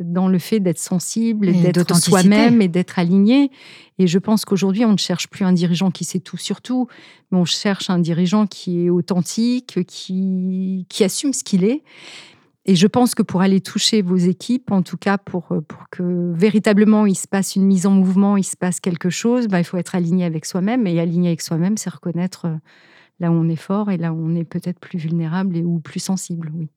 dans 0.00 0.26
le 0.26 0.40
fait 0.40 0.58
d'être 0.58 0.78
sensible, 0.78 1.52
d'être 1.52 1.96
soi-même 1.96 2.60
et 2.60 2.66
d'être 2.66 2.98
aligné. 2.98 3.52
Et 3.98 4.08
je 4.08 4.18
pense 4.18 4.44
qu'aujourd'hui, 4.44 4.84
on 4.84 4.92
ne 4.92 4.98
cherche 4.98 5.28
plus 5.28 5.44
un 5.44 5.52
dirigeant 5.52 5.92
qui 5.92 6.04
sait 6.04 6.18
tout 6.18 6.36
sur 6.36 6.62
tout, 6.62 6.88
mais 7.30 7.38
on 7.38 7.44
cherche 7.44 7.90
un 7.90 8.00
dirigeant 8.00 8.48
qui 8.48 8.86
est 8.86 8.90
authentique, 8.90 9.84
qui, 9.86 10.86
qui 10.88 11.04
assume 11.04 11.32
ce 11.32 11.44
qu'il 11.44 11.62
est. 11.62 11.82
Et 12.66 12.74
je 12.74 12.86
pense 12.86 13.14
que 13.14 13.22
pour 13.22 13.42
aller 13.42 13.60
toucher 13.60 14.02
vos 14.02 14.16
équipes, 14.16 14.72
en 14.72 14.82
tout 14.82 14.96
cas 14.96 15.18
pour, 15.18 15.48
pour 15.68 15.84
que 15.90 16.32
véritablement 16.34 17.06
il 17.06 17.14
se 17.14 17.28
passe 17.28 17.56
une 17.56 17.66
mise 17.66 17.86
en 17.86 17.90
mouvement, 17.90 18.36
il 18.36 18.44
se 18.44 18.56
passe 18.56 18.80
quelque 18.80 19.10
chose, 19.10 19.48
bah, 19.48 19.60
il 19.60 19.64
faut 19.64 19.76
être 19.76 19.94
aligné 19.94 20.24
avec 20.24 20.46
soi-même. 20.46 20.86
Et 20.86 20.98
aligné 20.98 21.28
avec 21.28 21.42
soi-même, 21.42 21.76
c'est 21.76 21.90
reconnaître 21.90 22.48
là 23.20 23.30
où 23.30 23.34
on 23.34 23.48
est 23.48 23.56
fort 23.56 23.90
et 23.90 23.96
là 23.96 24.12
où 24.12 24.18
on 24.18 24.34
est 24.34 24.44
peut-être 24.44 24.78
plus 24.78 24.98
vulnérable 24.98 25.56
et 25.56 25.64
ou 25.64 25.80
plus 25.80 26.00
sensible, 26.00 26.52
oui. 26.54 26.68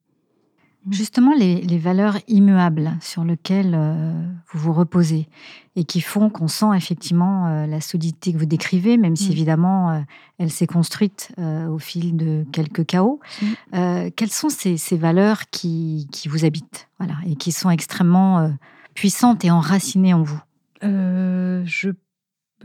Justement, 0.90 1.34
les, 1.34 1.78
valeurs 1.78 2.18
immuables 2.30 2.92
sur 3.02 3.26
lesquelles 3.26 3.76
euh, 3.76 4.14
vous 4.52 4.60
vous 4.60 4.74
reposez 4.74 5.28
et 5.76 5.84
qui 5.84 6.00
font 6.00 6.30
qu'on 6.30 6.48
sent 6.48 6.76
effectivement 6.76 7.48
euh, 7.48 7.66
la 7.66 7.82
solidité 7.82 8.32
que 8.32 8.38
vous 8.38 8.46
décrivez, 8.46 8.96
même 8.96 9.18
si 9.18 9.30
mm. 9.30 9.32
évidemment 9.32 9.92
euh, 9.92 10.00
elle 10.38 10.50
s'est 10.50 10.68
construite 10.68 11.34
au 11.38 11.78
fil 11.78 12.16
de 12.16 12.46
quelques 12.54 12.86
chaos. 12.86 13.20
Mm. 13.42 14.12
quelles 14.16 14.32
sont 14.32 14.50
ces, 14.50 14.78
valeurs 14.98 15.50
qui, 15.52 16.08
qui, 16.12 16.30
vous 16.30 16.46
habitent 16.46 16.88
voilà, 17.00 17.16
et 17.26 17.36
qui 17.36 17.52
sont 17.52 17.70
extrêmement 17.70 18.52
puissantes 18.94 19.44
et 19.44 19.52
enracinées 19.52 20.14
en 20.14 20.24
vous? 20.24 20.42
Je 20.82 21.90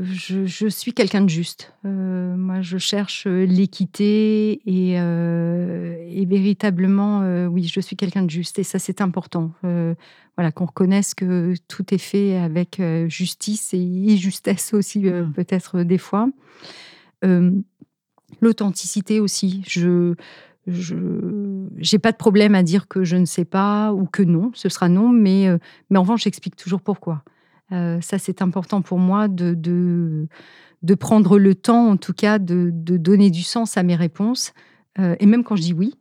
je, 0.03 0.69
suis 0.69 0.93
quelqu'un 0.93 1.23
de 1.23 1.29
juste. 1.29 1.73
Euh, 1.85 2.37
moi, 2.37 2.61
je 2.61 2.79
cherche 2.79 3.27
euh, 3.27 3.45
l'équité 3.45 4.61
et, 4.67 5.01
euh, 5.01 6.25
véritablement, 6.27 7.47
oui, 7.49 7.65
je 7.65 7.81
suis 7.81 7.97
quelqu'un 7.97 8.23
de 8.23 8.31
juste. 8.31 8.59
Et 8.59 8.63
ça, 8.63 8.79
c'est 8.79 9.01
important. 9.01 9.53
voilà, 9.63 10.53
qu'on 10.53 10.67
reconnaisse 10.67 11.15
que 11.15 11.55
tout 11.69 11.93
est 11.93 11.99
fait 11.99 12.37
avec 12.37 12.81
justice 13.09 13.75
et, 13.75 14.17
justesse 14.17 14.73
aussi, 14.73 15.01
mmh. 15.01 15.33
peut-être 15.35 15.83
des 15.83 15.99
fois. 15.99 16.29
L'authenticité 18.41 19.21
aussi. 19.21 19.63
Je 19.67 20.15
je 20.69 20.95
n'ai 20.95 21.99
pas 21.99 22.13
de 22.13 22.17
problème 22.17 22.55
à 22.55 22.63
dire 22.63 22.87
que 22.87 23.03
je 23.03 23.17
ne 23.17 23.25
sais 23.25 23.45
pas 23.45 23.93
ou 23.93 24.07
que 24.07 24.23
non, 24.23 24.53
ce 24.55 24.69
sera 24.69 24.89
non, 24.89 25.09
mais, 25.09 25.49
mais 25.91 25.99
en 25.99 26.03
revanche, 26.03 26.23
j'explique 26.23 26.55
toujours 26.55 26.81
pourquoi. 26.81 27.25
Euh, 27.73 28.01
ça, 28.01 28.19
c'est 28.19 28.43
important 28.43 28.83
pour 28.83 28.99
moi 28.99 29.29
de, 29.29 29.55
de, 29.55 30.95
prendre 30.95 31.39
le 31.39 31.55
temps, 31.55 31.91
en 31.91 31.97
tout 31.97 32.13
cas, 32.13 32.39
de, 32.39 32.71
donner 32.71 33.31
du 33.31 33.43
sens 33.43 33.77
à 33.77 33.83
mes 33.83 33.97
réponses. 33.97 34.53
Euh, 34.99 35.17
et 35.21 35.27
même 35.27 35.43
quand 35.43 35.57
je 35.57 35.63
dis 35.63 35.73
oui, 35.73 35.95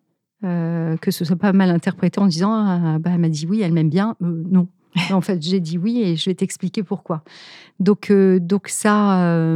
euh, 0.43 0.97
que 0.97 1.11
ce 1.11 1.23
soit 1.23 1.37
pas 1.37 1.53
mal 1.53 1.69
interprété 1.69 2.19
en 2.19 2.27
disant 2.27 2.51
ah, 2.51 2.99
bah, 2.99 3.11
elle 3.13 3.19
m'a 3.19 3.29
dit 3.29 3.45
oui, 3.47 3.61
elle 3.61 3.73
m'aime 3.73 3.89
bien. 3.89 4.15
non. 4.19 4.67
en 5.11 5.21
fait, 5.21 5.41
j'ai 5.41 5.61
dit 5.61 5.77
oui 5.77 6.01
et 6.01 6.17
je 6.17 6.29
vais 6.29 6.33
t'expliquer 6.33 6.83
pourquoi. 6.83 7.23
Donc, 7.79 8.11
donc 8.11 8.67
ça, 8.67 9.47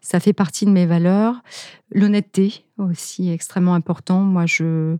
ça 0.00 0.20
fait 0.20 0.32
partie 0.32 0.64
de 0.64 0.70
mes 0.70 0.86
valeurs. 0.86 1.42
L'honnêteté 1.90 2.64
aussi 2.78 3.30
extrêmement 3.30 3.74
important. 3.74 4.20
Moi, 4.20 4.46
je 4.46 4.96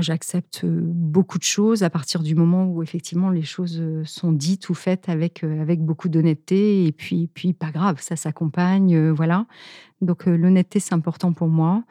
j'accepte 0.00 0.64
beaucoup 0.64 1.38
de 1.38 1.44
choses 1.44 1.82
à 1.82 1.90
partir 1.90 2.22
du 2.22 2.34
moment 2.34 2.66
où 2.66 2.82
effectivement 2.82 3.30
les 3.30 3.42
choses 3.42 3.82
sont 4.04 4.32
dites 4.32 4.68
ou 4.68 4.74
faites 4.74 5.08
avec, 5.08 5.44
avec 5.44 5.80
beaucoup 5.80 6.08
d'honnêteté. 6.08 6.86
Et 6.86 6.92
puis, 6.92 7.28
puis, 7.32 7.52
pas 7.52 7.70
grave, 7.70 8.00
ça 8.00 8.16
s'accompagne. 8.16 9.10
voilà. 9.10 9.46
Donc, 10.00 10.26
l'honnêteté, 10.26 10.80
c'est 10.80 10.94
important 10.94 11.32
pour 11.32 11.48
moi. 11.48 11.84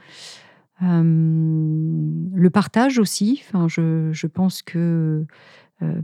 le 0.82 2.50
partage 2.50 3.00
aussi. 3.00 3.42
Enfin, 3.46 3.68
je, 3.68 4.10
je 4.12 4.28
pense 4.28 4.62
que 4.62 5.26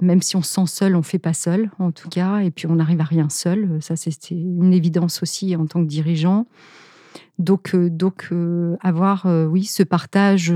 même 0.02 0.22
si 0.22 0.36
on 0.36 0.41
se 0.41 0.54
sent 0.54 0.68
seul, 0.68 0.95
on 0.95 1.00
ne 1.00 1.04
fait 1.04 1.20
pas 1.20 1.34
seul, 1.34 1.72
en 1.80 1.91
tout 1.91 2.10
cas. 2.10 2.39
Et 2.39 2.52
puis, 2.52 2.68
on 2.68 2.76
n'arrive 2.76 3.02
à 3.02 3.06
rien 3.06 3.30
seul. 3.30 3.82
Ça, 3.82 3.95
c'est 3.95 4.32
une 4.32 4.74
évidence 4.74 5.22
aussi 5.24 5.56
en 5.56 5.66
tant 5.66 5.82
que 5.82 5.88
dirigeant. 5.88 6.47
Donc, 7.38 7.76
donc 7.76 8.30
avoir, 8.82 9.26
oui, 9.50 9.64
ce 9.64 9.84
partage 9.84 10.54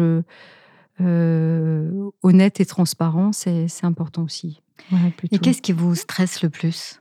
euh, 1.01 1.89
honnête 2.21 2.59
et 2.59 2.65
transparent, 2.65 3.31
c'est 3.31 3.67
important 3.83 4.23
aussi. 4.23 4.61
et 5.31 5.39
qu'est-ce 5.39 5.61
qui 5.61 5.73
vous 5.73 5.95
stresse 5.95 6.41
le 6.43 6.49
plus? 6.49 6.99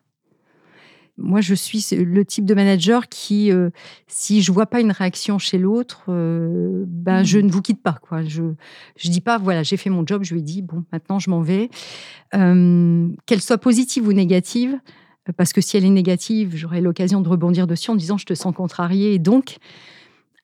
Moi, 1.18 1.42
je 1.42 1.54
suis 1.54 1.84
le 1.92 2.24
type 2.24 2.46
de 2.46 2.54
manager 2.54 3.08
qui, 3.08 3.52
euh, 3.52 3.68
si 4.06 4.40
je 4.40 4.50
vois 4.50 4.64
pas 4.64 4.80
une 4.80 4.92
réaction 4.92 5.38
chez 5.38 5.58
l'autre, 5.58 6.04
euh, 6.08 6.84
ben 6.86 7.22
je 7.22 7.38
hmm. 7.38 7.46
ne 7.46 7.52
vous 7.52 7.60
quitte 7.60 7.82
pas. 7.82 7.98
Quoi. 8.00 8.24
Je 8.24 8.42
je 8.96 9.10
dis 9.10 9.20
pas, 9.20 9.36
voilà, 9.36 9.62
j'ai 9.62 9.76
fait 9.76 9.90
mon 9.90 10.06
job, 10.06 10.24
je 10.24 10.32
lui 10.32 10.40
ai 10.40 10.42
dit, 10.42 10.62
bon, 10.62 10.84
maintenant 10.90 11.18
je 11.18 11.28
m'en 11.28 11.42
vais. 11.42 11.68
Qu'elle 12.32 13.42
soit 13.42 13.58
positive 13.58 14.08
ou 14.08 14.14
négative, 14.14 14.78
parce 15.36 15.52
que 15.52 15.60
si 15.60 15.76
elle 15.76 15.84
est 15.84 15.90
négative, 15.90 16.52
j'aurai 16.56 16.80
l'occasion 16.80 17.20
de 17.20 17.28
rebondir 17.28 17.66
dessus 17.66 17.90
en 17.90 17.94
disant, 17.94 18.16
je 18.16 18.26
te 18.26 18.34
sens 18.34 18.54
contrarié. 18.54 19.12
Et 19.12 19.18
donc, 19.18 19.58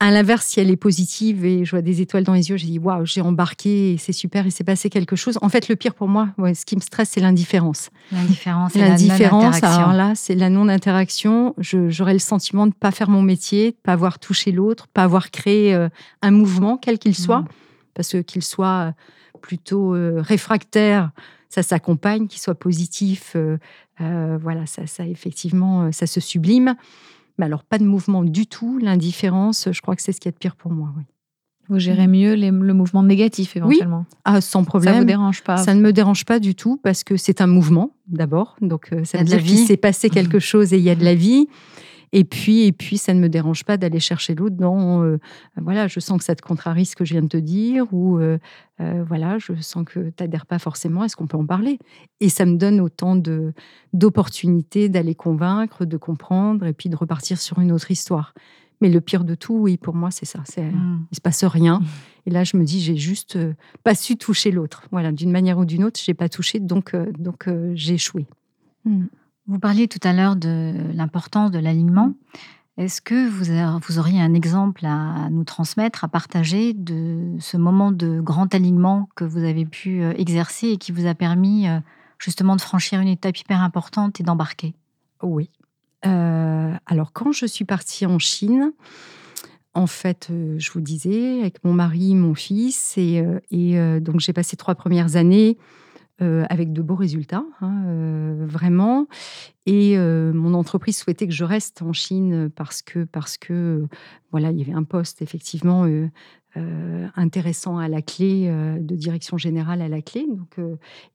à 0.01 0.13
l'inverse, 0.13 0.47
si 0.47 0.61
elle 0.61 0.71
est 0.71 0.77
positive 0.77 1.45
et 1.45 1.65
je 1.65 1.71
vois 1.73 1.83
des 1.83 2.01
étoiles 2.01 2.23
dans 2.23 2.33
les 2.35 2.51
yeux, 2.51 2.57
j'ai 2.57 2.69
dit 2.69 2.79
waouh, 2.79 3.05
j'ai 3.05 3.21
embarqué, 3.21 3.97
c'est 3.99 4.13
super, 4.13 4.47
il 4.47 4.53
s'est 4.53 4.63
passé 4.63 4.91
quelque 4.91 5.17
chose. 5.17 5.39
En 5.43 5.49
fait, 5.49 5.69
le 5.69 5.75
pire 5.75 5.95
pour 5.95 6.07
moi, 6.07 6.29
ce 6.39 6.65
qui 6.65 6.77
me 6.77 6.81
stresse, 6.81 7.11
c'est 7.11 7.21
l'indifférence. 7.21 7.91
L'indifférence, 8.13 8.75
l'indifférence. 8.75 9.63
Alors 9.65 9.93
là, 9.93 10.13
c'est 10.15 10.37
la 10.37 10.51
non-interaction. 10.51 11.55
J'aurais 11.59 12.13
le 12.13 12.21
sentiment 12.21 12.67
de 12.67 12.71
ne 12.71 12.79
pas 12.79 12.93
faire 12.93 13.11
mon 13.11 13.23
métier, 13.23 13.73
de 13.73 13.77
ne 13.77 13.83
pas 13.83 13.93
avoir 13.93 14.21
touché 14.21 14.53
l'autre, 14.53 14.87
pas 14.87 15.03
avoir 15.03 15.33
créé 15.33 15.75
euh, 15.75 15.89
un 16.23 16.31
mouvement, 16.31 16.77
quel 16.77 17.01
qu'il 17.01 17.17
soit, 17.17 17.41
mm. 17.41 17.49
parce 17.95 18.11
que 18.11 18.19
qu'il 18.19 18.43
soit 18.43 18.95
plutôt 19.41 19.97
euh, 19.97 20.21
réfractaire, 20.21 21.11
ça 21.49 21.65
s'accompagne, 21.65 22.29
qu'il 22.29 22.41
soit 22.41 22.55
positif, 22.55 23.35
euh, 23.35 23.59
voilà, 24.41 24.65
ça, 24.67 24.87
ça 24.87 25.05
effectivement, 25.05 25.91
ça 25.91 26.07
se 26.07 26.21
sublime. 26.21 26.77
Mais 27.39 27.47
alors, 27.47 27.65
pas 27.65 27.79
de 27.79 27.85
mouvement 27.85 28.25
du 28.25 28.47
tout. 28.47 28.79
L'indifférence, 28.79 29.69
je 29.71 29.81
crois 29.81 29.97
que 29.97 30.03
c'est 30.03 30.13
ce 30.13 30.21
qui 30.21 30.29
est 30.29 30.33
de 30.33 30.37
pire 30.37 30.57
pour 30.57 30.73
moi. 30.73 30.93
Oui. 30.97 31.05
Vous 31.69 31.79
gérez 31.79 32.07
mieux 32.07 32.35
le 32.35 32.73
mouvement 32.73 33.03
négatif 33.03 33.55
éventuellement 33.55 34.07
oui. 34.11 34.19
ah, 34.25 34.41
sans 34.41 34.65
problème. 34.65 34.95
Ça 34.95 35.01
vous 35.01 35.07
dérange 35.07 35.43
pas 35.43 35.59
Ça 35.59 35.75
ne 35.75 35.81
me 35.83 35.93
dérange 35.93 36.25
pas 36.25 36.41
du 36.41 36.55
tout 36.55 36.81
parce 36.83 37.05
que 37.05 37.19
c'est 37.19 37.43
un 37.43 37.47
mouvement 37.47 37.91
d'abord. 38.07 38.57
Donc, 38.63 38.89
euh, 38.93 39.05
ça 39.05 39.19
veut 39.19 39.25
dire 39.25 39.43
qu'il 39.43 39.59
s'est 39.59 39.77
passé 39.77 40.09
quelque 40.09 40.39
chose 40.39 40.73
et 40.73 40.79
il 40.79 40.83
y 40.83 40.89
a 40.91 40.95
de 40.95 41.05
la 41.05 41.15
vie. 41.15 41.47
Et 42.13 42.25
puis, 42.25 42.65
et 42.65 42.73
puis, 42.73 42.99
ça 42.99 43.13
ne 43.15 43.21
me 43.21 43.29
dérange 43.29 43.65
pas 43.65 43.77
d'aller 43.77 44.01
chercher 44.01 44.35
l'autre 44.35 44.57
dans, 44.57 45.03
euh, 45.03 45.19
voilà, 45.57 45.89
je 45.89 46.01
sens 46.01 46.19
que 46.19 46.25
ça 46.25 46.35
te 46.35 46.43
contrarie 46.43 46.87
ce 46.87 46.97
que 46.97 47.05
je 47.05 47.13
viens 47.13 47.23
de 47.23 47.29
te 47.29 47.37
dire, 47.37 47.87
ou 47.93 48.19
euh, 48.19 48.39
euh, 48.81 49.05
voilà, 49.07 49.39
je 49.39 49.55
sens 49.61 49.85
que 49.85 50.11
tu 50.11 50.23
n'adhères 50.23 50.47
pas 50.47 50.59
forcément, 50.59 51.05
est-ce 51.05 51.17
qu'on 51.17 51.27
peut 51.27 51.37
en 51.37 51.47
parler 51.47 51.79
Et 52.21 52.29
ça 52.29 52.47
me 52.47 52.57
donne 52.57 52.81
autant 52.81 53.17
de, 53.17 53.53
d'opportunités 53.93 54.89
d'aller 54.89 55.15
convaincre, 55.15 55.85
de 55.85 55.97
comprendre, 55.97 56.67
et 56.67 56.73
puis 56.73 56.89
de 56.89 56.97
repartir 56.97 57.39
sur 57.39 57.59
une 57.59 57.73
autre 57.73 57.91
histoire. 57.91 58.33
Mais 58.81 58.89
le 58.89 59.01
pire 59.01 59.25
de 59.25 59.35
tout, 59.35 59.55
oui, 59.55 59.77
pour 59.77 59.95
moi, 59.95 60.11
c'est 60.13 60.25
ça. 60.25 60.41
C'est, 60.45 60.63
mmh. 60.63 61.07
Il 61.11 61.17
se 61.17 61.21
passe 61.21 61.45
rien. 61.45 61.81
Mmh. 61.81 61.87
Et 62.27 62.31
là, 62.31 62.45
je 62.45 62.57
me 62.57 62.65
dis, 62.65 62.81
j'ai 62.81 62.97
juste 62.97 63.37
pas 63.83 63.97
su 63.97 64.17
toucher 64.17 64.53
l'autre. 64.53 64.85
Voilà, 64.93 65.11
d'une 65.11 65.33
manière 65.33 65.59
ou 65.59 65.65
d'une 65.65 65.83
autre, 65.83 65.99
j'ai 66.03 66.15
pas 66.15 66.29
touché, 66.29 66.61
donc, 66.61 66.95
donc 67.19 67.49
j'ai 67.75 67.95
échoué. 67.95 68.27
Mmh. 68.85 69.07
Vous 69.49 69.59
parliez 69.59 69.89
tout 69.89 69.99
à 70.03 70.13
l'heure 70.13 70.37
de 70.37 70.75
l'importance 70.93 71.51
de 71.51 71.59
l'alignement. 71.59 72.13
Est-ce 72.77 73.01
que 73.01 73.29
vous, 73.29 73.99
auriez 73.99 74.21
un 74.21 74.35
exemple 74.35 74.85
à 74.85 75.31
nous 75.31 75.43
transmettre, 75.43 76.05
à 76.05 76.09
partager 76.09 76.75
de 76.75 77.35
ce 77.41 77.57
moment 77.57 77.91
de 77.91 78.21
grand 78.21 78.55
alignement 78.55 79.09
que 79.17 79.25
vous 79.25 79.43
avez 79.43 79.65
pu 79.65 80.03
euh, 80.03 80.13
exercer 80.17 80.69
et 80.69 80.77
qui 80.77 80.93
vous 80.93 81.07
a 81.07 81.15
permis 81.15 81.67
euh, 81.67 81.81
justement 82.19 82.57
de 82.57 82.61
franchir 82.61 83.01
une 83.01 83.09
étape 83.09 83.39
hyper 83.39 83.63
importante 83.63 84.21
et 84.21 84.23
d'embarquer? 84.23 84.75
Oui. 85.23 85.51
Euh, 86.07 86.73
alors 86.87 87.13
quand 87.13 87.33
je 87.33 87.47
suis 87.47 87.65
partie 87.65 88.05
en 88.05 88.19
Chine, 88.19 88.73
en 89.75 89.87
fait, 89.87 90.29
je 90.31 90.71
vous 90.71 90.81
disais, 90.81 91.41
avec 91.41 91.65
mon 91.65 91.73
mari, 91.73 92.15
mon 92.15 92.35
fils, 92.35 92.97
et 92.99 93.23
donc 94.01 94.19
j'ai 94.19 94.33
passé 94.33 94.57
trois 94.57 94.75
premières 94.75 95.15
années 95.15 95.57
euh, 96.21 96.45
avec 96.51 96.73
de 96.73 96.83
beaux 96.83 96.97
résultats, 96.97 97.45
hein, 97.61 97.83
euh, 97.87 98.45
vraiment. 98.45 99.07
Et 99.67 99.97
euh, 99.97 100.33
mon 100.33 100.53
entreprise 100.55 100.97
souhaitait 100.97 101.29
que 101.29 101.33
je 101.33 101.45
reste 101.45 101.81
en 101.81 101.93
Chine 101.93 102.51
parce 102.57 102.83
que, 102.83 103.05
parce 103.05 103.39
que 103.39 103.87
voilà, 104.33 104.51
il 104.51 104.59
y 104.59 104.63
avait 104.63 104.73
un 104.73 104.83
poste 104.83 105.23
effectivement 105.23 105.87
intéressant 107.15 107.79
à 107.79 107.87
la 107.87 108.03
clé, 108.03 108.51
de 108.81 108.97
direction 108.97 109.39
générale 109.39 109.81
à 109.81 109.87
la 109.87 110.03
clé. 110.03 110.27
Donc, 110.29 110.57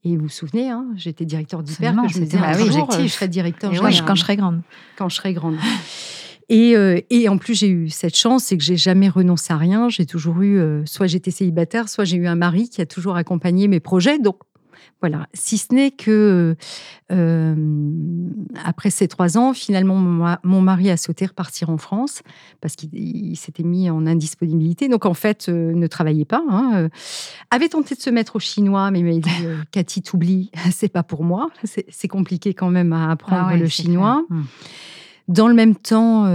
et 0.05 0.15
vous 0.15 0.23
vous 0.23 0.29
souvenez, 0.29 0.69
hein, 0.69 0.87
j'étais 0.95 1.25
directeur 1.25 1.63
d'hyper, 1.63 1.93
que 2.01 2.07
je 2.07 2.19
me 2.21 2.23
disais, 2.23 2.37
un 2.37 2.53
jour, 2.53 2.89
je 2.91 3.07
serai 3.07 3.27
directeur 3.27 3.73
général. 3.73 4.05
quand 4.07 4.15
je 4.15 4.21
serai 4.21 4.37
grande. 4.37 4.61
Quand 4.95 5.09
je 5.09 5.15
serai 5.17 5.33
grande. 5.33 5.57
Et, 6.47 6.75
et, 7.09 7.27
en 7.27 7.37
plus, 7.37 7.59
j'ai 7.59 7.67
eu 7.67 7.89
cette 7.89 8.15
chance, 8.15 8.45
c'est 8.45 8.57
que 8.57 8.63
j'ai 8.63 8.77
jamais 8.77 9.09
renoncé 9.09 9.51
à 9.51 9.57
rien. 9.57 9.89
J'ai 9.89 10.05
toujours 10.05 10.41
eu, 10.41 10.61
soit 10.85 11.07
j'étais 11.07 11.31
célibataire, 11.31 11.89
soit 11.89 12.05
j'ai 12.05 12.15
eu 12.15 12.27
un 12.27 12.35
mari 12.35 12.69
qui 12.69 12.79
a 12.79 12.85
toujours 12.85 13.17
accompagné 13.17 13.67
mes 13.67 13.81
projets. 13.81 14.19
Donc, 14.19 14.37
voilà, 15.03 15.27
si 15.33 15.57
ce 15.57 15.73
n'est 15.73 15.91
que 15.91 16.55
euh, 17.11 17.55
après 18.63 18.89
ces 18.89 19.09
trois 19.09 19.37
ans, 19.37 19.53
finalement, 19.53 19.95
mon, 19.95 20.61
mari 20.61 20.89
a 20.89 20.95
sauté 20.95 21.25
repartir 21.25 21.69
en 21.69 21.77
France 21.77 22.21
parce 22.61 22.77
qu'il 22.77 23.35
s'était 23.35 23.63
mis 23.63 23.89
en 23.89 24.07
indisponibilité. 24.07 24.87
Donc 24.87 25.05
en 25.05 25.13
fait, 25.13 25.49
euh, 25.49 25.73
ne 25.73 25.87
travaillait 25.87 26.23
pas. 26.23 26.41
Hein, 26.49 26.71
euh, 26.75 26.89
avait 27.51 27.67
tenté 27.67 27.95
de 27.95 27.99
se 27.99 28.09
mettre 28.09 28.37
au 28.37 28.39
chinois, 28.39 28.91
mais 28.91 29.01
il 29.01 29.05
m'a 29.05 29.11
dit 29.11 29.45
Cathy, 29.71 30.01
t'oublies, 30.01 30.51
c'est 30.71 30.87
pas 30.87 31.03
pour 31.03 31.25
moi. 31.25 31.49
C'est 31.65 32.07
compliqué 32.07 32.53
quand 32.53 32.69
même 32.69 32.93
à 32.93 33.11
apprendre 33.11 33.49
ah 33.49 33.57
le 33.57 33.67
chinois. 33.67 34.25
Hum. 34.29 34.45
Dans 35.27 35.49
le 35.49 35.53
même 35.53 35.75
temps, 35.75 36.27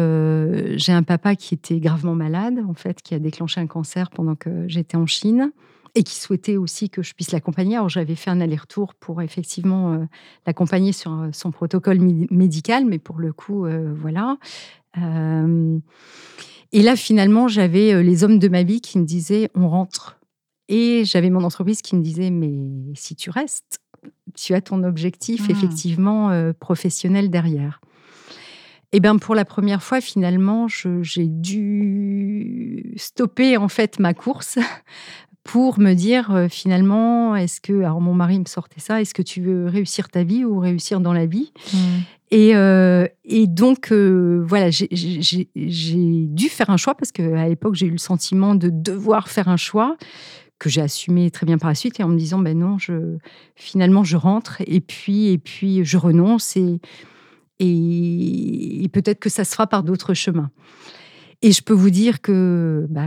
j'ai 0.77 0.93
un 0.93 1.03
papa 1.03 1.37
qui 1.37 1.55
était 1.55 1.81
gravement 1.81 2.14
malade, 2.14 2.59
en 2.69 2.75
fait, 2.75 3.01
qui 3.01 3.14
a 3.14 3.19
déclenché 3.19 3.62
un 3.62 3.66
cancer 3.66 4.11
pendant 4.11 4.35
que 4.35 4.69
j'étais 4.69 4.99
en 4.99 5.07
Chine 5.07 5.53
et 5.95 6.03
qui 6.03 6.14
souhaitait 6.16 6.57
aussi 6.57 6.91
que 6.91 7.03
je 7.03 7.14
puisse 7.14 7.32
l'accompagner. 7.32 7.76
Alors 7.76 7.89
j'avais 7.89 8.14
fait 8.14 8.30
un 8.30 8.41
aller-retour 8.41 8.95
pour 8.95 9.22
effectivement 9.22 9.93
euh, 9.93 10.05
l'accompagner 10.47 10.93
sur 10.93 11.12
euh, 11.12 11.28
son 11.32 11.51
protocole 11.51 11.99
médical, 12.30 12.84
mais 12.84 12.99
pour 12.99 13.18
le 13.18 13.32
coup, 13.32 13.66
euh, 13.66 13.95
voilà. 13.97 14.36
et 14.97 16.82
là, 16.82 16.97
finalement, 16.97 17.49
j'avais 17.49 18.03
les 18.03 18.24
hommes 18.24 18.39
de 18.39 18.49
ma 18.49 18.62
vie 18.62 18.80
qui 18.80 18.99
me 18.99 19.05
disaient 19.05 19.51
on 19.55 19.68
rentre. 19.68 20.18
Et 20.68 21.05
j'avais 21.05 21.30
mon 21.30 21.45
entreprise 21.45 21.80
qui 21.80 21.97
me 21.97 22.03
disait, 22.03 22.30
mais 22.30 22.93
si 22.95 23.16
tu 23.16 23.30
restes, 23.30 23.80
tu 24.34 24.55
as 24.55 24.61
ton 24.61 24.82
objectif 24.82 25.49
Mmh. 25.49 25.51
effectivement 25.51 26.53
professionnel 26.61 27.30
derrière. 27.30 27.80
Et 28.93 29.01
bien 29.01 29.18
pour 29.18 29.34
la 29.34 29.45
première 29.45 29.82
fois, 29.82 30.01
finalement, 30.01 30.66
j'ai 30.68 31.26
dû 31.26 32.95
stopper 32.97 33.57
en 33.57 33.68
fait 33.68 33.99
ma 33.99 34.14
course 34.14 34.59
pour 35.49 35.81
me 35.81 35.95
dire 35.95 36.31
euh, 36.31 36.49
finalement, 36.51 37.35
est-ce 37.35 37.63
que, 37.63 37.73
alors 37.81 38.03
mon 38.03 38.13
mari 38.13 38.39
me 38.39 38.45
sortait 38.45 38.81
ça, 38.81 39.01
est-ce 39.01 39.15
que 39.15 39.23
tu 39.23 39.41
veux 39.41 39.67
réussir 39.67 40.11
ta 40.11 40.23
vie 40.23 40.45
ou 40.45 40.59
réussir 40.59 41.01
dans 41.01 41.15
la 41.15 41.25
vie 41.25 41.55
et, 42.31 42.55
euh, 42.55 43.07
et 43.25 43.47
donc, 43.47 43.91
euh, 43.91 44.45
voilà, 44.47 44.69
j'ai 44.69 45.49
dû 45.55 46.49
faire 46.51 46.69
un 46.69 46.77
choix 46.77 46.95
parce 46.95 47.13
qu'à 47.13 47.49
l'époque, 47.49 47.77
j'ai 47.77 47.87
eu 47.87 47.91
le 47.93 47.97
sentiment 47.97 48.55
de 48.55 48.69
devoir 48.69 49.31
faire 49.31 49.49
un 49.49 49.57
choix 49.57 49.97
que 50.59 50.69
j'ai 50.69 50.83
assumé 50.83 51.31
très 51.31 51.47
bien 51.47 51.57
par 51.57 51.71
la 51.71 51.75
suite 51.75 51.99
et 51.99 52.03
en 52.03 52.09
me 52.09 52.19
disant, 52.19 52.41
ben 52.41 52.59
non, 52.59 52.77
je, 52.77 53.17
finalement, 53.57 54.05
je 54.05 54.19
rentre 54.19 54.61
et 54.67 54.83
puis, 54.83 55.29
et 55.29 55.39
puis 55.39 55.83
je 55.83 55.97
renonce 55.97 56.59
et, 56.59 56.79
et, 57.59 58.85
et 58.85 58.89
peut-être 58.89 59.19
que 59.19 59.31
ça 59.31 59.45
se 59.45 59.53
fera 59.53 59.67
par 59.67 59.83
d'autres 59.83 60.13
chemins. 60.13 60.51
Et 61.43 61.53
je 61.53 61.62
peux 61.62 61.72
vous 61.74 61.91
dire 61.91 62.20
que 62.20 62.86
bah, 62.91 63.03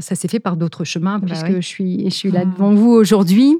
ça 0.00 0.14
s'est 0.14 0.28
fait 0.28 0.40
par 0.40 0.56
d'autres 0.56 0.84
chemins 0.84 1.18
Bah 1.18 1.26
puisque 1.26 1.46
oui. 1.48 1.54
je, 1.56 1.66
suis, 1.66 2.04
je 2.04 2.14
suis 2.14 2.30
là 2.30 2.44
Mhm. 2.44 2.52
devant 2.54 2.74
vous 2.74 2.90
aujourd'hui. 2.90 3.56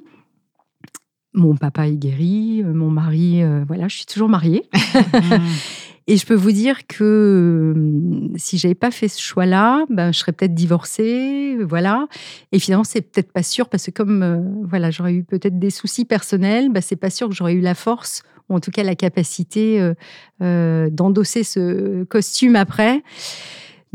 Mon 1.35 1.55
papa 1.55 1.87
est 1.87 1.97
guéri, 1.97 2.63
euh, 2.65 2.73
mon 2.73 2.89
mari, 2.91 3.43
euh, 3.43 3.63
voilà, 3.69 3.89
je 3.89 3.97
suis 3.97 4.07
toujours 4.07 4.29
mariée. 4.31 4.63
Et 6.09 6.17
je 6.17 6.25
peux 6.25 6.35
vous 6.37 6.53
dire 6.53 6.87
que 6.87 7.75
euh, 7.77 8.29
si 8.37 8.59
j'avais 8.59 8.77
pas 8.77 8.93
fait 8.93 9.09
ce 9.09 9.21
choix-là, 9.21 9.85
ben, 9.91 10.13
je 10.13 10.19
serais 10.21 10.31
peut-être 10.33 10.55
divorcée, 10.55 11.59
voilà. 11.69 12.07
Et 12.53 12.59
finalement, 12.61 12.85
c'est 12.85 13.03
peut-être 13.03 13.33
pas 13.33 13.43
sûr 13.43 13.69
parce 13.69 13.87
que 13.87 13.91
comme 13.91 14.23
euh, 14.23 14.39
voilà, 14.63 14.91
j'aurais 14.93 15.13
eu 15.15 15.25
peut-être 15.25 15.59
des 15.59 15.71
soucis 15.71 16.05
personnels, 16.05 16.71
ben, 16.73 16.81
c'est 16.81 16.95
pas 16.97 17.11
sûr 17.11 17.29
que 17.29 17.35
j'aurais 17.35 17.55
eu 17.55 17.61
la 17.61 17.75
force 17.75 18.23
ou 18.49 18.55
en 18.55 18.61
tout 18.61 18.71
cas 18.71 18.85
la 18.85 18.95
capacité 18.95 19.81
euh, 19.81 19.95
euh, 20.43 20.89
d'endosser 20.91 21.43
ce 21.43 22.05
costume 22.05 22.55
après. 22.55 23.03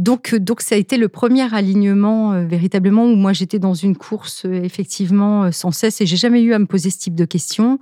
Donc, 0.02 0.34
euh, 0.34 0.40
donc 0.40 0.62
ça 0.62 0.74
a 0.74 0.78
été 0.80 0.98
le 0.98 1.10
premier 1.10 1.54
alignement 1.54 2.34
euh, 2.34 2.44
véritablement 2.44 3.06
où 3.06 3.16
moi 3.16 3.34
j'étais 3.34 3.60
dans 3.60 3.76
une 3.76 3.96
course 3.96 4.46
euh, 4.46 4.64
effectivement 4.64 5.52
sans 5.52 5.72
cesse 5.72 6.02
et 6.02 6.08
j'ai 6.08 6.18
jamais 6.18 6.42
eu 6.42 6.54
à 6.54 6.60
me 6.60 6.66
poser 6.66 6.90
ce 6.90 6.98
type 6.98 7.14
de 7.14 7.26
questions. 7.26 7.78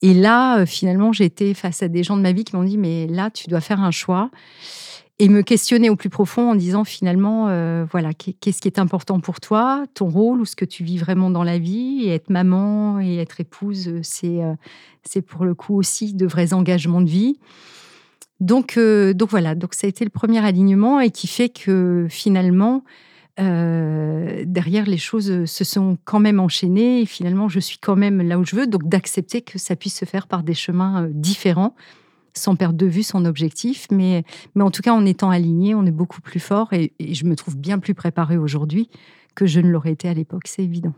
Et 0.00 0.14
là, 0.14 0.64
finalement, 0.64 1.10
été 1.12 1.54
face 1.54 1.82
à 1.82 1.88
des 1.88 2.04
gens 2.04 2.16
de 2.16 2.22
ma 2.22 2.30
vie 2.30 2.44
qui 2.44 2.54
m'ont 2.54 2.62
dit 2.62 2.78
mais 2.78 3.08
là, 3.08 3.30
tu 3.30 3.48
dois 3.48 3.60
faire 3.60 3.80
un 3.80 3.90
choix 3.90 4.30
et 5.18 5.28
me 5.28 5.42
questionner 5.42 5.90
au 5.90 5.96
plus 5.96 6.10
profond 6.10 6.52
en 6.52 6.54
disant 6.54 6.84
finalement 6.84 7.46
voilà 7.90 8.14
qu'est- 8.14 8.34
qu'est-ce 8.38 8.60
qui 8.60 8.68
est 8.68 8.78
important 8.78 9.18
pour 9.18 9.40
toi, 9.40 9.84
ton 9.94 10.08
rôle 10.08 10.40
ou 10.40 10.44
ce 10.44 10.54
que 10.54 10.64
tu 10.64 10.84
vis 10.84 10.98
vraiment 10.98 11.28
dans 11.30 11.42
la 11.42 11.58
vie 11.58 12.02
et 12.04 12.10
être 12.10 12.30
maman 12.30 13.00
et 13.00 13.16
être 13.16 13.40
épouse, 13.40 13.90
c'est 14.02 14.38
c'est 15.02 15.22
pour 15.22 15.44
le 15.44 15.54
coup 15.56 15.74
aussi 15.76 16.14
de 16.14 16.26
vrais 16.26 16.52
engagements 16.52 17.00
de 17.00 17.10
vie. 17.10 17.36
Donc, 18.40 18.76
euh, 18.76 19.14
donc 19.14 19.30
voilà, 19.30 19.54
donc 19.54 19.74
ça 19.74 19.86
a 19.86 19.90
été 19.90 20.04
le 20.04 20.10
premier 20.10 20.44
alignement 20.44 21.00
et 21.00 21.10
qui 21.10 21.26
fait 21.26 21.48
que 21.48 22.06
finalement, 22.08 22.84
euh, 23.40 24.44
derrière, 24.46 24.86
les 24.86 24.98
choses 24.98 25.44
se 25.44 25.64
sont 25.64 25.98
quand 26.04 26.20
même 26.20 26.40
enchaînées 26.40 27.02
et 27.02 27.06
finalement, 27.06 27.48
je 27.48 27.60
suis 27.60 27.78
quand 27.78 27.96
même 27.96 28.22
là 28.22 28.38
où 28.38 28.44
je 28.44 28.56
veux. 28.56 28.66
Donc, 28.66 28.88
d'accepter 28.88 29.42
que 29.42 29.58
ça 29.58 29.76
puisse 29.76 29.96
se 29.96 30.04
faire 30.04 30.26
par 30.26 30.42
des 30.42 30.54
chemins 30.54 31.04
euh, 31.04 31.08
différents, 31.10 31.74
sans 32.32 32.56
perdre 32.56 32.78
de 32.78 32.86
vue 32.86 33.02
son 33.02 33.24
objectif. 33.24 33.86
Mais, 33.90 34.24
mais 34.54 34.62
en 34.62 34.70
tout 34.70 34.82
cas, 34.82 34.92
en 34.92 35.04
étant 35.04 35.30
aligné, 35.30 35.74
on 35.74 35.84
est 35.84 35.92
beaucoup 35.92 36.20
plus 36.20 36.40
fort 36.40 36.72
et, 36.72 36.92
et 36.98 37.14
je 37.14 37.24
me 37.24 37.34
trouve 37.34 37.56
bien 37.56 37.78
plus 37.78 37.94
préparée 37.94 38.38
aujourd'hui 38.38 38.88
que 39.38 39.46
je 39.46 39.60
ne 39.60 39.68
l'aurais 39.70 39.92
été 39.92 40.08
à 40.08 40.14
l'époque, 40.14 40.48
c'est 40.48 40.64
évident. 40.64 40.92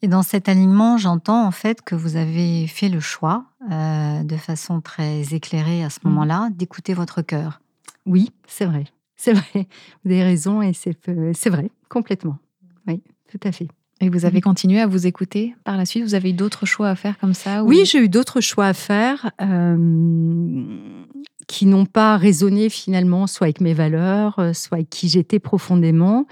Et 0.00 0.08
dans 0.08 0.22
cet 0.22 0.48
alignement, 0.48 0.96
j'entends 0.96 1.46
en 1.46 1.50
fait 1.50 1.82
que 1.82 1.94
vous 1.94 2.16
avez 2.16 2.66
fait 2.66 2.88
le 2.88 3.00
choix, 3.00 3.44
euh, 3.70 4.22
de 4.22 4.36
façon 4.36 4.80
très 4.80 5.34
éclairée 5.34 5.84
à 5.84 5.90
ce 5.90 5.98
Mhm. 6.02 6.10
moment-là, 6.10 6.48
d'écouter 6.54 6.94
votre 6.94 7.20
cœur. 7.20 7.60
Oui, 8.06 8.30
c'est 8.46 8.64
vrai. 8.64 8.84
C'est 9.16 9.34
vrai. 9.34 9.66
Vous 10.04 10.10
avez 10.10 10.22
raison 10.22 10.62
et 10.62 10.72
c'est 10.72 10.96
c'est 11.34 11.50
vrai, 11.50 11.70
complètement. 11.90 12.38
Oui, 12.86 13.02
tout 13.30 13.38
à 13.44 13.52
fait. 13.52 13.68
Et 14.00 14.08
vous 14.08 14.24
avez 14.24 14.38
Mhm. 14.38 14.42
continué 14.42 14.80
à 14.80 14.86
vous 14.86 15.06
écouter 15.06 15.54
par 15.64 15.76
la 15.76 15.84
suite? 15.84 16.02
Vous 16.02 16.14
avez 16.14 16.30
eu 16.30 16.32
d'autres 16.32 16.66
choix 16.66 16.88
à 16.88 16.96
faire 16.96 17.18
comme 17.18 17.34
ça 17.34 17.62
ou- 17.62 17.68
Oui, 17.68 17.84
j'ai 17.84 17.98
eu 18.02 18.08
d'autres 18.08 18.40
choix 18.40 18.66
à 18.66 18.74
faire 18.74 19.30
euh, 19.40 20.94
qui 21.46 21.66
n'ont 21.66 21.86
pas 21.86 22.16
résonné 22.16 22.68
finalement, 22.68 23.26
soit 23.26 23.46
avec 23.46 23.60
mes 23.60 23.74
valeurs, 23.74 24.38
euh, 24.38 24.52
soit 24.54 24.76
avec 24.78 24.90
qui 24.90 25.08
j'étais 25.08 25.38
profondément. 25.38 26.26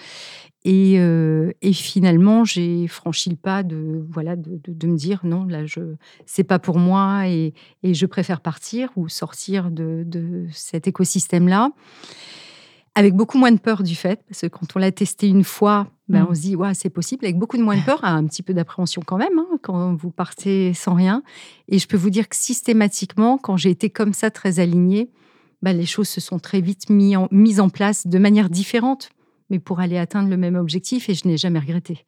Et, 0.67 0.97
euh, 0.99 1.53
et 1.63 1.73
finalement, 1.73 2.45
j'ai 2.45 2.87
franchi 2.87 3.31
le 3.31 3.37
pas 3.37 3.63
de 3.63 4.05
voilà 4.11 4.37
de, 4.37 4.61
de- 4.63 4.75
de 4.75 4.87
me 4.87 4.97
dire 4.97 5.21
non, 5.25 5.45
là, 5.45 5.65
je 5.65 5.81
c'est 6.27 6.45
pas 6.45 6.59
pour 6.59 6.79
moi 6.79 7.27
et, 7.29 7.55
et 7.83 7.95
je 7.95 8.05
préfère 8.05 8.41
partir 8.43 8.91
ou 8.97 9.09
sortir 9.09 9.71
de, 9.71 10.03
de 10.07 10.47
cet 10.53 10.87
écosystème-là. 10.87 11.71
Avec 12.97 13.15
beaucoup 13.15 13.39
moins 13.39 13.53
de 13.53 13.59
peur 13.61 13.83
du 13.85 13.95
fait, 13.95 14.21
parce 14.29 14.41
que 14.41 14.49
quand 14.49 14.67
on 14.75 14.81
l'a 14.81 14.91
testé 14.91 15.29
une 15.29 15.45
fois, 15.45 15.87
ben, 16.09 16.23
Mm. 16.25 16.27
on 16.29 16.35
se 16.35 16.41
dit, 16.41 16.57
ouais, 16.57 16.75
c'est 16.75 16.91
possible, 16.91 17.25
avec 17.25 17.39
beaucoup 17.39 17.57
de 17.57 17.63
moins 17.63 17.77
de 17.79 17.85
peur, 17.85 18.05
un 18.05 18.27
petit 18.27 18.43
peu 18.43 18.53
d'appréhension 18.53 19.01
quand 19.07 19.17
même, 19.17 19.39
hein, 19.39 19.59
quand 19.63 19.95
vous 19.95 20.11
partez 20.11 20.75
sans 20.75 20.95
rien. 20.95 21.23
Et 21.69 21.79
je 21.79 21.87
peux 21.87 21.97
vous 21.97 22.11
dire 22.11 22.29
que 22.29 22.35
systématiquement, 22.35 23.39
quand 23.39 23.57
j'ai 23.57 23.71
été 23.71 23.91
comme 23.91 24.13
ça, 24.13 24.33
très 24.33 24.59
alignée, 24.59 25.09
ben, 25.63 25.73
les 25.77 25.87
choses 25.87 26.09
se 26.09 26.21
sont 26.21 26.41
très 26.41 26.61
vite 26.61 26.91
mis 26.91 27.15
en- 27.17 27.29
mises 27.31 27.61
en 27.61 27.69
place 27.69 28.09
de 28.09 28.19
manière 28.19 28.51
différente, 28.51 29.11
mais 29.51 29.59
pour 29.59 29.81
aller 29.81 29.99
atteindre 29.99 30.29
le 30.31 30.37
même 30.37 30.57
objectif, 30.57 31.09
et 31.09 31.15
je 31.15 31.27
n'ai 31.29 31.37
jamais 31.37 31.59
regretté 31.59 32.05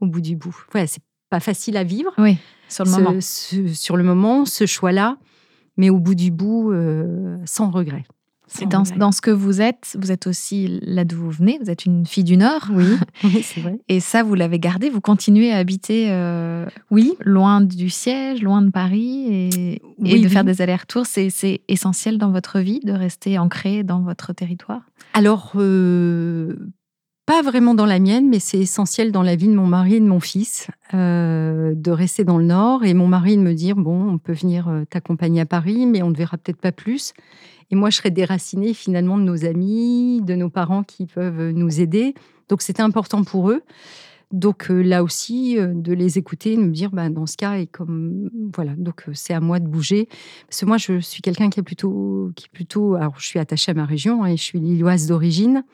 au 0.00 0.06
bout 0.06 0.20
du 0.20 0.36
bout. 0.36 0.56
Voilà, 0.72 0.86
c'est 0.86 1.02
pas 1.30 1.40
facile 1.40 1.76
à 1.76 1.84
vivre 1.84 2.12
Oui, 2.18 2.36
sur 2.68 2.84
le 2.84 2.90
ce- 2.90 2.96
moment. 2.96 3.14
ce- 3.20 3.68
sur 3.74 3.96
le 3.96 4.02
moment, 4.04 4.44
ce 4.44 4.66
choix-là, 4.66 5.18
mais 5.76 5.90
au 5.90 5.98
bout 5.98 6.14
du 6.14 6.30
bout, 6.30 6.72
euh, 6.72 7.36
sans 7.44 7.70
regret. 7.70 8.04
Et 8.62 8.66
dans, 8.66 8.84
dans 8.96 9.10
ce 9.10 9.20
que 9.20 9.32
vous 9.32 9.60
êtes, 9.60 9.96
vous 10.00 10.12
êtes 10.12 10.28
aussi 10.28 10.78
là 10.82 11.04
d'où 11.04 11.16
vous 11.16 11.30
venez, 11.32 11.58
vous 11.60 11.68
êtes 11.68 11.84
une 11.84 12.06
fille 12.06 12.22
du 12.22 12.36
Nord. 12.36 12.68
Oui, 12.72 12.86
oui 13.24 13.42
c'est 13.42 13.60
vrai. 13.60 13.76
Et 13.88 13.98
ça, 13.98 14.22
vous 14.22 14.34
l'avez 14.36 14.60
gardé, 14.60 14.88
vous 14.88 15.00
continuez 15.00 15.50
à 15.50 15.56
habiter 15.56 16.12
euh, 16.12 16.64
Oui, 16.92 17.14
loin 17.24 17.60
du 17.60 17.90
siège, 17.90 18.42
loin 18.42 18.62
de 18.62 18.70
Paris, 18.70 19.26
et, 19.28 19.72
et 19.74 19.82
Oui, 19.98 20.20
de 20.22 20.28
faire 20.28 20.44
des 20.44 20.62
allers-retours. 20.62 21.06
C'est 21.06 21.28
c'est 21.28 21.62
essentiel 21.66 22.18
dans 22.18 22.30
votre 22.30 22.60
vie 22.60 22.78
de 22.78 22.92
rester 22.92 23.36
ancré 23.36 23.82
dans 23.82 24.00
votre 24.02 24.32
territoire? 24.32 24.82
Alors, 25.12 25.52
euh, 25.56 26.54
pas 27.26 27.42
vraiment 27.42 27.74
dans 27.74 27.86
la 27.86 27.98
mienne, 27.98 28.28
mais 28.28 28.38
c'est 28.38 28.58
essentiel 28.58 29.12
dans 29.12 29.22
la 29.22 29.36
vie 29.36 29.48
de 29.48 29.54
mon 29.54 29.66
mari 29.66 29.96
et 29.96 30.00
de 30.00 30.06
mon 30.06 30.20
fils 30.20 30.68
euh, 30.94 31.74
de 31.74 31.90
rester 31.90 32.24
dans 32.24 32.38
le 32.38 32.44
Nord. 32.44 32.84
Et 32.84 32.94
mon 32.94 33.08
mari 33.08 33.36
de 33.36 33.42
me 33.42 33.52
dire 33.52 33.76
bon, 33.76 34.08
on 34.08 34.18
peut 34.18 34.32
venir 34.32 34.68
euh, 34.68 34.84
t'accompagner 34.88 35.40
à 35.40 35.46
Paris, 35.46 35.86
mais 35.86 36.02
on 36.02 36.10
ne 36.10 36.16
verra 36.16 36.38
peut-être 36.38 36.60
pas 36.60 36.72
plus. 36.72 37.12
Et 37.70 37.74
moi, 37.74 37.90
je 37.90 37.96
serais 37.96 38.12
déracinée 38.12 38.74
finalement 38.74 39.18
de 39.18 39.24
nos 39.24 39.44
amis, 39.44 40.22
de 40.22 40.36
nos 40.36 40.50
parents 40.50 40.84
qui 40.84 41.06
peuvent 41.06 41.50
nous 41.50 41.80
aider. 41.80 42.14
Donc, 42.48 42.62
c'était 42.62 42.82
important 42.82 43.24
pour 43.24 43.50
eux. 43.50 43.62
Donc 44.32 44.70
euh, 44.70 44.82
là 44.82 45.04
aussi, 45.04 45.58
euh, 45.58 45.72
de 45.72 45.92
les 45.92 46.18
écouter, 46.18 46.56
de 46.56 46.62
me 46.62 46.72
dire, 46.72 46.90
bah, 46.90 47.08
dans 47.08 47.26
ce 47.26 47.36
cas, 47.36 47.54
et 47.58 47.66
comme 47.66 48.28
voilà, 48.54 48.74
donc 48.76 49.04
euh, 49.08 49.12
c'est 49.14 49.34
à 49.34 49.40
moi 49.40 49.60
de 49.60 49.68
bouger. 49.68 50.08
Parce 50.48 50.60
que 50.60 50.66
moi, 50.66 50.78
je 50.78 50.98
suis 50.98 51.22
quelqu'un 51.22 51.48
qui 51.48 51.60
est 51.60 51.62
plutôt, 51.62 52.32
qui 52.34 52.48
plutôt, 52.48 52.96
alors 52.96 53.14
je 53.18 53.26
suis 53.26 53.38
attachée 53.38 53.70
à 53.70 53.74
ma 53.74 53.84
région 53.84 54.24
hein, 54.24 54.28
et 54.28 54.36
je 54.36 54.42
suis 54.42 54.58
lilloise 54.58 55.06
d'origine, 55.06 55.64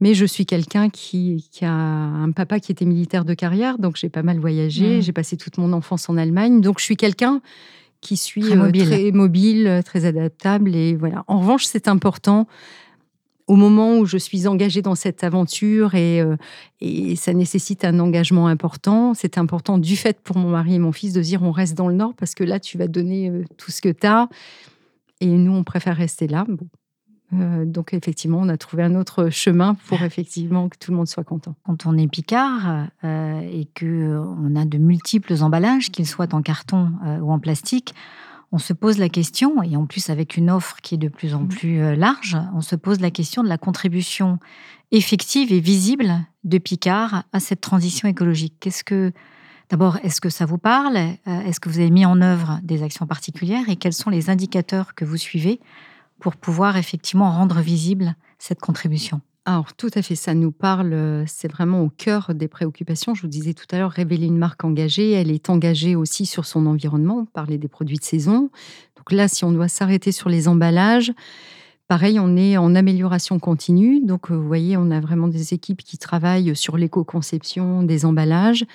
mais 0.00 0.14
je 0.14 0.24
suis 0.24 0.46
quelqu'un 0.46 0.90
qui, 0.90 1.48
qui 1.50 1.64
a 1.64 1.72
un 1.72 2.30
papa 2.32 2.60
qui 2.60 2.70
était 2.72 2.84
militaire 2.84 3.24
de 3.24 3.34
carrière, 3.34 3.78
donc 3.78 3.96
j'ai 3.96 4.08
pas 4.08 4.22
mal 4.22 4.38
voyagé, 4.38 4.98
Mm. 4.98 5.02
j'ai 5.02 5.12
passé 5.12 5.36
toute 5.36 5.58
mon 5.58 5.72
enfance 5.72 6.08
en 6.08 6.16
Allemagne, 6.16 6.60
donc 6.60 6.78
je 6.78 6.84
suis 6.84 6.96
quelqu'un 6.96 7.40
qui 8.00 8.16
suis 8.16 8.42
Très 8.42 8.52
euh, 8.52 8.56
mobile. 8.56 8.84
très 8.86 9.10
mobile, 9.10 9.66
euh, 9.66 9.82
très 9.82 10.04
adaptable 10.04 10.76
et 10.76 10.94
voilà. 10.94 11.24
En 11.26 11.40
revanche, 11.40 11.64
c'est 11.64 11.88
important 11.88 12.46
au 13.48 13.56
moment 13.56 13.98
où 13.98 14.04
je 14.04 14.18
suis 14.18 14.46
engagée 14.46 14.82
dans 14.82 14.94
cette 14.94 15.24
aventure 15.24 15.94
et, 15.94 16.20
euh, 16.20 16.36
et 16.80 17.16
ça 17.16 17.32
nécessite 17.32 17.84
un 17.84 17.98
engagement 17.98 18.46
important. 18.46 19.14
C'est 19.14 19.36
important 19.38 19.78
du 19.78 19.96
fait 19.96 20.20
pour 20.20 20.36
mon 20.36 20.50
mari 20.50 20.74
et 20.74 20.78
mon 20.78 20.92
fils 20.92 21.12
de 21.12 21.20
dire 21.22 21.42
on 21.42 21.50
reste 21.50 21.74
dans 21.76 21.88
le 21.88 21.94
Nord 21.94 22.14
parce 22.14 22.34
que 22.36 22.44
là, 22.44 22.60
tu 22.60 22.76
vas 22.78 22.86
donner 22.88 23.32
tout 23.56 23.70
ce 23.72 23.80
que 23.80 23.88
tu 23.88 24.06
as. 24.06 24.28
Et 25.20 25.26
nous, 25.26 25.52
on 25.52 25.64
préfère 25.64 25.96
rester 25.96 26.28
là. 26.28 26.44
Bon. 26.46 26.68
Euh, 27.34 27.64
donc, 27.66 27.92
effectivement, 27.92 28.38
on 28.40 28.48
a 28.48 28.56
trouvé 28.56 28.82
un 28.82 28.94
autre 28.94 29.28
chemin 29.30 29.74
pour 29.86 30.00
effectivement 30.02 30.68
que 30.68 30.78
tout 30.78 30.90
le 30.92 30.96
monde 30.96 31.08
soit 31.08 31.24
content. 31.24 31.54
Quand 31.64 31.86
on 31.86 31.96
est 31.98 32.08
picard 32.08 32.86
euh, 33.04 33.40
et 33.40 33.66
que 33.74 33.84
euh, 33.86 34.20
on 34.20 34.56
a 34.56 34.64
de 34.64 34.78
multiples 34.78 35.34
emballages, 35.42 35.90
qu'ils 35.90 36.06
soient 36.06 36.34
en 36.34 36.42
carton 36.42 36.92
euh, 37.04 37.18
ou 37.18 37.30
en 37.30 37.38
plastique, 37.38 37.94
on 38.50 38.56
se 38.58 38.72
pose 38.72 38.96
la 38.96 39.10
question, 39.10 39.62
et 39.62 39.76
en 39.76 39.84
plus 39.84 40.08
avec 40.08 40.38
une 40.38 40.50
offre 40.50 40.76
qui 40.82 40.94
est 40.94 40.98
de 40.98 41.08
plus 41.08 41.34
en 41.34 41.40
Mhm. 41.40 41.48
plus 41.48 41.96
large, 41.96 42.38
on 42.54 42.62
se 42.62 42.76
pose 42.76 42.98
la 43.00 43.10
question 43.10 43.42
de 43.42 43.48
la 43.48 43.58
contribution 43.58 44.38
effective 44.90 45.52
et 45.52 45.60
visible 45.60 46.14
de 46.44 46.56
Picard 46.56 47.24
à 47.34 47.40
cette 47.40 47.60
transition 47.60 48.08
écologique. 48.08 48.54
Qu'est-ce 48.60 48.84
que 48.84 49.12
D'abord, 49.70 49.98
est-ce 50.02 50.22
que 50.22 50.30
ça 50.30 50.46
vous 50.46 50.56
parle? 50.56 50.96
Est-ce 51.26 51.60
que 51.60 51.68
vous 51.68 51.78
avez 51.78 51.90
mis 51.90 52.06
en 52.06 52.22
œuvre 52.22 52.58
des 52.62 52.82
actions 52.82 53.06
particulières? 53.06 53.68
Et 53.68 53.76
quels 53.76 53.92
sont 53.92 54.08
les 54.08 54.30
indicateurs 54.30 54.94
que 54.94 55.04
vous 55.04 55.18
suivez? 55.18 55.60
Pour 56.20 56.36
pouvoir 56.36 56.76
effectivement 56.76 57.30
rendre 57.30 57.60
visible 57.60 58.14
cette 58.38 58.60
contribution 58.60 59.20
alors, 59.48 59.72
tout 59.72 59.88
à 59.94 60.02
fait, 60.02 60.14
ça 60.14 60.34
nous 60.34 60.52
parle, 60.52 60.92
euh, 60.92 61.24
c'est 61.26 61.50
vraiment 61.50 61.80
au 61.80 61.88
cœur 61.88 62.34
des 62.34 62.48
préoccupations. 62.48 63.14
Je 63.14 63.22
vous 63.22 63.28
disais 63.28 63.54
tout 63.54 63.64
à 63.70 63.78
l'heure, 63.78 63.92
révéler 63.92 64.26
une 64.26 64.36
marque 64.36 64.62
engagée, 64.62 65.12
elle 65.12 65.30
est 65.30 65.48
engagée 65.48 65.96
aussi 65.96 66.26
sur 66.26 66.44
son 66.44 66.66
environnement. 66.66 67.20
On 67.20 67.24
parlait 67.24 67.56
des 67.56 67.66
produits 67.66 67.96
de 67.96 68.04
saison. 68.04 68.50
Donc 68.98 69.10
là, 69.10 69.26
si 69.26 69.46
on 69.46 69.52
doit 69.52 69.68
s'arrêter 69.68 70.12
sur 70.12 70.28
les 70.28 70.48
emballages, 70.48 71.14
pareil, 71.86 72.20
on 72.20 72.36
est 72.36 72.58
en 72.58 72.74
amélioration 72.74 73.38
continue. 73.38 74.04
Donc, 74.04 74.30
euh, 74.30 74.34
vous 74.34 74.46
voyez, 74.46 74.76
on 74.76 74.90
a 74.90 75.00
vraiment 75.00 75.28
des 75.28 75.54
équipes 75.54 75.82
qui 75.82 75.96
travaillent 75.96 76.54
sur 76.54 76.76
l'éco-conception 76.76 77.84
des 77.84 78.04
emballages. 78.04 78.66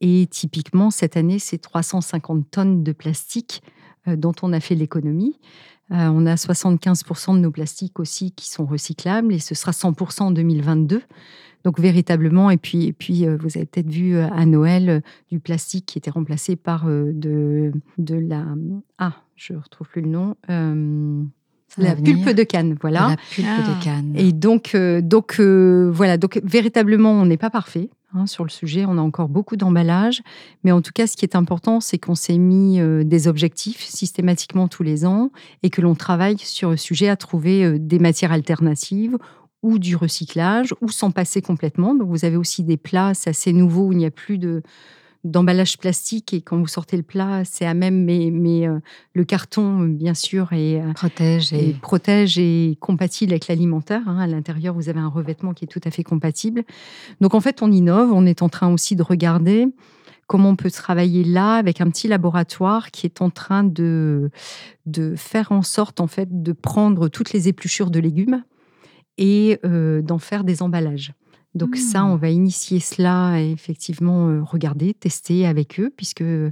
Et 0.00 0.28
typiquement, 0.30 0.92
cette 0.92 1.16
année, 1.16 1.40
c'est 1.40 1.58
350 1.58 2.52
tonnes 2.52 2.84
de 2.84 2.92
plastique 2.92 3.64
euh, 4.06 4.14
dont 4.14 4.34
on 4.42 4.52
a 4.52 4.60
fait 4.60 4.76
l'économie. 4.76 5.40
Euh, 5.90 6.08
on 6.08 6.26
a 6.26 6.34
75% 6.34 7.34
de 7.34 7.40
nos 7.40 7.50
plastiques 7.50 8.00
aussi 8.00 8.32
qui 8.32 8.48
sont 8.48 8.64
recyclables 8.64 9.32
et 9.32 9.38
ce 9.38 9.54
sera 9.54 9.72
100% 9.72 10.22
en 10.22 10.30
2022. 10.30 11.02
Donc 11.64 11.80
véritablement, 11.80 12.50
et 12.50 12.58
puis, 12.58 12.86
et 12.86 12.92
puis 12.92 13.26
euh, 13.26 13.36
vous 13.38 13.56
avez 13.56 13.66
peut-être 13.66 13.90
vu 13.90 14.16
euh, 14.16 14.28
à 14.30 14.44
Noël 14.44 15.02
du 15.30 15.40
plastique 15.40 15.86
qui 15.86 15.98
était 15.98 16.10
remplacé 16.10 16.56
par 16.56 16.86
de, 16.86 17.72
de 17.98 18.14
la... 18.14 18.44
Ah, 18.98 19.14
je 19.36 19.54
ne 19.54 19.58
retrouve 19.58 19.88
plus 19.88 20.02
le 20.02 20.08
nom. 20.08 20.36
La 21.78 21.96
pulpe 21.96 22.30
de 22.30 22.42
canne, 22.42 22.76
voilà. 22.80 23.08
La 23.08 23.16
pulpe 23.16 23.46
de 23.46 23.72
ah. 23.72 23.80
canne. 23.82 24.12
Et 24.16 24.32
donc, 24.32 24.76
donc 25.02 25.40
voilà, 25.40 26.16
donc 26.16 26.40
véritablement, 26.44 27.12
on 27.12 27.26
n'est 27.26 27.36
pas 27.36 27.50
parfait. 27.50 27.90
Hein, 28.16 28.26
sur 28.26 28.44
le 28.44 28.50
sujet. 28.50 28.84
On 28.86 28.96
a 28.96 29.00
encore 29.00 29.28
beaucoup 29.28 29.56
d'emballages, 29.56 30.22
mais 30.62 30.70
en 30.70 30.80
tout 30.80 30.92
cas, 30.94 31.08
ce 31.08 31.16
qui 31.16 31.24
est 31.24 31.34
important, 31.34 31.80
c'est 31.80 31.98
qu'on 31.98 32.14
s'est 32.14 32.38
mis 32.38 32.78
euh, 32.78 33.02
des 33.02 33.26
objectifs 33.26 33.82
systématiquement 33.82 34.68
tous 34.68 34.84
les 34.84 35.04
ans 35.04 35.32
et 35.64 35.70
que 35.70 35.80
l'on 35.80 35.96
travaille 35.96 36.38
sur 36.38 36.70
le 36.70 36.76
sujet 36.76 37.08
à 37.08 37.16
trouver 37.16 37.64
euh, 37.64 37.76
des 37.76 37.98
matières 37.98 38.30
alternatives 38.30 39.18
ou 39.64 39.80
du 39.80 39.96
recyclage 39.96 40.76
ou 40.80 40.90
s'en 40.90 41.10
passer 41.10 41.42
complètement. 41.42 41.92
Donc, 41.96 42.08
vous 42.08 42.24
avez 42.24 42.36
aussi 42.36 42.62
des 42.62 42.76
plats, 42.76 43.14
assez 43.26 43.52
nouveau, 43.52 43.86
où 43.86 43.92
il 43.92 43.98
n'y 43.98 44.06
a 44.06 44.12
plus 44.12 44.38
de 44.38 44.62
d'emballage 45.24 45.78
plastique 45.78 46.34
et 46.34 46.42
quand 46.42 46.58
vous 46.58 46.66
sortez 46.66 46.96
le 46.96 47.02
plat, 47.02 47.42
c'est 47.44 47.64
à 47.64 47.74
même, 47.74 48.04
mais, 48.04 48.30
mais 48.30 48.68
euh, 48.68 48.78
le 49.14 49.24
carton, 49.24 49.80
bien 49.80 50.14
sûr, 50.14 50.52
est, 50.52 50.80
euh, 50.80 50.92
protège, 50.92 51.52
et... 51.52 51.74
protège 51.80 52.38
et 52.38 52.76
compatible 52.80 53.32
avec 53.32 53.48
l'alimentaire. 53.48 54.02
Hein. 54.06 54.18
À 54.18 54.26
l'intérieur, 54.26 54.74
vous 54.74 54.88
avez 54.88 55.00
un 55.00 55.08
revêtement 55.08 55.54
qui 55.54 55.64
est 55.64 55.68
tout 55.68 55.80
à 55.84 55.90
fait 55.90 56.04
compatible. 56.04 56.64
Donc 57.20 57.34
en 57.34 57.40
fait, 57.40 57.62
on 57.62 57.72
innove. 57.72 58.12
On 58.12 58.26
est 58.26 58.42
en 58.42 58.48
train 58.48 58.72
aussi 58.72 58.96
de 58.96 59.02
regarder 59.02 59.66
comment 60.26 60.50
on 60.50 60.56
peut 60.56 60.70
travailler 60.70 61.24
là 61.24 61.54
avec 61.54 61.80
un 61.80 61.88
petit 61.88 62.08
laboratoire 62.08 62.90
qui 62.90 63.06
est 63.06 63.20
en 63.20 63.30
train 63.30 63.64
de, 63.64 64.30
de 64.86 65.14
faire 65.16 65.52
en 65.52 65.62
sorte 65.62 66.00
en 66.00 66.06
fait 66.06 66.42
de 66.42 66.52
prendre 66.52 67.08
toutes 67.08 67.32
les 67.32 67.48
épluchures 67.48 67.90
de 67.90 68.00
légumes 68.00 68.42
et 69.18 69.58
euh, 69.64 70.02
d'en 70.02 70.18
faire 70.18 70.44
des 70.44 70.62
emballages. 70.62 71.12
Donc 71.54 71.76
ça, 71.76 72.04
on 72.04 72.16
va 72.16 72.30
initier 72.30 72.80
cela 72.80 73.40
et 73.40 73.52
effectivement 73.52 74.28
euh, 74.28 74.42
regarder, 74.42 74.92
tester 74.92 75.46
avec 75.46 75.78
eux, 75.78 75.92
puisque 75.96 76.22
euh, 76.22 76.50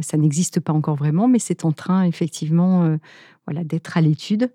ça 0.00 0.16
n'existe 0.16 0.60
pas 0.60 0.72
encore 0.72 0.96
vraiment, 0.96 1.28
mais 1.28 1.38
c'est 1.38 1.66
en 1.66 1.72
train 1.72 2.04
effectivement 2.04 2.84
euh, 2.84 2.96
voilà, 3.46 3.64
d'être 3.64 3.98
à 3.98 4.00
l'étude. 4.00 4.50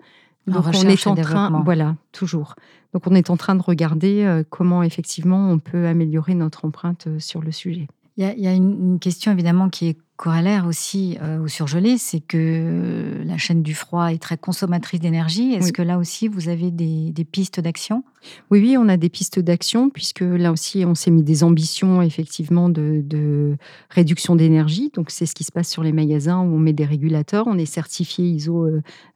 Donc 0.47 0.65
on 0.65 0.88
est 0.88 1.05
en 1.05 1.13
train, 1.13 1.61
voilà, 1.63 1.95
toujours. 2.11 2.55
Donc 2.93 3.05
on 3.05 3.13
est 3.13 3.30
en 3.30 3.38
train 3.38 3.53
de 3.53 3.61
regarder 3.61 4.41
comment 4.49 4.82
effectivement 4.82 5.51
on 5.51 5.59
peut 5.59 5.86
améliorer 5.86 6.34
notre 6.34 6.65
empreinte 6.65 7.07
sur 7.20 7.41
le 7.41 7.51
sujet. 7.51 7.88
Il 8.17 8.26
y 8.26 8.47
a, 8.47 8.53
une, 8.53 8.97
question 8.99 9.32
évidemment 9.32 9.70
qui 9.70 9.89
est 9.89 9.97
corollaire 10.17 10.65
aussi 10.65 11.20
au 11.39 11.47
surgelé, 11.47 11.99
c'est 11.99 12.20
que 12.20 13.22
la 13.24 13.38
chaîne 13.38 13.61
du 13.61 13.76
froid 13.76 14.11
est 14.11 14.17
très 14.17 14.38
consommatrice 14.38 15.01
d'énergie. 15.01 15.53
Est-ce 15.53 15.72
que 15.72 15.84
là 15.84 15.99
aussi 15.99 16.28
vous 16.28 16.49
avez 16.49 16.72
des 16.72 17.26
pistes 17.26 17.59
d'action? 17.59 18.03
Oui, 18.51 18.59
oui, 18.59 18.78
on 18.78 18.89
a 18.89 18.97
des 18.97 19.09
pistes 19.09 19.39
d'action, 19.39 19.89
puisque 19.89 20.22
là 20.22 20.51
aussi, 20.51 20.84
on 20.86 20.95
s'est 20.95 21.11
mis 21.11 21.24
des 21.24 21.43
ambitions, 21.43 22.01
effectivement, 22.01 22.70
de, 22.70 23.55
réduction 23.89 24.36
d'énergie. 24.36 24.91
Donc, 24.93 25.09
c'est 25.11 25.26
ce 25.26 25.36
qui 25.36 25.43
se 25.43 25.51
passe 25.51 25.70
sur 25.70 25.84
les 25.84 25.91
magasins 25.91 26.39
où 26.39 26.55
on 26.55 26.59
met 26.59 26.74
des 26.74 26.86
régulateurs. 26.86 27.47
On 27.47 27.57
est 27.57 27.65
certifié 27.65 28.26
ISO 28.26 28.67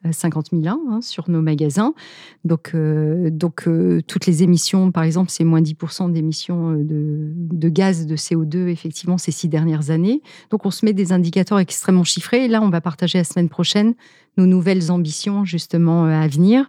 50001 0.09 0.71
euh, 0.71 0.77
hein, 0.89 1.01
sur 1.01 1.29
nos 1.29 1.41
magasins. 1.41 1.93
Donc, 2.45 2.71
euh, 2.73 3.29
donc 3.29 3.67
euh, 3.67 4.01
toutes 4.07 4.25
les 4.25 4.43
émissions, 4.43 4.91
par 4.91 5.03
exemple, 5.03 5.31
c'est 5.31 5.43
moins 5.43 5.61
10% 5.61 6.11
d'émissions 6.11 6.73
de, 6.73 7.31
de, 7.33 7.69
gaz 7.69 8.05
de 8.05 8.15
CO2, 8.15 8.67
effectivement, 8.67 9.17
ces 9.17 9.31
six 9.31 9.47
dernières 9.47 9.89
années. 9.89 10.21
Donc, 10.49 10.65
on 10.65 10.71
se 10.71 10.85
met 10.85 10.93
des 10.93 11.11
indicateurs 11.11 11.59
extrêmement 11.59 12.03
chiffrés. 12.03 12.45
Et 12.45 12.47
là, 12.47 12.61
on 12.61 12.69
va 12.69 12.81
partager 12.81 13.17
la 13.17 13.23
semaine 13.23 13.49
prochaine 13.49 13.95
nos 14.37 14.45
nouvelles 14.45 14.91
ambitions, 14.91 15.45
justement, 15.45 16.05
à 16.05 16.27
venir. 16.27 16.67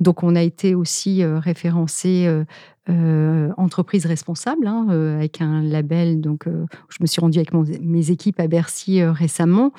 Donc, 0.00 0.22
on 0.22 0.34
a 0.34 0.42
été 0.42 0.74
aussi 0.74 1.22
euh, 1.22 1.38
référencé 1.38 2.26
euh, 2.26 2.44
euh, 2.88 3.50
entreprise 3.56 4.06
responsable 4.06 4.66
hein, 4.66 4.86
avec 5.16 5.40
un 5.40 5.62
label. 5.62 6.20
Donc, 6.20 6.46
je 6.46 6.96
me 7.00 7.06
suis 7.06 7.20
rendue 7.20 7.38
avec 7.38 7.52
mes 7.52 8.10
équipes 8.10 8.40
à 8.40 8.48
Bercy 8.48 9.04
récemment, 9.04 9.72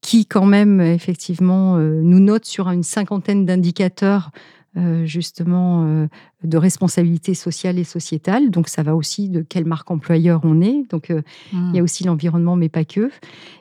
qui 0.00 0.24
quand 0.24 0.46
même 0.46 0.80
effectivement 0.80 1.76
nous 1.76 2.20
note 2.20 2.46
sur 2.46 2.70
une 2.70 2.82
cinquantaine 2.82 3.44
d'indicateurs 3.44 4.30
euh, 4.78 5.04
justement 5.06 5.84
euh, 5.84 6.06
de 6.44 6.56
responsabilité 6.56 7.34
sociale 7.34 7.78
et 7.78 7.84
sociétale. 7.84 8.50
Donc 8.50 8.68
ça 8.68 8.82
va 8.82 8.94
aussi 8.94 9.28
de 9.28 9.42
quelle 9.42 9.64
marque 9.64 9.90
employeur 9.90 10.40
on 10.44 10.60
est. 10.60 10.84
Donc 10.90 11.10
euh, 11.10 11.22
il 11.52 11.74
y 11.74 11.78
a 11.78 11.80
mmh. 11.80 11.84
aussi 11.84 12.04
l'environnement, 12.04 12.54
mais 12.54 12.68
pas 12.68 12.84
que. 12.84 13.10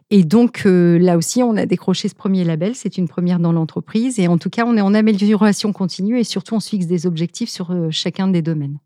Et 0.10 0.24
donc 0.24 0.62
là 0.66 1.18
aussi, 1.18 1.44
on 1.44 1.58
a 1.58 1.66
décroché 1.66 2.08
ce 2.08 2.16
premier 2.16 2.46
label. 2.46 2.76
C'est 2.76 2.98
une 2.98 3.08
première 3.08 3.40
dans 3.40 3.52
l'entreprise. 3.52 4.20
Et 4.20 4.28
en 4.28 4.38
tout 4.38 4.50
cas, 4.50 4.64
on 4.66 4.78
est 4.78 4.82
en 4.82 4.94
amélioration 4.94 5.74
continue 5.74 6.20
et 6.20 6.24
surtout, 6.24 6.56
on 6.56 6.60
se 6.62 6.70
fixe 6.70 6.86
des 6.86 7.06
objectifs 7.06 7.50
sur 7.50 7.76
chacun 7.92 8.30
des 8.30 8.42
domaines. 8.42 8.78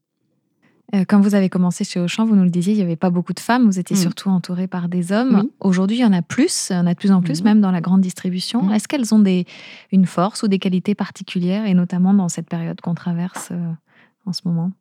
Euh, 0.94 1.06
quand 1.08 1.22
vous 1.22 1.36
avez 1.36 1.50
commencé 1.50 1.84
chez 1.84 2.00
Auchan, 2.00 2.26
vous 2.26 2.36
nous 2.36 2.44
le 2.44 2.50
disiez, 2.50 2.74
il 2.74 2.78
n'y 2.78 2.84
avait 2.84 2.96
pas 2.96 3.10
beaucoup 3.10 3.34
de 3.34 3.40
femmes, 3.40 3.66
vous 3.66 3.80
étiez 3.80 3.96
mm. 3.96 4.00
surtout 4.00 4.30
entouré 4.30 4.68
par 4.68 4.90
des 4.90 5.12
hommes. 5.12 5.50
Aujourd'hui, 5.60 5.98
il 5.98 6.02
y 6.02 6.06
en 6.06 6.14
a 6.14 6.22
plus, 6.22 6.70
il 6.70 6.74
y 6.74 6.80
en 6.80 6.86
a 6.86 6.94
de 6.94 7.00
plus 7.00 7.12
en 7.12 7.22
plus, 7.22 7.44
même 7.44 7.62
dans 7.62 7.72
la 7.72 7.82
grande 7.82 8.02
distribution. 8.02 8.64
Mm. 8.64 8.74
Est-ce 8.74 8.88
qu'elles 8.88 9.14
ont 9.14 9.20
des, 9.20 9.46
une 9.92 10.06
force 10.06 10.44
ou 10.44 10.48
des 10.48 10.60
qualités 10.60 10.96
particulières, 10.96 11.66
et 11.66 11.74
notamment 11.74 12.14
dans 12.14 12.30
cette 12.30 12.48
période 12.48 12.82
qu'on 12.82 12.96
traverse 12.96 13.50
euh, 13.52 13.72
en 14.26 14.34
ce 14.34 14.42
moment? 14.46 14.72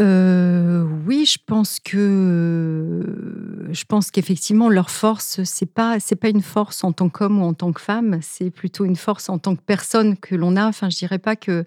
Euh, 0.00 0.84
oui, 1.06 1.24
je 1.24 1.38
pense 1.44 1.78
que 1.78 3.68
je 3.70 3.84
pense 3.84 4.10
qu'effectivement 4.10 4.68
leur 4.68 4.90
force 4.90 5.44
c'est 5.44 5.72
pas 5.72 6.00
c'est 6.00 6.16
pas 6.16 6.30
une 6.30 6.42
force 6.42 6.82
en 6.82 6.90
tant 6.90 7.08
qu'homme 7.08 7.40
ou 7.40 7.44
en 7.44 7.54
tant 7.54 7.72
que 7.72 7.80
femme, 7.80 8.18
c'est 8.20 8.50
plutôt 8.50 8.84
une 8.84 8.96
force 8.96 9.28
en 9.28 9.38
tant 9.38 9.54
que 9.54 9.62
personne 9.64 10.16
que 10.16 10.34
l'on 10.34 10.56
a. 10.56 10.66
Enfin, 10.66 10.90
je 10.90 10.96
dirais 10.96 11.20
pas 11.20 11.36
que 11.36 11.64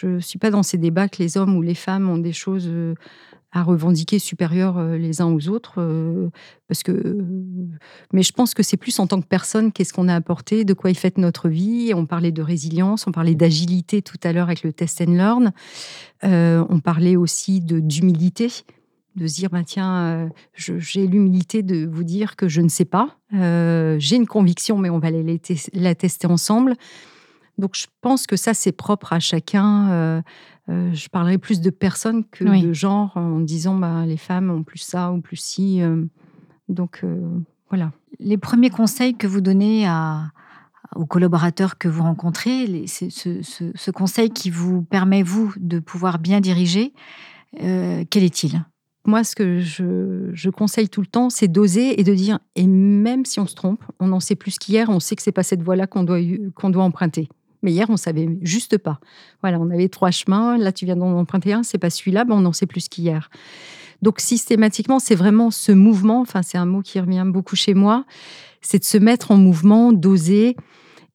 je 0.00 0.06
ne 0.06 0.20
suis 0.20 0.38
pas 0.38 0.50
dans 0.50 0.62
ces 0.62 0.78
débats 0.78 1.08
que 1.08 1.22
les 1.22 1.36
hommes 1.36 1.56
ou 1.56 1.62
les 1.62 1.74
femmes 1.74 2.08
ont 2.08 2.18
des 2.18 2.32
choses 2.32 2.66
euh, 2.68 2.94
à 3.52 3.62
revendiquer 3.62 4.18
supérieures 4.18 4.78
euh, 4.78 4.96
les 4.96 5.20
uns 5.20 5.26
aux 5.26 5.48
autres. 5.48 5.74
Euh, 5.78 6.30
parce 6.66 6.82
que, 6.82 7.24
mais 8.12 8.22
je 8.22 8.32
pense 8.32 8.54
que 8.54 8.62
c'est 8.62 8.76
plus 8.76 8.98
en 8.98 9.06
tant 9.06 9.20
que 9.20 9.26
personne, 9.26 9.70
qu'est-ce 9.70 9.92
qu'on 9.92 10.08
a 10.08 10.14
apporté, 10.14 10.64
de 10.64 10.74
quoi 10.74 10.90
il 10.90 10.96
fait 10.96 11.16
notre 11.18 11.48
vie. 11.48 11.92
On 11.94 12.06
parlait 12.06 12.32
de 12.32 12.42
résilience, 12.42 13.06
on 13.06 13.12
parlait 13.12 13.34
d'agilité 13.34 14.02
tout 14.02 14.18
à 14.24 14.32
l'heure 14.32 14.48
avec 14.48 14.64
le 14.64 14.72
test 14.72 15.00
and 15.00 15.12
learn. 15.12 15.52
on 16.22 16.80
parlait 16.80 17.16
aussi 17.16 17.60
d'humilité 17.60 18.50
de 19.14 19.28
se 19.28 19.34
dire 19.36 19.50
bah, 19.50 19.62
tiens, 19.64 20.28
j'ai 20.56 21.06
l'humilité 21.06 21.62
de 21.62 21.86
vous 21.86 22.02
dire 22.02 22.34
que 22.34 22.48
je 22.48 22.60
ne 22.60 22.68
sais 22.68 22.84
pas. 22.84 23.18
j'ai 23.30 24.16
une 24.16 24.26
conviction, 24.26 24.76
mais 24.76 24.90
on 24.90 24.98
va 24.98 25.10
la 25.12 25.94
tester 25.94 26.26
ensemble. 26.26 26.74
Donc 27.58 27.76
je 27.76 27.86
pense 28.00 28.26
que 28.26 28.36
ça, 28.36 28.54
c'est 28.54 28.72
propre 28.72 29.12
à 29.12 29.20
chacun. 29.20 29.90
Euh, 29.90 30.22
euh, 30.68 30.92
je 30.92 31.08
parlerai 31.08 31.38
plus 31.38 31.60
de 31.60 31.70
personnes 31.70 32.24
que 32.24 32.44
de 32.44 32.72
genre 32.72 33.16
en 33.16 33.40
disant 33.40 33.76
bah, 33.76 34.04
les 34.06 34.16
femmes 34.16 34.50
ont 34.50 34.62
plus 34.62 34.78
ça 34.78 35.12
ou 35.12 35.20
plus 35.20 35.36
ci. 35.36 35.82
Euh. 35.82 36.04
donc 36.68 37.04
voilà. 37.68 37.92
Les 38.20 38.38
premiers 38.38 38.70
conseils 38.70 39.16
que 39.16 39.26
vous 39.26 39.40
donnez 39.40 39.86
à, 39.86 40.30
aux 40.94 41.06
collaborateurs 41.06 41.78
que 41.78 41.88
vous 41.88 42.02
rencontrez, 42.02 42.86
ce, 42.86 43.08
ce, 43.10 43.90
conseil 43.90 44.30
qui 44.30 44.50
vous 44.50 44.82
permet, 44.82 45.22
vous, 45.24 45.52
de 45.56 45.80
pouvoir 45.80 46.20
bien 46.20 46.40
diriger, 46.40 46.92
quel 47.58 48.22
est-il? 48.22 48.64
Moi, 49.06 49.24
ce 49.24 49.34
que 49.34 49.58
je, 49.58 50.30
je, 50.32 50.50
conseille 50.50 50.88
tout 50.88 51.00
le 51.00 51.06
temps, 51.06 51.28
c'est 51.28 51.48
d'oser 51.48 52.00
et 52.00 52.04
de 52.04 52.14
dire, 52.14 52.38
et 52.54 52.66
même 52.66 53.24
si 53.26 53.38
on 53.38 53.46
se 53.46 53.54
trompe, 53.54 53.84
on 54.00 54.12
en 54.12 54.20
sait 54.20 54.36
plus 54.36 54.58
qu'hier, 54.58 54.88
on 54.88 55.00
sait 55.00 55.14
que 55.14 55.22
c'est 55.22 55.32
pas 55.32 55.42
cette 55.42 55.62
voie-là 55.62 55.86
qu'on 55.86 56.04
doit, 56.04 56.20
qu'on 56.54 56.70
doit 56.70 56.84
emprunter. 56.84 57.28
Mais 57.64 57.72
hier, 57.72 57.88
on 57.88 57.96
savait 57.96 58.28
juste 58.42 58.78
pas. 58.78 59.00
Voilà, 59.40 59.58
on 59.58 59.70
avait 59.70 59.88
trois 59.88 60.10
chemins. 60.10 60.56
Là, 60.58 60.70
tu 60.70 60.84
viens 60.84 60.96
d'en 60.96 61.18
emprunter 61.18 61.52
un, 61.54 61.62
c'est 61.62 61.78
pas 61.78 61.90
celui-là, 61.90 62.24
ben 62.24 62.36
on 62.36 62.44
en 62.44 62.52
sait 62.52 62.66
plus 62.66 62.88
qu'hier. 62.88 63.30
Donc 64.02 64.20
systématiquement, 64.20 64.98
c'est 64.98 65.14
vraiment 65.14 65.50
ce 65.50 65.72
mouvement. 65.72 66.20
Enfin, 66.20 66.42
c'est 66.42 66.58
un 66.58 66.66
mot 66.66 66.82
qui 66.82 67.00
revient 67.00 67.24
beaucoup 67.26 67.56
chez 67.56 67.72
moi. 67.74 68.04
C'est 68.60 68.78
de 68.78 68.84
se 68.84 68.98
mettre 68.98 69.30
en 69.30 69.36
mouvement, 69.36 69.92
d'oser. 69.92 70.56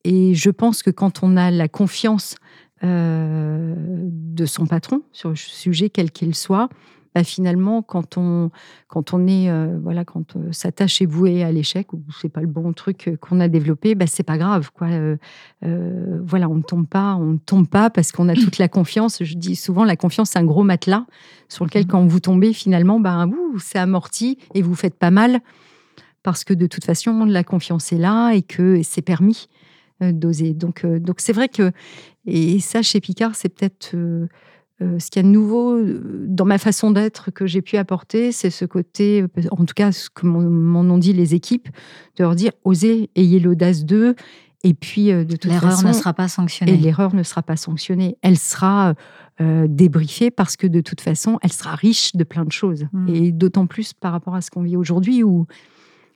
Et 0.04 0.34
je 0.34 0.50
pense 0.50 0.82
que 0.82 0.90
quand 0.90 1.22
on 1.22 1.38
a 1.38 1.52
la 1.52 1.68
confiance 1.68 2.36
euh, 2.84 3.76
de 3.78 4.46
son 4.46 4.66
patron 4.66 5.04
sur 5.12 5.30
le 5.30 5.36
sujet 5.36 5.90
quel 5.90 6.12
qu'il 6.12 6.34
soit, 6.34 6.70
bah, 7.20 7.26
finalement, 7.26 7.82
quand 7.82 8.16
on, 8.16 8.50
quand 8.88 9.14
on 9.14 9.28
est, 9.28 9.52
voilà, 9.82 10.06
quand 10.06 10.38
sa 10.54 10.72
tâche 10.72 11.02
est 11.02 11.06
vouée 11.06 11.44
à 11.44 11.52
l'échec 11.52 11.92
ou 11.92 12.02
c'est 12.22 12.30
pas 12.30 12.40
le 12.40 12.48
bon 12.48 12.72
truc 12.72 13.18
qu'on 13.20 13.42
a 13.42 13.50
développé, 13.50 13.94
bah, 13.94 14.08
c'est 14.08 14.24
pas 14.24 14.38
grave, 14.38 14.72
quoi. 14.72 14.88
voilà, 15.62 16.48
on 16.48 16.56
ne 16.56 16.62
tombe 16.62 16.88
pas, 16.88 17.16
on 17.16 17.34
ne 17.34 17.38
tombe 17.38 17.68
pas 17.68 17.90
parce 17.90 18.14
qu'on 18.14 18.30
a 18.30 18.36
toute 18.36 18.58
la 18.58 18.70
confiance. 18.70 19.22
Je 19.22 19.36
dis 19.36 19.58
souvent, 19.58 19.84
la 19.84 19.98
confiance, 19.98 20.30
c'est 20.30 20.40
un 20.40 20.46
gros 20.46 20.64
matelas 20.64 21.08
sur 21.50 21.66
lequel, 21.66 21.84
mmh. 21.84 21.88
quand 21.88 22.06
vous 22.06 22.22
tombez, 22.22 22.54
finalement, 22.54 23.02
bah, 23.02 23.26
c'est 23.58 23.80
amorti 23.80 24.38
et 24.54 24.62
vous 24.62 24.76
faites 24.76 24.96
pas 24.96 25.12
mal 25.12 25.42
parce 26.24 26.46
que 26.46 26.54
de 26.54 26.68
toute 26.68 26.86
façon, 26.86 27.26
la 27.26 27.44
confiance 27.44 27.92
est 27.92 27.98
là 27.98 28.32
et 28.32 28.44
que 28.44 28.82
c'est 28.82 29.02
permis 29.02 29.50
d'oser. 30.00 30.54
Donc, 30.54 30.86
donc 30.86 31.20
c'est 31.20 31.34
vrai 31.34 31.50
que, 31.50 31.74
et 32.26 32.62
ça, 32.62 32.82
chez 32.82 33.02
Picard, 33.02 33.36
c'est 33.36 33.50
peut-être 33.50 33.94
ce 34.80 35.10
qu'il 35.10 35.22
y 35.22 35.26
a 35.26 35.28
de 35.28 35.34
nouveau 35.34 35.78
dans 36.28 36.46
ma 36.46 36.58
façon 36.58 36.92
d'être 36.92 37.32
que 37.32 37.46
j'ai 37.46 37.62
pu 37.62 37.78
apporter, 37.78 38.32
c'est 38.32 38.50
ce 38.50 38.66
côté, 38.66 39.26
en 39.52 39.66
tout 39.66 39.74
cas, 39.76 39.92
ce 39.92 40.10
que 40.10 40.26
m'en 40.26 40.82
ont 40.82 40.98
dit 40.98 41.14
les 41.14 41.36
équipes, 41.36 41.68
de 42.18 42.24
leur 42.24 42.36
dire 42.36 42.52
osez, 42.64 43.10
ayez 43.16 43.40
l'audace 43.40 43.86
d'eux. 43.86 44.16
Et 44.64 44.74
puis, 44.74 45.08
de 45.08 45.24
toute 45.24 45.46
l'erreur 45.46 45.84
ne 45.86 45.94
sera 45.94 46.14
pas 46.14 46.28
sanctionnée. 46.28 46.74
Et 46.74 46.78
l'erreur 46.78 47.16
ne 47.16 47.24
sera 47.24 47.42
pas 47.42 47.56
sanctionnée. 47.56 48.18
Elle 48.22 48.38
sera 48.38 48.94
débriefée 49.40 50.32
parce 50.32 50.58
que 50.58 50.68
de 50.68 50.82
toute 50.82 51.02
façon, 51.02 51.40
elle 51.42 51.54
sera 51.54 51.76
riche 51.76 52.14
de 52.16 52.24
plein 52.26 52.44
de 52.44 52.52
choses. 52.52 52.86
Mmh. 52.92 53.08
Et 53.10 53.32
d'autant 53.32 53.68
plus 53.68 53.94
par 53.94 54.12
rapport 54.12 54.36
à 54.36 54.42
ce 54.42 54.52
qu'on 54.52 54.64
vit 54.64 54.76
aujourd'hui 54.76 55.24
où, 55.24 55.46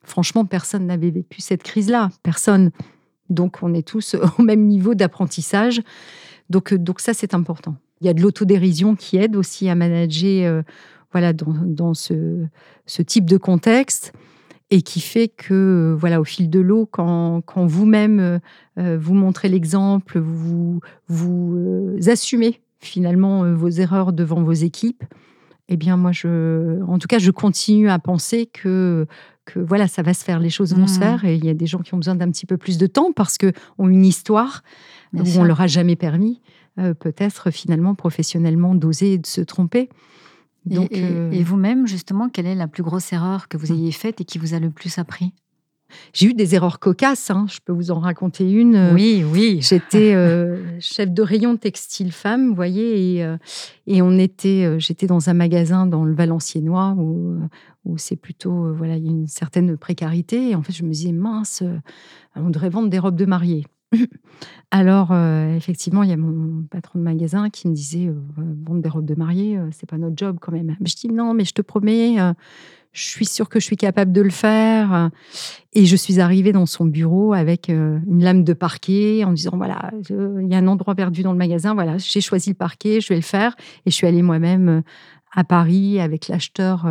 franchement, 0.04 0.44
personne 0.44 0.88
n'avait 0.88 1.12
vécu 1.12 1.40
cette 1.42 1.64
crise-là. 1.64 2.10
Personne. 2.22 2.72
Donc, 3.30 3.60
on 3.62 3.74
est 3.74 3.88
tous 3.88 4.18
au 4.38 4.42
même 4.42 4.66
niveau 4.68 4.94
d'apprentissage. 4.94 5.82
Donc, 6.50 6.74
donc 6.74 7.00
ça, 7.00 7.14
c'est 7.14 7.34
important. 7.34 7.76
Il 8.04 8.08
y 8.08 8.10
a 8.10 8.14
de 8.14 8.22
l'autodérision 8.22 8.96
qui 8.96 9.18
aide 9.18 9.36
aussi 9.36 9.70
à 9.70 9.76
manager 9.76 10.52
euh, 10.52 10.62
voilà, 11.12 11.32
dans, 11.34 11.94
ce, 11.94 12.46
ce, 12.86 13.02
type 13.02 13.26
de 13.26 13.38
contexte 13.38 14.14
et 14.72 14.82
qui 14.82 15.00
fait 15.00 15.28
que, 15.28 15.96
voilà, 15.98 16.20
au 16.20 16.24
fil 16.24 16.50
de 16.50 16.60
l'eau, 16.60 16.86
quand, 16.86 17.42
quand 17.46 17.66
vous-même 17.66 18.40
euh, 18.80 18.98
vous 19.00 19.14
montrez 19.14 19.48
l'exemple, 19.48 20.20
vous, 20.20 20.80
vous 21.08 21.96
assumez 22.08 22.62
finalement 22.80 23.54
vos 23.54 23.70
erreurs 23.70 24.12
devant 24.12 24.42
vos 24.44 24.54
équipes, 24.54 25.04
eh 25.70 25.78
bien, 25.78 25.96
moi, 25.96 26.12
je, 26.12 26.82
en 26.84 27.00
tout 27.00 27.08
cas, 27.08 27.20
je 27.20 27.32
continue 27.32 27.90
à 27.90 27.98
penser 28.00 28.48
que, 28.48 29.08
que 29.46 29.60
voilà, 29.60 29.88
ça 29.88 30.02
va 30.02 30.14
se 30.14 30.24
faire, 30.24 30.40
les 30.40 30.50
choses 30.50 30.76
vont 30.76 30.88
se 30.88 30.98
mmh. 30.98 31.02
faire. 31.02 31.26
Et 31.26 31.36
il 31.36 31.46
y 31.46 31.50
a 31.50 31.54
des 31.54 31.68
gens 31.68 31.80
qui 31.80 31.94
ont 31.94 31.98
besoin 31.98 32.16
d'un 32.16 32.30
petit 32.30 32.46
peu 32.46 32.58
plus 32.58 32.78
de 32.78 32.88
temps 32.88 33.12
parce 33.14 33.38
qu'ils 33.38 33.54
ont 33.78 33.88
une 33.88 34.06
histoire 34.06 34.64
où 35.14 35.22
on 35.38 35.44
leur 35.44 35.62
a 35.62 35.68
jamais 35.68 35.96
permis. 35.96 36.42
Euh, 36.80 36.96
peut-être 36.96 37.52
finalement 37.52 37.94
professionnellement 37.94 38.74
d'oser 38.74 39.20
de 39.20 39.28
se 39.28 39.42
tromper. 39.42 39.90
Donc, 40.66 40.92
euh, 40.94 41.30
et, 41.30 41.44
vous-même, 41.44 41.86
justement, 41.86 42.30
quelle 42.30 42.48
est 42.48 42.56
la 42.56 42.68
plus 42.68 42.82
grosse 42.82 43.14
erreur 43.14 43.48
que 43.48 43.58
vous 43.58 43.72
ayez 43.72 43.92
faite 43.92 44.22
et 44.22 44.26
qui 44.26 44.40
vous 44.40 44.56
a 44.56 44.60
le 44.60 44.72
plus 44.72 44.98
appris? 44.98 45.34
J'ai 46.14 46.28
eu 46.28 46.34
des 46.34 46.56
erreurs 46.56 46.80
cocasses, 46.80 47.30
hein. 47.30 47.46
je 47.48 47.60
peux 47.64 47.74
vous 47.74 47.92
en 47.92 48.00
raconter 48.00 48.50
une. 48.50 48.76
Euh, 48.76 48.94
oui, 48.96 49.24
oui. 49.24 49.60
J'étais 49.62 50.16
chef 50.80 51.12
de 51.12 51.22
rayon 51.22 51.58
textile 51.58 52.12
femme, 52.12 52.50
vous 52.50 52.56
voyez, 52.56 53.20
et, 53.20 53.36
et 53.86 54.02
on 54.02 54.18
était, 54.18 54.80
j'étais 54.80 55.06
dans 55.06 55.30
un 55.30 55.36
magasin 55.36 55.86
dans 55.86 56.06
le 56.06 56.16
Valenciennois 56.16 56.96
où, 56.98 57.38
où 57.86 58.00
c'est 58.00 58.16
plutôt, 58.16 58.74
voilà, 58.74 58.98
il 58.98 59.06
y 59.06 59.10
a 59.10 59.12
une 59.12 59.28
certaine 59.28 59.78
précarité. 59.78 60.50
Et 60.50 60.56
en 60.56 60.64
fait, 60.64 60.74
je 60.74 60.84
me 60.84 60.90
disais, 60.90 61.12
mince, 61.12 61.62
on 62.36 62.50
devrait 62.50 62.70
vendre 62.70 62.90
des 62.90 62.98
robes 62.98 63.18
de 63.18 63.26
mariée. 63.26 63.68
Alors, 64.72 65.12
euh, 65.12 65.56
effectivement, 65.56 66.04
il 66.04 66.10
y 66.10 66.14
a 66.14 66.18
mon 66.18 66.64
patron 66.64 67.00
de 67.00 67.04
magasin 67.04 67.50
qui 67.50 67.68
me 67.68 67.74
disait 67.74 68.08
euh, 68.08 68.16
vendre 68.66 68.82
des 68.82 68.90
robes 68.90 69.06
de 69.06 69.16
mariée, 69.16 69.58
euh, 69.58 69.70
c'est 69.72 69.90
pas 69.90 69.98
notre 69.98 70.18
job 70.18 70.38
quand 70.42 70.52
même. 70.52 70.76
je 70.84 70.96
dis 70.96 71.10
non, 71.10 71.34
mais 71.34 71.46
je 71.46 71.54
te 71.54 71.62
promets, 71.62 72.16
je 72.92 73.04
suis 73.04 73.26
sûre 73.26 73.50
que 73.50 73.60
je 73.60 73.66
suis 73.66 73.78
capable 73.78 74.12
de 74.12 74.22
le 74.22 74.30
faire. 74.30 75.10
Et 75.74 75.86
je 75.86 75.96
suis 75.96 76.20
arrivée 76.20 76.52
dans 76.52 76.66
son 76.66 76.86
bureau 76.86 77.34
avec 77.34 77.70
une 77.70 78.24
lame 78.24 78.44
de 78.44 78.54
parquet 78.54 79.24
en 79.24 79.32
disant 79.32 79.54
voilà, 79.56 79.92
il 80.10 80.48
y 80.48 80.56
a 80.56 80.58
un 80.58 80.68
endroit 80.68 80.96
perdu 80.96 81.24
dans 81.24 81.32
le 81.32 81.38
magasin, 81.38 81.74
voilà, 81.74 81.98
j'ai 81.98 82.22
choisi 82.22 82.52
le 82.52 82.56
parquet, 82.56 83.02
je 83.02 83.10
vais 83.10 83.16
le 83.16 83.22
faire. 83.22 83.56
Et 83.86 83.92
je 83.92 83.96
suis 83.96 84.08
allée 84.08 84.22
moi-même 84.22 84.84
à 85.32 85.44
Paris 85.44 86.00
avec 86.00 86.28
l'acheteur 86.28 86.88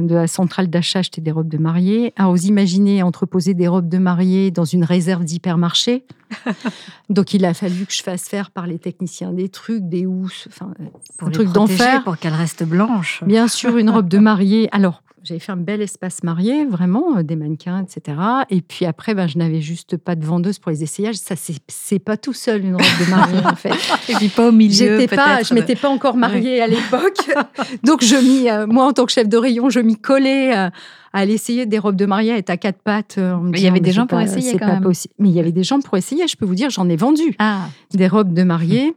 de 0.00 0.14
la 0.14 0.26
centrale 0.26 0.68
d'achat 0.68 1.00
acheter 1.00 1.20
des 1.20 1.30
robes 1.30 1.48
de 1.48 1.58
mariée. 1.58 2.12
à 2.16 2.28
vous 2.28 2.46
imaginez 2.46 3.02
entreposer 3.02 3.54
des 3.54 3.68
robes 3.68 3.88
de 3.88 3.98
mariée 3.98 4.50
dans 4.50 4.64
une 4.64 4.84
réserve 4.84 5.24
d'hypermarché. 5.24 6.04
Donc 7.10 7.34
il 7.34 7.44
a 7.44 7.54
fallu 7.54 7.86
que 7.86 7.92
je 7.92 8.02
fasse 8.02 8.28
faire 8.28 8.50
par 8.50 8.66
les 8.66 8.78
techniciens 8.78 9.32
des 9.32 9.48
trucs, 9.48 9.88
des 9.88 10.06
housses, 10.06 10.48
enfin 10.48 10.72
pour 11.18 11.28
un 11.28 11.30
truc 11.30 11.52
d'enfer 11.52 12.02
pour 12.04 12.18
qu'elle 12.18 12.34
reste 12.34 12.64
blanche. 12.64 13.22
Bien 13.24 13.48
sûr, 13.48 13.76
une 13.76 13.90
robe 13.90 14.08
de 14.08 14.18
mariée. 14.18 14.68
Alors 14.72 15.02
j'avais 15.24 15.40
fait 15.40 15.52
un 15.52 15.56
bel 15.56 15.80
espace 15.80 16.22
marié, 16.22 16.66
vraiment, 16.66 17.16
euh, 17.16 17.22
des 17.22 17.34
mannequins, 17.34 17.82
etc. 17.82 18.18
Et 18.50 18.60
puis 18.60 18.84
après, 18.84 19.14
ben, 19.14 19.26
je 19.26 19.38
n'avais 19.38 19.62
juste 19.62 19.96
pas 19.96 20.16
de 20.16 20.24
vendeuse 20.24 20.58
pour 20.58 20.70
les 20.70 20.82
essayages. 20.82 21.16
Ça, 21.16 21.34
c'est 21.66 21.98
pas 21.98 22.18
tout 22.18 22.34
seul 22.34 22.62
une 22.62 22.74
robe 22.74 22.84
de 23.00 23.10
mariée, 23.10 23.46
en 23.46 23.56
fait. 23.56 23.72
Et 24.10 24.14
puis 24.14 24.28
pas 24.28 24.48
au 24.48 24.52
milieu, 24.52 25.06
pas, 25.06 25.42
Je 25.42 25.54
m'étais 25.54 25.76
pas 25.76 25.88
encore 25.88 26.16
mariée 26.16 26.60
à 26.60 26.66
l'époque. 26.66 27.18
Donc, 27.84 28.04
je 28.04 28.16
m'y, 28.16 28.50
euh, 28.50 28.66
moi, 28.66 28.84
en 28.84 28.92
tant 28.92 29.06
que 29.06 29.12
chef 29.12 29.26
de 29.26 29.38
rayon, 29.38 29.70
je 29.70 29.80
m'y 29.80 29.96
collais 29.96 30.54
euh, 30.54 30.68
à 31.14 31.18
aller 31.20 31.32
essayer 31.32 31.64
des 31.64 31.78
robes 31.78 31.96
de 31.96 32.04
mariée 32.04 32.32
à 32.32 32.36
être 32.36 32.50
à 32.50 32.58
quatre 32.58 32.82
pattes. 32.82 33.18
il 33.18 33.60
y 33.60 33.66
avait 33.66 33.80
des 33.80 33.92
gens 33.92 34.06
pour 34.06 34.20
essayer 34.20 34.58
quand 34.58 34.66
même. 34.66 34.92
Mais 35.18 35.30
il 35.30 35.34
y 35.34 35.40
avait 35.40 35.52
des 35.52 35.64
gens 35.64 35.80
pour 35.80 35.96
essayer. 35.96 36.28
Je 36.28 36.36
peux 36.36 36.44
vous 36.44 36.54
dire, 36.54 36.68
j'en 36.68 36.88
ai 36.90 36.96
vendu 36.96 37.34
ah. 37.38 37.68
des 37.94 38.08
robes 38.08 38.34
de 38.34 38.42
mariée. 38.42 38.94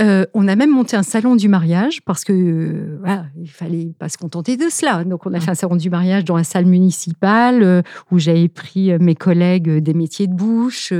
Euh, 0.00 0.24
on 0.32 0.48
a 0.48 0.56
même 0.56 0.70
monté 0.70 0.96
un 0.96 1.02
salon 1.02 1.36
du 1.36 1.48
mariage 1.48 2.02
parce 2.02 2.24
que 2.24 2.32
euh, 2.32 2.96
voilà, 3.00 3.26
il 3.36 3.50
fallait 3.50 3.92
pas 3.98 4.08
se 4.08 4.16
contenter 4.16 4.56
de 4.56 4.68
cela. 4.70 5.04
Donc 5.04 5.26
on 5.26 5.34
a 5.34 5.40
fait 5.40 5.50
un 5.50 5.54
salon 5.54 5.76
du 5.76 5.90
mariage 5.90 6.24
dans 6.24 6.36
la 6.36 6.44
salle 6.44 6.64
municipale 6.64 7.62
euh, 7.62 7.82
où 8.10 8.18
j'avais 8.18 8.48
pris 8.48 8.98
mes 8.98 9.14
collègues 9.14 9.78
des 9.78 9.94
métiers 9.94 10.26
de 10.26 10.34
bouche, 10.34 10.92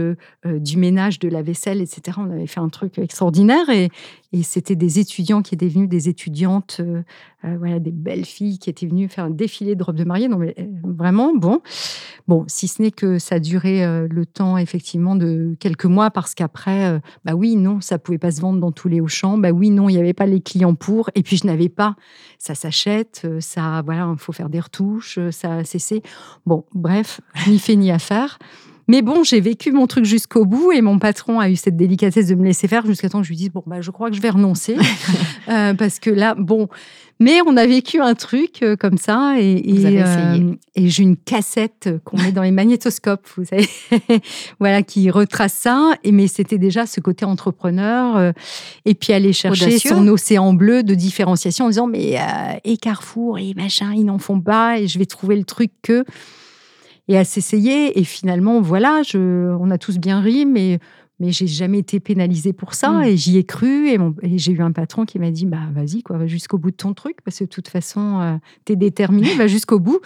du 0.44 0.76
ménage, 0.76 1.18
de 1.18 1.28
la 1.28 1.42
vaisselle, 1.42 1.80
etc. 1.80 2.18
On 2.20 2.30
avait 2.30 2.46
fait 2.46 2.60
un 2.60 2.68
truc 2.68 2.98
extraordinaire 2.98 3.68
et, 3.70 3.88
et 4.32 4.42
c'était 4.42 4.76
des 4.76 4.98
étudiants 4.98 5.42
qui 5.42 5.54
étaient 5.54 5.68
venus, 5.68 5.88
des 5.88 6.08
étudiantes, 6.08 6.78
euh, 6.80 7.02
euh, 7.44 7.56
voilà, 7.58 7.78
des 7.78 7.90
belles 7.90 8.24
filles 8.24 8.58
qui 8.58 8.70
étaient 8.70 8.86
venues 8.86 9.08
faire 9.08 9.24
un 9.24 9.30
défilé 9.30 9.74
de 9.74 9.82
robes 9.82 9.96
de 9.96 10.04
mariée. 10.04 10.28
Non, 10.28 10.38
mais 10.38 10.54
euh, 10.58 10.64
vraiment, 10.84 11.34
bon. 11.34 11.60
Bon, 12.28 12.44
si 12.46 12.66
ce 12.66 12.80
n'est 12.80 12.90
que 12.90 13.18
ça 13.18 13.40
durait 13.40 14.06
le 14.08 14.24
temps, 14.26 14.56
effectivement, 14.56 15.16
de 15.16 15.56
quelques 15.58 15.86
mois, 15.86 16.10
parce 16.10 16.36
qu'après, 16.36 17.00
bah 17.24 17.34
oui, 17.34 17.56
non, 17.56 17.80
ça 17.80 17.98
pouvait 17.98 18.16
pas 18.16 18.30
se 18.30 18.40
vendre 18.40 18.60
dans 18.60 18.70
tous 18.70 18.86
les 18.86 19.00
Auchan. 19.00 19.38
Bah 19.38 19.50
oui, 19.50 19.70
non, 19.70 19.88
il 19.88 19.94
n'y 19.94 19.98
avait 19.98 20.12
pas 20.12 20.26
les 20.26 20.40
clients 20.40 20.76
pour. 20.76 21.10
Et 21.16 21.24
puis, 21.24 21.36
je 21.36 21.48
n'avais 21.48 21.68
pas. 21.68 21.96
Ça 22.38 22.54
s'achète, 22.54 23.26
ça, 23.40 23.82
voilà, 23.84 24.08
il 24.12 24.18
faut 24.20 24.32
faire 24.32 24.48
des 24.50 24.60
retouches, 24.60 25.18
ça 25.30 25.56
a 25.56 25.64
cessé. 25.64 26.00
Bon, 26.46 26.64
bref, 26.74 27.20
ni 27.48 27.58
fait 27.58 27.74
ni 27.74 27.90
à 27.90 27.98
faire. 27.98 28.38
Mais 28.88 29.02
bon, 29.02 29.24
j'ai 29.24 29.40
vécu 29.40 29.72
mon 29.72 29.86
truc 29.86 30.04
jusqu'au 30.04 30.44
bout 30.44 30.72
et 30.72 30.82
mon 30.82 30.98
patron 30.98 31.40
a 31.40 31.48
eu 31.48 31.56
cette 31.56 31.76
délicatesse 31.76 32.26
de 32.26 32.34
me 32.34 32.44
laisser 32.44 32.68
faire 32.68 32.84
jusqu'à 32.86 33.08
temps 33.08 33.20
que 33.20 33.24
je 33.24 33.30
lui 33.30 33.36
dise 33.36 33.50
bon 33.50 33.62
bah 33.66 33.80
je 33.80 33.90
crois 33.90 34.10
que 34.10 34.16
je 34.16 34.20
vais 34.20 34.30
renoncer 34.30 34.76
euh, 35.48 35.74
parce 35.74 35.98
que 35.98 36.10
là 36.10 36.34
bon. 36.36 36.68
Mais 37.20 37.38
on 37.46 37.56
a 37.56 37.66
vécu 37.66 38.00
un 38.00 38.14
truc 38.14 38.62
euh, 38.62 38.74
comme 38.74 38.98
ça 38.98 39.36
et, 39.38 39.62
euh, 39.68 40.54
et 40.74 40.88
j'ai 40.88 41.04
une 41.04 41.16
cassette 41.16 41.88
qu'on 42.02 42.16
met 42.16 42.32
dans 42.32 42.42
les 42.42 42.50
magnétoscopes, 42.50 43.28
vous 43.36 43.44
savez, 43.44 43.68
voilà 44.58 44.82
qui 44.82 45.08
retrace 45.08 45.52
ça. 45.52 45.92
Et 46.02 46.10
mais 46.10 46.26
c'était 46.26 46.58
déjà 46.58 46.84
ce 46.84 46.98
côté 46.98 47.24
entrepreneur 47.24 48.32
et 48.84 48.94
puis 48.94 49.12
aller 49.12 49.32
chercher 49.32 49.78
son 49.78 50.08
océan 50.08 50.52
bleu 50.52 50.82
de 50.82 50.94
différenciation 50.94 51.66
en 51.66 51.68
disant 51.68 51.86
mais 51.86 52.18
et 52.64 52.76
Carrefour 52.76 53.38
et 53.38 53.54
machin 53.54 53.92
ils 53.94 54.04
n'en 54.04 54.18
font 54.18 54.40
pas 54.40 54.80
et 54.80 54.88
je 54.88 54.98
vais 54.98 55.06
trouver 55.06 55.36
le 55.36 55.44
truc 55.44 55.70
que 55.82 56.04
et 57.08 57.18
à 57.18 57.24
s'essayer. 57.24 57.98
Et 57.98 58.04
finalement, 58.04 58.60
voilà, 58.60 59.02
je, 59.02 59.54
on 59.60 59.70
a 59.70 59.78
tous 59.78 59.98
bien 59.98 60.20
ri, 60.20 60.46
mais 60.46 60.78
mais 61.22 61.30
j'ai 61.30 61.46
jamais 61.46 61.78
été 61.78 62.00
pénalisée 62.00 62.52
pour 62.52 62.74
ça 62.74 62.90
mm. 62.90 63.02
et 63.04 63.16
j'y 63.16 63.38
ai 63.38 63.44
cru 63.44 63.88
et, 63.88 63.98
j'ai 64.38 64.52
eu 64.52 64.60
un 64.60 64.72
patron 64.72 65.04
qui 65.04 65.20
m'a 65.20 65.30
dit 65.30 65.46
bah 65.46 65.68
vas-y 65.72 66.02
quoi 66.02 66.18
va 66.18 66.26
jusqu'au 66.26 66.58
bout 66.58 66.72
de 66.72 66.76
ton 66.76 66.94
truc 66.94 67.18
parce 67.24 67.38
que 67.38 67.44
de 67.44 67.48
toute 67.48 67.68
façon 67.68 68.20
euh, 68.20 68.36
tu 68.64 68.72
es 68.72 68.76
déterminé 68.76 69.34
va 69.36 69.46
jusqu'au 69.46 69.78
bout 69.78 70.00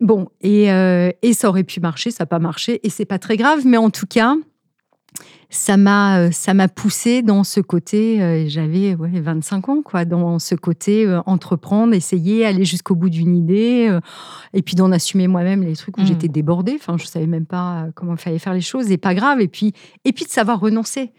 bon 0.00 0.28
et, 0.42 0.70
euh, 0.70 1.10
et, 1.22 1.32
ça 1.32 1.48
aurait 1.48 1.64
pu 1.64 1.80
marcher 1.80 2.10
ça 2.10 2.24
n'a 2.24 2.26
pas 2.26 2.38
marché 2.38 2.80
et 2.86 2.90
c'est 2.90 3.06
pas 3.06 3.18
très 3.18 3.38
grave 3.38 3.64
mais 3.64 3.78
en 3.78 3.88
tout 3.88 4.06
cas 4.06 4.36
ça 5.50 5.76
m'a 5.76 6.18
euh, 6.18 6.30
ça 6.32 6.54
m'a 6.54 6.68
poussé 6.68 7.22
dans 7.22 7.44
ce 7.44 7.60
côté 7.60 8.20
euh, 8.20 8.44
j'avais 8.48 8.94
ouais, 8.94 9.20
25 9.20 9.68
ans 9.68 9.82
quoi 9.82 10.04
dans 10.04 10.38
ce 10.38 10.54
côté 10.54 11.06
euh, 11.06 11.20
entreprendre 11.26 11.94
essayer 11.94 12.44
aller 12.44 12.64
jusqu'au 12.64 12.94
bout 12.94 13.10
d'une 13.10 13.36
idée 13.36 13.96
et 14.52 14.62
puis 14.62 14.74
d'en 14.74 14.90
assumer 14.92 15.28
moi-même 15.28 15.62
les 15.62 15.76
trucs 15.76 15.96
où 15.98 16.02
mmh. 16.02 16.06
j'étais 16.06 16.28
débordée. 16.28 16.76
Enfin 16.76 16.96
je 16.98 17.06
savais 17.06 17.26
même 17.26 17.46
pas 17.46 17.86
comment 17.94 18.14
il 18.14 18.18
fallait 18.18 18.38
faire 18.38 18.54
les 18.54 18.60
choses 18.60 18.90
et 18.90 18.98
pas 18.98 19.14
grave 19.14 19.40
et 19.40 19.48
puis 19.48 19.72
et 20.04 20.12
puis 20.12 20.24
de 20.24 20.30
savoir 20.30 20.60
renoncer 20.60 21.12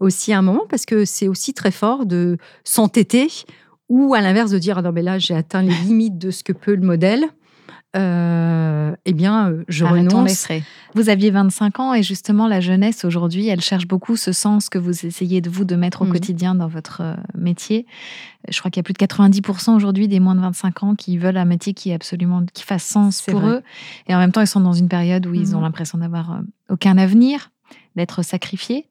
aussi 0.00 0.32
à 0.32 0.38
un 0.38 0.42
moment 0.42 0.64
parce 0.68 0.86
que 0.86 1.04
c'est 1.04 1.28
aussi 1.28 1.52
très 1.52 1.70
fort 1.70 2.06
de 2.06 2.38
s'entêter 2.64 3.28
ou 3.88 4.14
à 4.14 4.20
l'inverse 4.20 4.50
de 4.50 4.58
dire 4.58 4.78
ah 4.78 4.82
non 4.82 4.92
mais 4.92 5.02
là 5.02 5.18
j'ai 5.18 5.34
atteint 5.34 5.62
les 5.62 5.74
limites 5.86 6.18
de 6.18 6.30
ce 6.30 6.42
que 6.42 6.52
peut 6.52 6.74
le 6.74 6.86
modèle 6.86 7.26
euh, 7.96 8.94
eh 9.06 9.12
bien, 9.14 9.50
euh, 9.50 9.64
je 9.68 9.84
renonce. 9.84 10.48
Vous 10.94 11.08
aviez 11.08 11.30
25 11.30 11.80
ans 11.80 11.94
et 11.94 12.02
justement, 12.02 12.46
la 12.46 12.60
jeunesse 12.60 13.04
aujourd'hui, 13.04 13.48
elle 13.48 13.62
cherche 13.62 13.86
beaucoup 13.86 14.16
ce 14.16 14.32
sens 14.32 14.68
que 14.68 14.78
vous 14.78 15.06
essayez 15.06 15.40
de 15.40 15.48
vous 15.48 15.64
de 15.64 15.74
mettre 15.74 16.02
au 16.02 16.04
mmh. 16.04 16.12
quotidien 16.12 16.54
dans 16.54 16.68
votre 16.68 17.00
euh, 17.00 17.14
métier. 17.36 17.86
Je 18.50 18.58
crois 18.58 18.70
qu'il 18.70 18.78
y 18.78 18.82
a 18.82 18.84
plus 18.84 18.92
de 18.92 18.98
90% 18.98 19.74
aujourd'hui 19.74 20.06
des 20.06 20.20
moins 20.20 20.34
de 20.34 20.40
25 20.40 20.82
ans 20.82 20.94
qui 20.94 21.16
veulent 21.16 21.38
un 21.38 21.46
métier 21.46 21.72
qui 21.72 21.90
est 21.90 21.94
absolument 21.94 22.44
qui 22.52 22.62
fasse 22.62 22.84
sens 22.84 23.22
pour 23.22 23.46
eux. 23.46 23.62
Et 24.06 24.14
en 24.14 24.18
même 24.18 24.32
temps, 24.32 24.42
ils 24.42 24.46
sont 24.46 24.60
dans 24.60 24.74
une 24.74 24.88
période 24.88 25.26
où 25.26 25.34
ils 25.34 25.56
ont 25.56 25.60
mmh. 25.60 25.62
l'impression 25.62 25.98
d'avoir 25.98 26.40
aucun 26.68 26.98
avenir, 26.98 27.50
d'être 27.96 28.22
sacrifiés. 28.22 28.86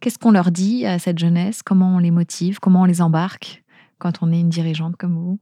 Qu'est-ce 0.00 0.18
qu'on 0.18 0.30
leur 0.30 0.52
dit 0.52 0.86
à 0.86 1.00
cette 1.00 1.18
jeunesse? 1.18 1.62
Comment 1.62 1.96
on 1.96 1.98
les 1.98 2.12
motive? 2.12 2.60
Comment 2.60 2.82
on 2.82 2.84
les 2.84 3.02
embarque? 3.02 3.64
Quand 3.98 4.22
on 4.22 4.30
est 4.32 4.38
une 4.38 4.48
dirigeante 4.48 4.94
comme 4.96 5.14
vous? 5.14 5.40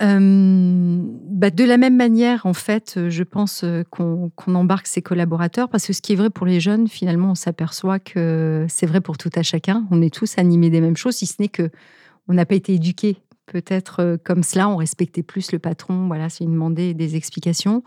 Euh, 0.00 1.00
bah 1.28 1.50
de 1.50 1.64
la 1.64 1.76
même 1.76 1.96
manière, 1.96 2.46
en 2.46 2.54
fait, 2.54 2.94
euh, 2.96 3.10
je 3.10 3.24
pense 3.24 3.64
euh, 3.64 3.82
qu'on 3.90 4.30
embarque 4.54 4.86
ses 4.86 5.02
collaborateurs 5.02 5.68
parce 5.68 5.86
que 5.86 5.92
ce 5.92 6.00
qui 6.00 6.12
est 6.12 6.16
vrai 6.16 6.30
pour 6.30 6.46
les 6.46 6.60
jeunes, 6.60 6.86
finalement, 6.86 7.32
on 7.32 7.34
s'aperçoit 7.34 7.98
que 7.98 8.64
c'est 8.68 8.86
vrai 8.86 9.00
pour 9.00 9.18
tout 9.18 9.30
à 9.34 9.42
chacun. 9.42 9.86
On 9.90 10.00
est 10.00 10.14
tous 10.14 10.38
animés 10.38 10.70
des 10.70 10.80
mêmes 10.80 10.96
choses, 10.96 11.16
si 11.16 11.26
ce 11.26 11.34
n'est 11.40 11.48
que 11.48 11.70
on 12.28 12.34
n'a 12.34 12.46
pas 12.46 12.54
été 12.54 12.74
éduqués 12.74 13.16
peut-être 13.46 14.18
comme 14.24 14.42
cela. 14.42 14.68
On 14.68 14.76
respectait 14.76 15.22
plus 15.22 15.50
le 15.52 15.58
patron. 15.58 16.06
Voilà, 16.06 16.28
c'est 16.28 16.44
une 16.44 16.74
des 16.74 17.16
explications. 17.16 17.82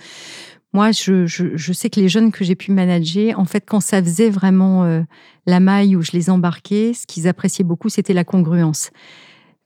Moi, 0.74 0.92
je, 0.92 1.28
sais 1.74 1.92
que 1.92 2.00
les 2.00 2.10
jeunes 2.10 2.32
que 2.32 2.44
j'ai 2.44 2.56
pu 2.56 2.72
manager, 2.72 3.38
en 3.40 3.46
fait, 3.46 3.64
quand 3.68 3.80
ça 3.80 4.02
faisait 4.02 4.32
vraiment 4.32 5.04
la 5.46 5.60
maille 5.60 5.96
où 5.96 6.02
je 6.02 6.14
les 6.14 6.32
embarquais, 6.32 6.94
ce 6.96 7.06
qu'ils 7.06 7.28
appréciaient 7.28 7.64
beaucoup, 7.64 7.90
c'était 7.90 8.14
la 8.14 8.24
congruence. 8.24 8.90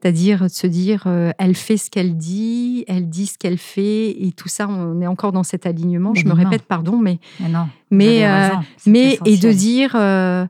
C'est-à-dire 0.02 0.44
de 0.44 0.48
se 0.50 0.68
dire, 0.68 1.04
euh, 1.08 1.32
elle 1.40 1.56
fait 1.56 1.78
ce 1.78 1.90
qu'elle 1.90 2.16
dit, 2.16 2.84
elle 2.88 3.10
dit 3.10 3.28
ce 3.28 3.38
qu'elle 3.38 3.58
fait, 3.58 4.10
et 4.10 4.32
tout 4.34 4.50
ça, 4.50 4.68
on 4.68 5.02
est 5.02 5.08
encore 5.08 5.32
dans 5.32 5.44
cet 5.44 5.66
alignement. 5.66 6.14
je 6.14 6.26
me 6.26 6.34
répète, 6.34 6.64
pardon, 6.64 6.98
mais 6.98 7.20
mais, 7.40 7.50
non, 7.50 7.68
mais, 7.90 8.28
euh, 8.28 8.50
mais 8.86 9.18
et 9.26 9.38
de 9.38 9.52
dire, 9.52 9.96
euh, 9.96 10.46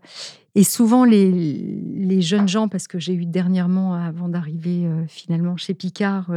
et 0.55 0.63
souvent 0.63 1.05
les, 1.05 1.31
les, 1.31 2.21
jeunes 2.21 2.47
gens, 2.47 2.67
parce 2.67 2.87
que 2.87 2.99
j'ai 2.99 3.13
eu 3.13 3.25
dernièrement, 3.25 3.93
avant 3.93 4.29
d'arriver 4.29 4.89
finalement 5.07 5.57
chez 5.57 5.73
Picard, 5.73 6.31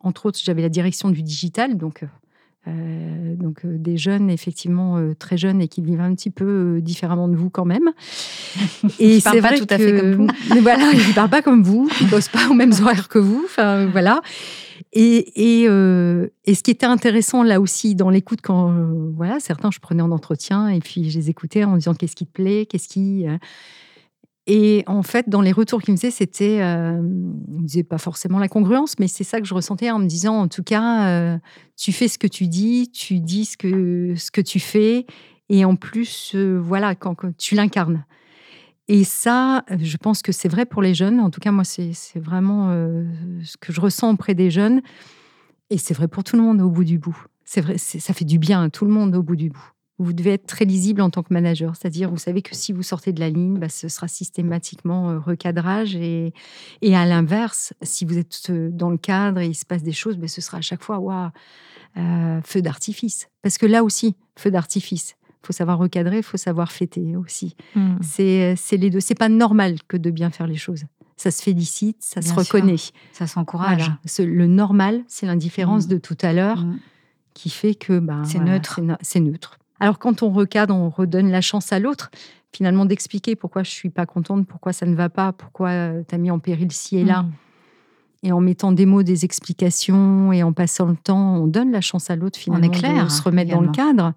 entre 0.00 0.26
autres, 0.26 0.40
j'avais 0.42 0.62
la 0.62 0.68
direction 0.68 1.10
du 1.10 1.22
digital, 1.22 1.76
donc 1.76 2.04
euh, 2.66 3.34
donc 3.36 3.64
euh, 3.64 3.76
des 3.76 3.98
jeunes 3.98 4.30
effectivement 4.30 4.96
euh, 4.96 5.12
très 5.14 5.36
jeunes 5.36 5.60
et 5.60 5.68
qui 5.68 5.82
vivent 5.82 6.00
un 6.00 6.14
petit 6.14 6.30
peu 6.30 6.80
différemment 6.80 7.28
de 7.28 7.36
vous 7.36 7.50
quand 7.50 7.66
même. 7.66 7.90
Et 8.98 9.20
c'est 9.20 9.42
pas 9.42 9.52
tout 9.54 9.66
à 9.68 9.76
fait 9.76 10.00
comme 10.00 10.14
vous. 10.14 10.26
voilà, 10.62 10.90
ils 10.92 11.08
ne 11.08 11.14
parlent 11.14 11.30
pas 11.30 11.42
comme 11.42 11.62
vous, 11.62 11.90
ils 12.00 12.08
bossent 12.08 12.28
pas 12.28 12.48
aux 12.50 12.54
mêmes 12.54 12.72
horaires 12.80 13.08
que 13.08 13.18
vous. 13.18 13.42
Enfin 13.44 13.86
voilà. 13.86 14.22
Et, 14.96 15.62
et, 15.62 15.64
et, 15.64 16.54
ce 16.54 16.62
qui 16.62 16.70
était 16.70 16.86
intéressant 16.86 17.42
là 17.42 17.60
aussi 17.60 17.96
dans 17.96 18.10
l'écoute, 18.10 18.38
quand 18.42 18.72
voilà, 19.16 19.40
certains 19.40 19.72
je 19.72 19.80
prenais 19.80 20.02
en 20.02 20.12
entretien 20.12 20.68
et 20.68 20.78
puis 20.78 21.10
je 21.10 21.18
les 21.18 21.30
écoutais 21.30 21.64
en 21.64 21.74
disant 21.74 21.94
qu'est-ce 21.94 22.14
qui 22.14 22.26
te 22.26 22.32
plaît, 22.32 22.64
qu'est-ce 22.66 22.86
qui 22.86 23.26
et 24.46 24.84
en 24.86 25.02
fait, 25.02 25.28
dans 25.28 25.40
les 25.40 25.52
retours 25.52 25.80
qu'il 25.80 25.92
me 25.92 25.96
faisaient, 25.96 26.10
c'était, 26.10 26.60
euh, 26.60 27.00
il 27.48 27.54
me 27.54 27.66
disait 27.66 27.82
pas 27.82 27.96
forcément 27.96 28.38
la 28.38 28.48
congruence, 28.48 28.98
mais 28.98 29.08
c'est 29.08 29.24
ça 29.24 29.40
que 29.40 29.46
je 29.46 29.54
ressentais 29.54 29.90
en 29.90 29.98
me 29.98 30.06
disant, 30.06 30.38
en 30.38 30.48
tout 30.48 30.62
cas, 30.62 31.08
euh, 31.08 31.38
tu 31.76 31.92
fais 31.92 32.08
ce 32.08 32.18
que 32.18 32.26
tu 32.26 32.46
dis, 32.46 32.90
tu 32.90 33.20
dis 33.20 33.46
ce 33.46 33.56
que, 33.56 34.14
ce 34.16 34.30
que 34.30 34.42
tu 34.42 34.60
fais, 34.60 35.06
et 35.48 35.64
en 35.64 35.76
plus, 35.76 36.32
euh, 36.34 36.58
voilà, 36.62 36.94
quand, 36.94 37.16
tu 37.38 37.54
l'incarnes. 37.54 38.04
Et 38.86 39.04
ça, 39.04 39.64
je 39.80 39.96
pense 39.96 40.20
que 40.20 40.30
c'est 40.30 40.48
vrai 40.48 40.66
pour 40.66 40.82
les 40.82 40.92
jeunes. 40.92 41.20
En 41.20 41.30
tout 41.30 41.40
cas, 41.40 41.50
moi, 41.50 41.64
c'est 41.64 41.94
vraiment 42.16 42.68
ce 43.42 43.56
que 43.56 43.72
je 43.72 43.80
ressens 43.80 44.12
auprès 44.12 44.34
des 44.34 44.50
jeunes. 44.50 44.82
Et 45.70 45.78
c'est 45.78 45.94
vrai 45.94 46.06
pour 46.06 46.22
tout 46.22 46.36
le 46.36 46.42
monde 46.42 46.60
au 46.60 46.68
bout 46.68 46.84
du 46.84 46.98
bout. 46.98 47.16
C'est 47.46 47.62
vrai, 47.62 47.78
ça 47.78 48.12
fait 48.12 48.26
du 48.26 48.38
bien 48.38 48.64
à 48.64 48.68
tout 48.68 48.84
le 48.84 48.90
monde 48.90 49.16
au 49.16 49.22
bout 49.22 49.36
du 49.36 49.48
bout 49.48 49.73
vous 49.98 50.12
devez 50.12 50.32
être 50.32 50.46
très 50.46 50.64
lisible 50.64 51.00
en 51.00 51.10
tant 51.10 51.22
que 51.22 51.32
manager. 51.32 51.76
C'est-à-dire, 51.76 52.10
vous 52.10 52.18
savez 52.18 52.42
que 52.42 52.54
si 52.54 52.72
vous 52.72 52.82
sortez 52.82 53.12
de 53.12 53.20
la 53.20 53.30
ligne, 53.30 53.58
bah, 53.58 53.68
ce 53.68 53.88
sera 53.88 54.08
systématiquement 54.08 55.10
euh, 55.10 55.18
recadrage. 55.18 55.94
Et, 55.94 56.32
et 56.82 56.96
à 56.96 57.06
l'inverse, 57.06 57.74
si 57.82 58.04
vous 58.04 58.18
êtes 58.18 58.50
euh, 58.50 58.70
dans 58.72 58.90
le 58.90 58.98
cadre 58.98 59.40
et 59.40 59.46
il 59.46 59.54
se 59.54 59.64
passe 59.64 59.82
des 59.82 59.92
choses, 59.92 60.16
bah, 60.16 60.26
ce 60.26 60.40
sera 60.40 60.58
à 60.58 60.62
chaque 60.62 60.82
fois 60.82 60.98
waouh, 60.98 61.30
euh, 61.96 62.40
feu 62.42 62.60
d'artifice. 62.60 63.28
Parce 63.42 63.56
que 63.56 63.66
là 63.66 63.84
aussi, 63.84 64.16
feu 64.36 64.50
d'artifice. 64.50 65.14
Il 65.42 65.46
faut 65.46 65.52
savoir 65.52 65.78
recadrer, 65.78 66.18
il 66.18 66.22
faut 66.22 66.38
savoir 66.38 66.72
fêter 66.72 67.16
aussi. 67.16 67.54
Hmm. 67.76 67.96
C'est 68.00 68.56
les 68.72 68.90
deux. 68.90 69.00
C'est 69.00 69.14
pas 69.14 69.28
normal 69.28 69.76
que 69.86 69.98
de 69.98 70.10
bien 70.10 70.30
faire 70.30 70.46
les 70.46 70.56
choses. 70.56 70.84
Ça 71.16 71.30
se 71.30 71.42
félicite, 71.42 71.98
ça 72.00 72.22
se 72.22 72.32
reconnaît. 72.32 72.76
Ça 73.12 73.26
s'encourage. 73.26 73.92
Le 74.18 74.46
normal, 74.46 75.04
c'est 75.06 75.26
l'indifférence 75.26 75.86
hmm. 75.86 75.90
de 75.90 75.98
tout 75.98 76.16
à 76.22 76.32
l'heure 76.32 76.64
hmm. 76.64 76.78
qui 77.34 77.50
fait 77.50 77.74
que 77.74 77.98
bah, 77.98 78.22
c'est 78.24 78.40
neutre. 78.40 78.80
C'est 79.02 79.20
neutre. 79.20 79.58
Alors 79.80 79.98
quand 79.98 80.22
on 80.22 80.30
recadre, 80.30 80.74
on 80.74 80.88
redonne 80.88 81.30
la 81.30 81.40
chance 81.40 81.72
à 81.72 81.78
l'autre, 81.78 82.10
finalement 82.52 82.84
d'expliquer 82.84 83.36
pourquoi 83.36 83.62
je 83.62 83.70
suis 83.70 83.90
pas 83.90 84.06
contente, 84.06 84.46
pourquoi 84.46 84.72
ça 84.72 84.86
ne 84.86 84.94
va 84.94 85.08
pas, 85.08 85.32
pourquoi 85.32 85.70
euh, 85.70 86.02
tu 86.08 86.14
as 86.14 86.18
mis 86.18 86.30
en 86.30 86.38
péril 86.38 86.70
ci 86.72 86.98
et 86.98 87.04
là. 87.04 87.22
Mm. 87.22 87.32
Et 88.26 88.32
en 88.32 88.40
mettant 88.40 88.72
des 88.72 88.86
mots, 88.86 89.02
des 89.02 89.26
explications 89.26 90.32
et 90.32 90.42
en 90.42 90.54
passant 90.54 90.86
le 90.86 90.96
temps, 90.96 91.36
on 91.36 91.46
donne 91.46 91.70
la 91.70 91.82
chance 91.82 92.08
à 92.08 92.16
l'autre 92.16 92.38
finalement 92.38 92.68
de 92.68 93.10
se 93.10 93.20
remettre 93.20 93.50
dans 93.50 93.60
le 93.60 93.70
cadre. 93.70 94.14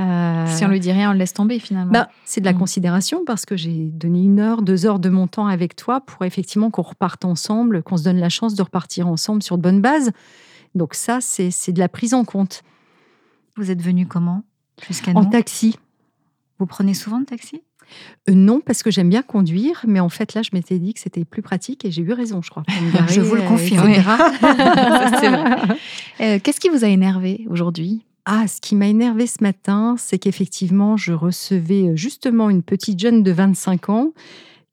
Euh, 0.00 0.46
si 0.48 0.64
on 0.64 0.68
lui 0.68 0.80
dit 0.80 0.90
rien, 0.90 1.10
on 1.10 1.12
le 1.12 1.20
laisse 1.20 1.32
tomber 1.32 1.60
finalement. 1.60 1.92
Bah, 1.92 2.08
c'est 2.24 2.40
de 2.40 2.46
la 2.46 2.52
mm. 2.52 2.58
considération 2.58 3.24
parce 3.24 3.46
que 3.46 3.56
j'ai 3.56 3.90
donné 3.92 4.24
une 4.24 4.40
heure, 4.40 4.62
deux 4.62 4.84
heures 4.84 4.98
de 4.98 5.08
mon 5.08 5.28
temps 5.28 5.46
avec 5.46 5.76
toi 5.76 6.00
pour 6.00 6.24
effectivement 6.24 6.70
qu'on 6.70 6.82
reparte 6.82 7.24
ensemble, 7.24 7.84
qu'on 7.84 7.96
se 7.96 8.02
donne 8.02 8.18
la 8.18 8.28
chance 8.28 8.54
de 8.56 8.62
repartir 8.62 9.06
ensemble 9.06 9.44
sur 9.44 9.58
de 9.58 9.62
bonnes 9.62 9.80
bases. 9.80 10.10
Donc 10.74 10.94
ça, 10.94 11.20
c'est 11.20 11.72
de 11.72 11.78
la 11.78 11.88
prise 11.88 12.14
en 12.14 12.24
compte. 12.24 12.62
Vous 13.56 13.70
êtes 13.70 13.80
venu 13.80 14.06
comment? 14.06 14.42
En 15.14 15.24
taxi. 15.24 15.78
Vous 16.58 16.66
prenez 16.66 16.94
souvent 16.94 17.18
le 17.18 17.26
taxi? 17.26 17.62
Euh, 18.28 18.34
non, 18.34 18.60
parce 18.60 18.82
que 18.82 18.90
j'aime 18.90 19.08
bien 19.08 19.22
conduire, 19.22 19.84
mais 19.86 20.00
en 20.00 20.08
fait 20.08 20.34
là, 20.34 20.42
je 20.42 20.50
m'étais 20.52 20.78
dit 20.78 20.94
que 20.94 21.00
c'était 21.00 21.24
plus 21.24 21.42
pratique 21.42 21.84
et 21.84 21.90
j'ai 21.90 22.02
eu 22.02 22.12
raison, 22.12 22.42
je 22.42 22.50
crois. 22.50 22.64
je 23.08 23.20
vous 23.20 23.34
le 23.34 23.42
euh, 23.42 23.48
confirme. 23.48 23.92
Euh, 26.22 26.38
qu'est-ce 26.42 26.60
qui 26.60 26.70
vous 26.70 26.82
a 26.82 26.88
énervé 26.88 27.46
aujourd'hui? 27.50 28.02
Ah, 28.24 28.48
ce 28.48 28.62
qui 28.62 28.74
m'a 28.74 28.86
énervé 28.86 29.26
ce 29.26 29.42
matin, 29.42 29.96
c'est 29.98 30.18
qu'effectivement, 30.18 30.96
je 30.96 31.12
recevais 31.12 31.94
justement 31.94 32.48
une 32.48 32.62
petite 32.62 32.98
jeune 32.98 33.22
de 33.22 33.30
25 33.30 33.90
ans 33.90 34.12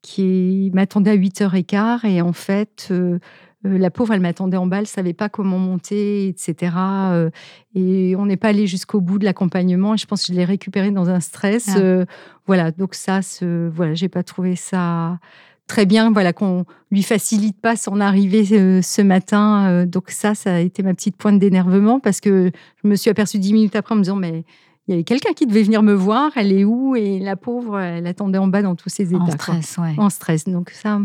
qui 0.00 0.70
m'attendait 0.72 1.10
à 1.10 1.16
8h15 1.16 2.06
et 2.06 2.22
en 2.22 2.32
fait, 2.32 2.88
euh, 2.90 3.18
la 3.64 3.90
pauvre, 3.90 4.12
elle 4.12 4.20
m'attendait 4.20 4.56
en 4.56 4.66
bas, 4.66 4.78
elle 4.78 4.86
savait 4.86 5.14
pas 5.14 5.28
comment 5.28 5.58
monter, 5.58 6.28
etc. 6.28 6.72
Euh, 6.76 7.30
et 7.74 8.14
on 8.16 8.26
n'est 8.26 8.36
pas 8.36 8.48
allé 8.48 8.66
jusqu'au 8.66 9.00
bout 9.00 9.18
de 9.18 9.24
l'accompagnement. 9.24 9.96
Je 9.96 10.06
pense 10.06 10.26
que 10.26 10.32
je 10.32 10.38
l'ai 10.38 10.44
récupéré 10.44 10.90
dans 10.90 11.08
un 11.08 11.20
stress. 11.20 11.70
Ah. 11.74 11.78
Euh, 11.78 12.04
voilà, 12.46 12.70
donc 12.70 12.94
ça, 12.94 13.22
ce, 13.22 13.68
voilà, 13.68 13.94
j'ai 13.94 14.08
pas 14.08 14.22
trouvé 14.22 14.54
ça 14.54 15.18
très 15.66 15.86
bien. 15.86 16.12
Voilà, 16.12 16.34
qu'on 16.34 16.66
lui 16.90 17.02
facilite 17.02 17.58
pas 17.58 17.74
son 17.74 18.00
arrivée 18.00 18.44
ce 18.82 19.02
matin. 19.02 19.86
donc 19.86 20.10
ça, 20.10 20.34
ça 20.34 20.56
a 20.56 20.58
été 20.58 20.82
ma 20.82 20.92
petite 20.92 21.16
pointe 21.16 21.38
d'énervement 21.38 22.00
parce 22.00 22.20
que 22.20 22.50
je 22.82 22.88
me 22.88 22.96
suis 22.96 23.08
aperçue 23.08 23.38
dix 23.38 23.54
minutes 23.54 23.76
après 23.76 23.94
en 23.94 23.96
me 23.96 24.02
disant, 24.02 24.16
mais 24.16 24.44
il 24.86 24.90
y 24.90 24.94
avait 24.94 25.04
quelqu'un 25.04 25.32
qui 25.32 25.46
devait 25.46 25.62
venir 25.62 25.82
me 25.82 25.94
voir. 25.94 26.32
Elle 26.36 26.52
est 26.52 26.64
où? 26.64 26.94
Et 26.96 27.18
la 27.18 27.36
pauvre, 27.36 27.78
elle 27.80 28.06
attendait 28.06 28.38
en 28.38 28.46
bas 28.46 28.60
dans 28.60 28.74
tous 28.74 28.90
ses 28.90 29.14
états. 29.14 29.22
En 29.22 29.30
stress, 29.30 29.78
ouais. 29.78 29.94
En 29.96 30.10
stress. 30.10 30.44
Donc 30.44 30.70
ça. 30.70 31.00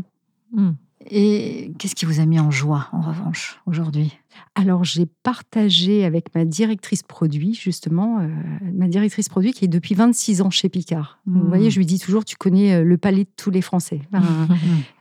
Hmm. 0.51 0.71
Et 1.09 1.71
qu'est-ce 1.79 1.95
qui 1.95 2.05
vous 2.05 2.19
a 2.19 2.25
mis 2.25 2.39
en 2.39 2.51
joie, 2.51 2.87
en 2.91 2.99
revanche, 2.99 3.61
aujourd'hui? 3.65 4.17
Alors, 4.55 4.83
j'ai 4.83 5.05
partagé 5.23 6.03
avec 6.03 6.35
ma 6.35 6.43
directrice 6.43 7.03
produit, 7.03 7.53
justement, 7.53 8.19
euh, 8.19 8.27
ma 8.73 8.87
directrice 8.87 9.29
produit 9.29 9.53
qui 9.53 9.65
est 9.65 9.69
depuis 9.69 9.95
26 9.95 10.41
ans 10.41 10.49
chez 10.49 10.67
Picard. 10.67 11.19
Vous 11.25 11.39
hmm. 11.39 11.47
voyez, 11.47 11.71
je 11.71 11.77
lui 11.77 11.85
dis 11.85 11.99
toujours, 11.99 12.25
tu 12.25 12.35
connais 12.35 12.73
euh, 12.73 12.83
le 12.83 12.97
palais 12.97 13.23
de 13.23 13.29
tous 13.37 13.51
les 13.51 13.61
Français. 13.61 14.01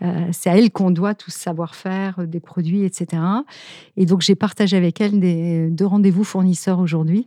Euh, 0.02 0.28
c'est 0.30 0.48
à 0.48 0.56
elle 0.56 0.70
qu'on 0.70 0.92
doit 0.92 1.14
tout 1.14 1.32
savoir-faire 1.32 2.26
des 2.28 2.38
produits, 2.38 2.84
etc. 2.84 3.20
Et 3.96 4.06
donc, 4.06 4.20
j'ai 4.20 4.36
partagé 4.36 4.76
avec 4.76 5.00
elle 5.00 5.18
des, 5.18 5.68
deux 5.70 5.86
rendez-vous 5.86 6.22
fournisseurs 6.22 6.78
aujourd'hui 6.78 7.26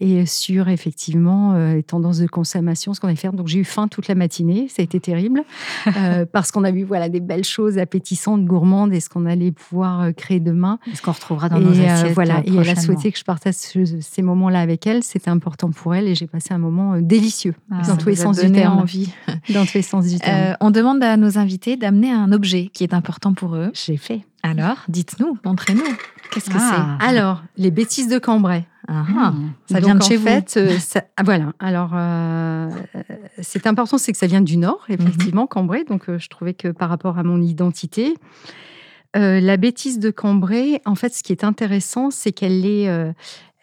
et 0.00 0.24
sur 0.26 0.68
effectivement 0.68 1.52
euh, 1.52 1.74
les 1.74 1.82
tendances 1.82 2.18
de 2.18 2.26
consommation, 2.26 2.94
ce 2.94 3.00
qu'on 3.00 3.08
a 3.08 3.14
fait. 3.14 3.30
Donc 3.30 3.48
j'ai 3.48 3.58
eu 3.58 3.64
faim 3.64 3.86
toute 3.86 4.08
la 4.08 4.14
matinée, 4.14 4.66
ça 4.68 4.80
a 4.80 4.82
été 4.82 4.98
terrible 4.98 5.44
euh, 5.96 6.24
parce 6.30 6.50
qu'on 6.50 6.64
a 6.64 6.70
vu 6.70 6.84
voilà 6.84 7.08
des 7.08 7.20
belles 7.20 7.44
choses 7.44 7.78
appétissantes, 7.78 8.44
gourmandes 8.44 8.92
et 8.92 9.00
ce 9.00 9.08
qu'on 9.08 9.26
allait 9.26 9.52
pouvoir 9.52 10.00
euh, 10.00 10.12
créer 10.12 10.40
demain. 10.40 10.78
Ce 10.94 11.02
qu'on 11.02 11.12
retrouvera 11.12 11.48
dans 11.48 11.60
nos 11.60 11.78
assiettes. 11.78 12.14
voilà, 12.14 12.42
et 12.44 12.54
elle 12.54 12.68
a 12.68 12.76
souhaité 12.76 13.12
que 13.12 13.18
je 13.18 13.24
partage 13.24 13.54
ces 13.54 14.22
moments-là 14.22 14.60
avec 14.60 14.86
elle. 14.86 15.02
C'était 15.02 15.30
important 15.30 15.70
pour 15.70 15.94
elle 15.94 16.08
et 16.08 16.14
j'ai 16.14 16.26
passé 16.26 16.54
un 16.54 16.58
moment 16.58 16.98
délicieux 17.00 17.54
ah, 17.70 17.82
dans 17.86 17.96
tous 17.96 18.08
les 18.08 18.16
sens 18.16 18.40
du 18.40 18.50
terme. 18.50 18.78
Envie. 18.78 19.12
dans 19.50 19.66
tous 19.66 19.74
les 19.74 19.82
sens 19.82 20.06
du 20.06 20.18
terme. 20.18 20.56
on 20.60 20.70
demande 20.70 21.02
à 21.02 21.16
nos 21.16 21.38
invités 21.38 21.76
d'amener 21.76 22.10
un 22.10 22.32
objet 22.32 22.70
qui 22.72 22.84
est 22.84 22.94
important 22.94 23.34
pour 23.34 23.54
eux. 23.54 23.70
J'ai 23.74 23.96
fait. 23.96 24.24
Alors, 24.42 24.78
dites-nous, 24.88 25.36
montrez-nous. 25.44 25.82
Qu'est-ce 26.30 26.48
que 26.48 26.56
ah. 26.58 26.96
c'est? 27.00 27.06
Alors, 27.06 27.42
les 27.56 27.70
bêtises 27.70 28.08
de 28.08 28.18
Cambrai. 28.18 28.66
Ah, 28.92 29.06
ah. 29.16 29.34
Ça 29.70 29.78
vient 29.78 29.94
de 29.94 30.02
chez 30.02 30.18
fait, 30.18 30.56
euh, 30.56 30.76
voilà. 31.24 31.52
Alors, 31.60 31.92
euh, 31.94 32.68
c'est 33.40 33.68
important, 33.68 33.98
c'est 33.98 34.10
que 34.10 34.18
ça 34.18 34.26
vient 34.26 34.40
du 34.40 34.56
Nord, 34.56 34.84
effectivement, 34.88 35.42
mhm. 35.42 35.48
Cambrai. 35.48 35.84
Donc, 35.84 36.08
euh, 36.08 36.18
je 36.18 36.28
trouvais 36.28 36.54
que 36.54 36.68
par 36.68 36.88
rapport 36.88 37.16
à 37.16 37.22
mon 37.22 37.40
identité, 37.40 38.16
la 39.14 39.56
bêtise 39.56 39.98
de 39.98 40.10
Cambrai, 40.10 40.82
en 40.86 40.94
fait, 40.96 41.14
ce 41.14 41.22
qui 41.22 41.32
est 41.32 41.44
intéressant, 41.44 42.10
c'est 42.10 42.32
qu'elle 42.32 42.64
est, 42.64 42.88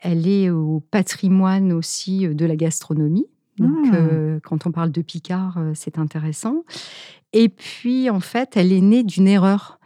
elle 0.01 0.27
est 0.27 0.49
au 0.49 0.81
patrimoine 0.91 1.71
aussi 1.71 2.27
de 2.27 2.45
la 2.45 2.57
gastronomie. 2.57 3.27
Donc, 3.57 3.87
mmh. 3.87 4.41
quand 4.43 4.67
on 4.67 4.71
parle 4.71 4.91
de 4.91 5.01
Picard, 5.01 5.57
c'est 5.73 5.99
intéressant. 5.99 6.63
Et 7.31 7.47
puis, 7.47 8.09
en 8.09 8.19
fait, 8.19 8.57
elle 8.57 8.73
est 8.73 8.81
née 8.81 9.03
d'une 9.03 9.27
erreur. 9.27 9.76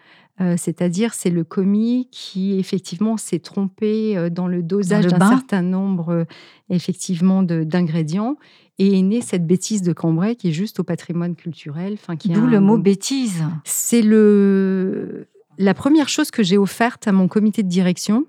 C'est-à-dire, 0.58 1.14
c'est 1.14 1.30
le 1.30 1.44
commis 1.44 2.08
qui 2.12 2.58
effectivement 2.60 3.18
s'est 3.18 3.40
trompé 3.40 4.30
dans 4.32 4.48
le 4.48 4.64
dosage 4.64 5.08
d'un 5.08 5.30
certain 5.30 5.62
nombre 5.62 6.26
effectivement 6.70 7.44
d'ingrédients 7.44 8.38
et 8.80 8.98
est 8.98 9.02
née 9.02 9.22
cette 9.22 9.46
bêtise 9.46 9.82
de 9.82 9.94
Cambrai 9.94 10.36
qui 10.36 10.50
est 10.50 10.54
juste 10.54 10.80
au 10.80 10.84
patrimoine 10.84 11.36
culturel. 11.36 11.98
D'où 12.26 12.48
le 12.48 12.60
mot 12.60 12.78
bêtise. 12.78 13.44
C'est 13.64 14.02
le 14.02 15.28
la 15.58 15.74
première 15.74 16.10
chose 16.10 16.32
que 16.32 16.44
j'ai 16.44 16.58
offerte 16.58 17.08
à 17.08 17.12
mon 17.12 17.28
comité 17.28 17.62
de 17.62 17.68
direction. 17.68 18.26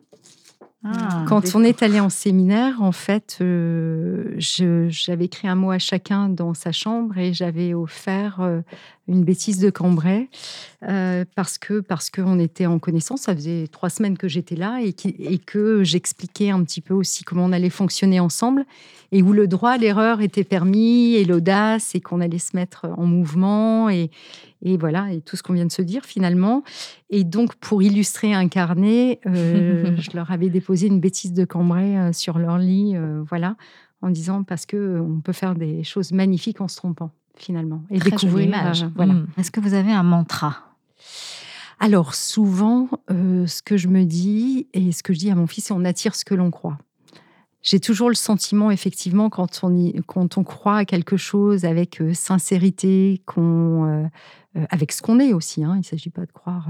Ah, 0.84 1.24
Quand 1.28 1.54
on 1.54 1.62
est 1.62 1.82
allé 1.84 2.00
en 2.00 2.10
séminaire, 2.10 2.82
en 2.82 2.90
fait, 2.90 3.38
euh, 3.40 4.34
j'avais 4.38 5.26
écrit 5.26 5.46
un 5.46 5.54
mot 5.54 5.70
à 5.70 5.78
chacun 5.78 6.28
dans 6.28 6.54
sa 6.54 6.72
chambre 6.72 7.16
et 7.18 7.32
j'avais 7.32 7.72
offert 7.72 8.40
euh, 8.40 8.62
une 9.06 9.22
bêtise 9.22 9.60
de 9.60 9.70
Cambrai 9.70 10.28
euh, 10.88 11.24
parce 11.36 11.58
que 11.58 11.78
parce 11.78 12.10
qu'on 12.10 12.40
était 12.40 12.66
en 12.66 12.80
connaissance. 12.80 13.22
Ça 13.22 13.34
faisait 13.34 13.68
trois 13.70 13.90
semaines 13.90 14.18
que 14.18 14.26
j'étais 14.26 14.56
là 14.56 14.80
et, 14.82 14.92
et 15.20 15.38
que 15.38 15.84
j'expliquais 15.84 16.50
un 16.50 16.64
petit 16.64 16.80
peu 16.80 16.94
aussi 16.94 17.22
comment 17.22 17.44
on 17.44 17.52
allait 17.52 17.70
fonctionner 17.70 18.18
ensemble 18.18 18.64
et 19.12 19.22
où 19.22 19.32
le 19.32 19.46
droit 19.46 19.70
à 19.70 19.78
l'erreur 19.78 20.20
était 20.20 20.42
permis 20.42 21.14
et 21.14 21.24
l'audace 21.24 21.94
et 21.94 22.00
qu'on 22.00 22.20
allait 22.20 22.38
se 22.38 22.56
mettre 22.56 22.86
en 22.96 23.06
mouvement 23.06 23.88
et, 23.88 24.10
et 24.62 24.76
voilà, 24.76 25.12
et 25.12 25.20
tout 25.20 25.36
ce 25.36 25.42
qu'on 25.42 25.52
vient 25.52 25.66
de 25.66 25.72
se 25.72 25.82
dire 25.82 26.04
finalement. 26.04 26.62
Et 27.10 27.24
donc, 27.24 27.54
pour 27.56 27.82
illustrer 27.82 28.32
un 28.32 28.48
carnet, 28.48 29.20
euh, 29.26 29.96
je 29.98 30.10
leur 30.14 30.30
avais 30.30 30.48
déposé 30.48 30.86
une 30.86 31.00
bêtise 31.00 31.32
de 31.32 31.44
Cambrai 31.44 31.98
euh, 31.98 32.12
sur 32.12 32.38
leur 32.38 32.58
lit, 32.58 32.94
voilà, 33.28 33.56
en 34.00 34.10
disant 34.10 34.42
parce 34.44 34.66
que 34.66 35.00
on 35.00 35.20
peut 35.20 35.32
faire 35.32 35.54
des 35.54 35.84
choses 35.84 36.12
magnifiques 36.12 36.60
en 36.60 36.68
se 36.68 36.76
trompant 36.76 37.10
finalement 37.36 37.82
et 37.90 37.98
découvrir. 37.98 38.50
voilà. 38.94 39.14
Hmm. 39.14 39.26
Est-ce 39.38 39.50
que 39.50 39.60
vous 39.60 39.74
avez 39.74 39.92
un 39.92 40.02
mantra? 40.02 40.56
Alors 41.80 42.14
souvent, 42.14 42.88
ce 43.08 43.62
que 43.62 43.76
je 43.76 43.88
me 43.88 44.04
dis 44.04 44.68
et 44.72 44.92
ce 44.92 45.02
que 45.02 45.12
je 45.12 45.18
dis 45.18 45.30
à 45.30 45.34
mon 45.34 45.48
fils, 45.48 45.66
c'est 45.66 45.72
on 45.72 45.84
attire 45.84 46.14
ce 46.14 46.24
que 46.24 46.34
l'on 46.34 46.50
croit 46.50 46.78
j'ai 47.62 47.78
toujours 47.78 48.08
le 48.08 48.16
sentiment, 48.16 48.72
effectivement, 48.72 49.30
quand 49.30 49.62
on, 49.62 50.44
croit 50.44 50.78
à 50.78 50.84
quelque 50.84 51.16
chose 51.16 51.64
avec 51.64 52.00
euh, 52.00 52.12
sincérité, 52.12 53.22
qu'on, 53.24 53.84
euh, 53.86 54.06
euh, 54.56 54.66
avec 54.70 54.90
ce 54.90 55.00
qu'on 55.00 55.20
est 55.20 55.32
aussi, 55.32 55.62
hein, 55.62 55.74
il 55.76 55.78
ne 55.78 55.84
s'agit 55.84 56.10
pas 56.10 56.26
de 56.26 56.32
croire, 56.32 56.68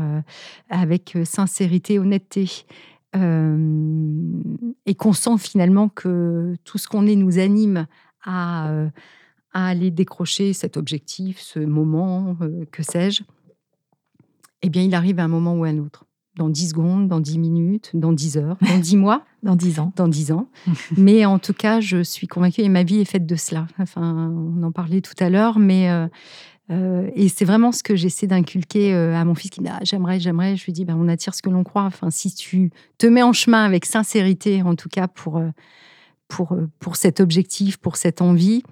avec 0.69 1.17
sincérité, 1.25 1.99
honnêteté, 1.99 2.67
et 3.15 4.95
qu'on 4.95 5.13
sent 5.13 5.39
finalement 5.39 5.89
que 5.89 6.57
tout 6.65 6.79
ce 6.79 6.89
qu'on 6.89 7.07
est 7.07 7.17
nous 7.17 7.39
anime 7.39 7.87
à, 8.25 8.71
à 9.53 9.67
aller 9.67 9.91
décrocher 9.91 10.55
cet 10.55 10.79
objectif, 10.79 11.39
ce 11.39 11.59
moment, 11.59 12.37
que 12.71 12.83
sais-je, 12.83 13.23
eh 14.63 14.71
bien, 14.71 14.83
il 14.83 14.95
arrive 14.95 15.19
à 15.19 15.25
un 15.25 15.29
moment 15.29 15.55
ou 15.55 15.65
à 15.65 15.69
un 15.69 15.79
autre 15.79 16.07
dans 16.37 16.49
10 16.49 16.71
secondes, 16.71 17.09
dans 17.09 17.21
10 17.21 17.39
minutes, 17.39 17.91
dans 17.95 18.13
10 18.13 18.39
heures, 18.39 18.57
dans 18.61 18.79
10 18.79 18.97
mois, 18.97 19.25
dans 19.43 19.57
10 19.57 19.81
ans. 19.81 19.93
Dans 19.97 20.09
10 20.09 20.33
ans. 20.33 20.49
mais 20.97 21.27
en 21.27 21.39
tout 21.39 21.53
cas, 21.53 21.81
je 21.81 22.03
suis 22.03 22.27
convaincue 22.27 22.63
et 22.63 22.69
ma 22.69 22.83
vie 22.83 23.01
est 23.01 23.05
faite 23.05 23.27
de 23.27 23.37
cela. 23.37 23.67
Enfin, 23.79 24.33
on 24.35 24.63
en 24.63 24.73
parlait 24.73 25.01
tout 25.01 25.15
à 25.19 25.29
l'heure, 25.29 25.59
mais 25.59 25.91
euh, 25.91 26.09
euh, 26.71 27.11
et 27.15 27.29
c'est 27.29 27.45
vraiment 27.45 27.71
ce 27.73 27.83
que 27.83 27.97
j'essaie 27.97 28.27
d'inculquer 28.27 28.95
euh, 28.95 29.15
à 29.15 29.25
mon 29.25 29.35
fils 29.35 29.51
qui 29.51 29.61
dit 29.61 29.69
ah, 29.71 29.81
j'aimerais, 29.83 30.21
j'aimerais. 30.21 30.57
Je 30.57 30.65
lui 30.65 30.73
dis 30.73 30.85
ben, 30.85 30.97
on 30.99 31.09
attire 31.09 31.35
ce 31.35 31.43
que 31.43 31.51
l'on 31.51 31.65
croit. 31.65 31.85
Enfin, 31.85 32.11
si 32.11 32.35
tu 32.35 32.71
te 32.97 33.07
mets 33.07 33.23
en 33.23 33.33
chemin 33.33 33.65
avec 33.65 33.85
sincérité, 33.85 34.63
en 34.63 34.75
tout 34.75 34.89
cas 34.89 35.09
pour 35.09 35.43
pour 36.29 36.57
pour 36.79 36.97
cet 36.97 37.21
objectif, 37.21 37.77
pour 37.77 37.97
cette 37.97 38.23
envie, 38.23 38.63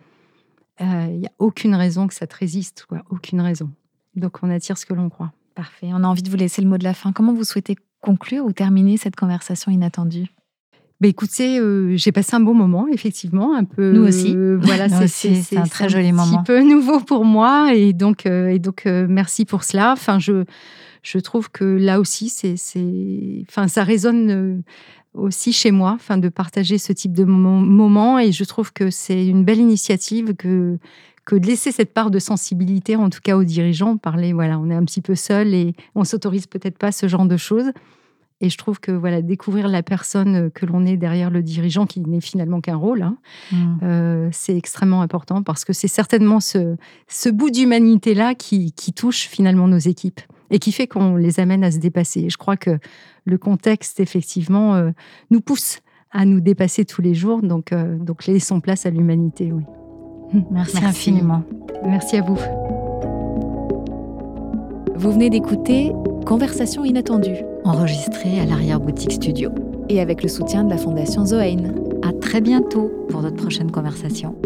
il 0.80 1.18
n'y 1.18 1.26
a 1.26 1.32
aucune 1.38 1.74
raison 1.74 2.06
que 2.06 2.14
ça 2.14 2.26
te 2.26 2.34
résiste, 2.34 2.86
quoi. 2.88 3.02
Aucune 3.10 3.42
raison. 3.42 3.70
Donc 4.16 4.38
on 4.42 4.48
attire 4.48 4.78
ce 4.78 4.86
que 4.86 4.94
l'on 4.94 5.10
croit. 5.10 5.32
Parfait. 5.60 5.90
On 5.92 6.04
a 6.04 6.06
envie 6.06 6.22
de 6.22 6.30
vous 6.30 6.38
laisser 6.38 6.62
le 6.62 6.68
mot 6.68 6.78
de 6.78 6.84
la 6.84 6.94
fin. 6.94 7.12
Comment 7.12 7.34
vous 7.34 7.44
souhaitez 7.44 7.76
conclure 8.00 8.46
ou 8.46 8.52
terminer 8.52 8.96
cette 8.96 9.14
conversation 9.14 9.70
inattendue? 9.70 10.28
Bah 11.02 11.08
écoutez, 11.08 11.58
euh, 11.58 11.98
j'ai 11.98 12.12
passé 12.12 12.34
un 12.34 12.40
bon 12.40 12.54
moment, 12.54 12.88
effectivement, 12.88 13.54
un 13.54 13.64
peu. 13.64 13.92
Nous 13.92 14.08
aussi. 14.08 14.34
Euh, 14.34 14.56
voilà, 14.58 14.88
c'est 15.06 15.58
un 15.58 15.64
très 15.64 15.90
joli 15.90 16.12
moment. 16.12 16.38
Un 16.38 16.42
petit 16.42 16.46
peu 16.46 16.62
nouveau 16.62 17.00
pour 17.00 17.26
moi, 17.26 17.74
et 17.74 17.92
donc, 17.92 18.24
euh, 18.24 18.48
et 18.48 18.58
donc, 18.58 18.86
merci 18.86 19.44
pour 19.44 19.64
cela. 19.64 19.92
Enfin, 19.92 20.18
je, 20.18 20.44
je 21.02 21.18
trouve 21.18 21.50
que 21.50 21.64
là 21.64 22.00
aussi, 22.00 22.30
c'est, 22.30 22.54
enfin, 23.46 23.68
ça 23.68 23.84
résonne 23.84 24.62
aussi 25.12 25.52
chez 25.52 25.72
moi, 25.72 25.92
enfin, 25.94 26.16
de 26.16 26.30
partager 26.30 26.78
ce 26.78 26.94
type 26.94 27.12
de 27.12 27.24
moment, 27.24 28.18
et 28.18 28.32
je 28.32 28.44
trouve 28.44 28.72
que 28.72 28.88
c'est 28.88 29.26
une 29.26 29.44
belle 29.44 29.58
initiative 29.58 30.34
que 30.34 30.78
que 31.30 31.36
de 31.36 31.46
laisser 31.46 31.70
cette 31.70 31.94
part 31.94 32.10
de 32.10 32.18
sensibilité, 32.18 32.96
en 32.96 33.08
tout 33.08 33.20
cas 33.22 33.36
aux 33.36 33.44
dirigeants, 33.44 33.96
parler, 33.96 34.32
voilà, 34.32 34.58
on 34.58 34.68
est 34.68 34.74
un 34.74 34.84
petit 34.84 35.00
peu 35.00 35.14
seul 35.14 35.54
et 35.54 35.74
on 35.94 36.02
s'autorise 36.02 36.48
peut-être 36.48 36.76
pas 36.76 36.90
ce 36.90 37.06
genre 37.06 37.24
de 37.24 37.36
choses. 37.36 37.70
Et 38.40 38.50
je 38.50 38.58
trouve 38.58 38.80
que 38.80 38.90
voilà, 38.90 39.22
découvrir 39.22 39.68
la 39.68 39.84
personne 39.84 40.50
que 40.50 40.66
l'on 40.66 40.84
est 40.86 40.96
derrière 40.96 41.30
le 41.30 41.42
dirigeant, 41.42 41.86
qui 41.86 42.00
n'est 42.00 42.20
finalement 42.20 42.60
qu'un 42.60 42.74
rôle, 42.74 43.02
hein, 43.02 43.16
mmh. 43.52 43.78
euh, 43.84 44.28
c'est 44.32 44.56
extrêmement 44.56 45.02
important 45.02 45.44
parce 45.44 45.64
que 45.64 45.72
c'est 45.72 45.88
certainement 45.88 46.40
ce, 46.40 46.74
ce 47.06 47.28
bout 47.28 47.50
d'humanité-là 47.50 48.34
qui, 48.34 48.72
qui, 48.72 48.92
touche 48.92 49.28
finalement 49.28 49.68
nos 49.68 49.78
équipes 49.78 50.20
et 50.50 50.58
qui 50.58 50.72
fait 50.72 50.88
qu'on 50.88 51.14
les 51.14 51.38
amène 51.38 51.62
à 51.62 51.70
se 51.70 51.78
dépasser. 51.78 52.22
Et 52.22 52.30
je 52.30 52.38
crois 52.38 52.56
que 52.56 52.78
le 53.24 53.38
contexte, 53.38 54.00
effectivement, 54.00 54.74
euh, 54.74 54.90
nous 55.30 55.42
pousse 55.42 55.78
à 56.10 56.24
nous 56.24 56.40
dépasser 56.40 56.84
tous 56.84 57.02
les 57.02 57.14
jours. 57.14 57.40
Donc, 57.40 57.72
euh, 57.72 57.98
donc 57.98 58.26
laissons 58.26 58.60
place 58.60 58.84
à 58.84 58.90
l'humanité, 58.90 59.52
oui. 59.52 59.62
Merci, 60.50 60.84
infiniment. 60.84 61.42
Merci 61.84 62.16
à 62.16 62.22
vous. 62.22 62.38
Vous 64.96 65.10
venez 65.12 65.30
d'écouter 65.30 65.92
Conversation 66.26 66.84
inattendue, 66.84 67.38
enregistrée 67.64 68.38
à 68.38 68.44
l'arrière-boutique 68.44 69.12
studio. 69.12 69.50
Et 69.88 70.00
avec 70.00 70.22
le 70.22 70.28
soutien 70.28 70.62
de 70.64 70.70
la 70.70 70.76
Fondation 70.76 71.24
Zoein. 71.24 71.72
À 72.02 72.12
très 72.12 72.40
bientôt 72.40 72.92
pour 73.08 73.22
notre 73.22 73.36
prochaine 73.36 73.70
conversation. 73.70 74.36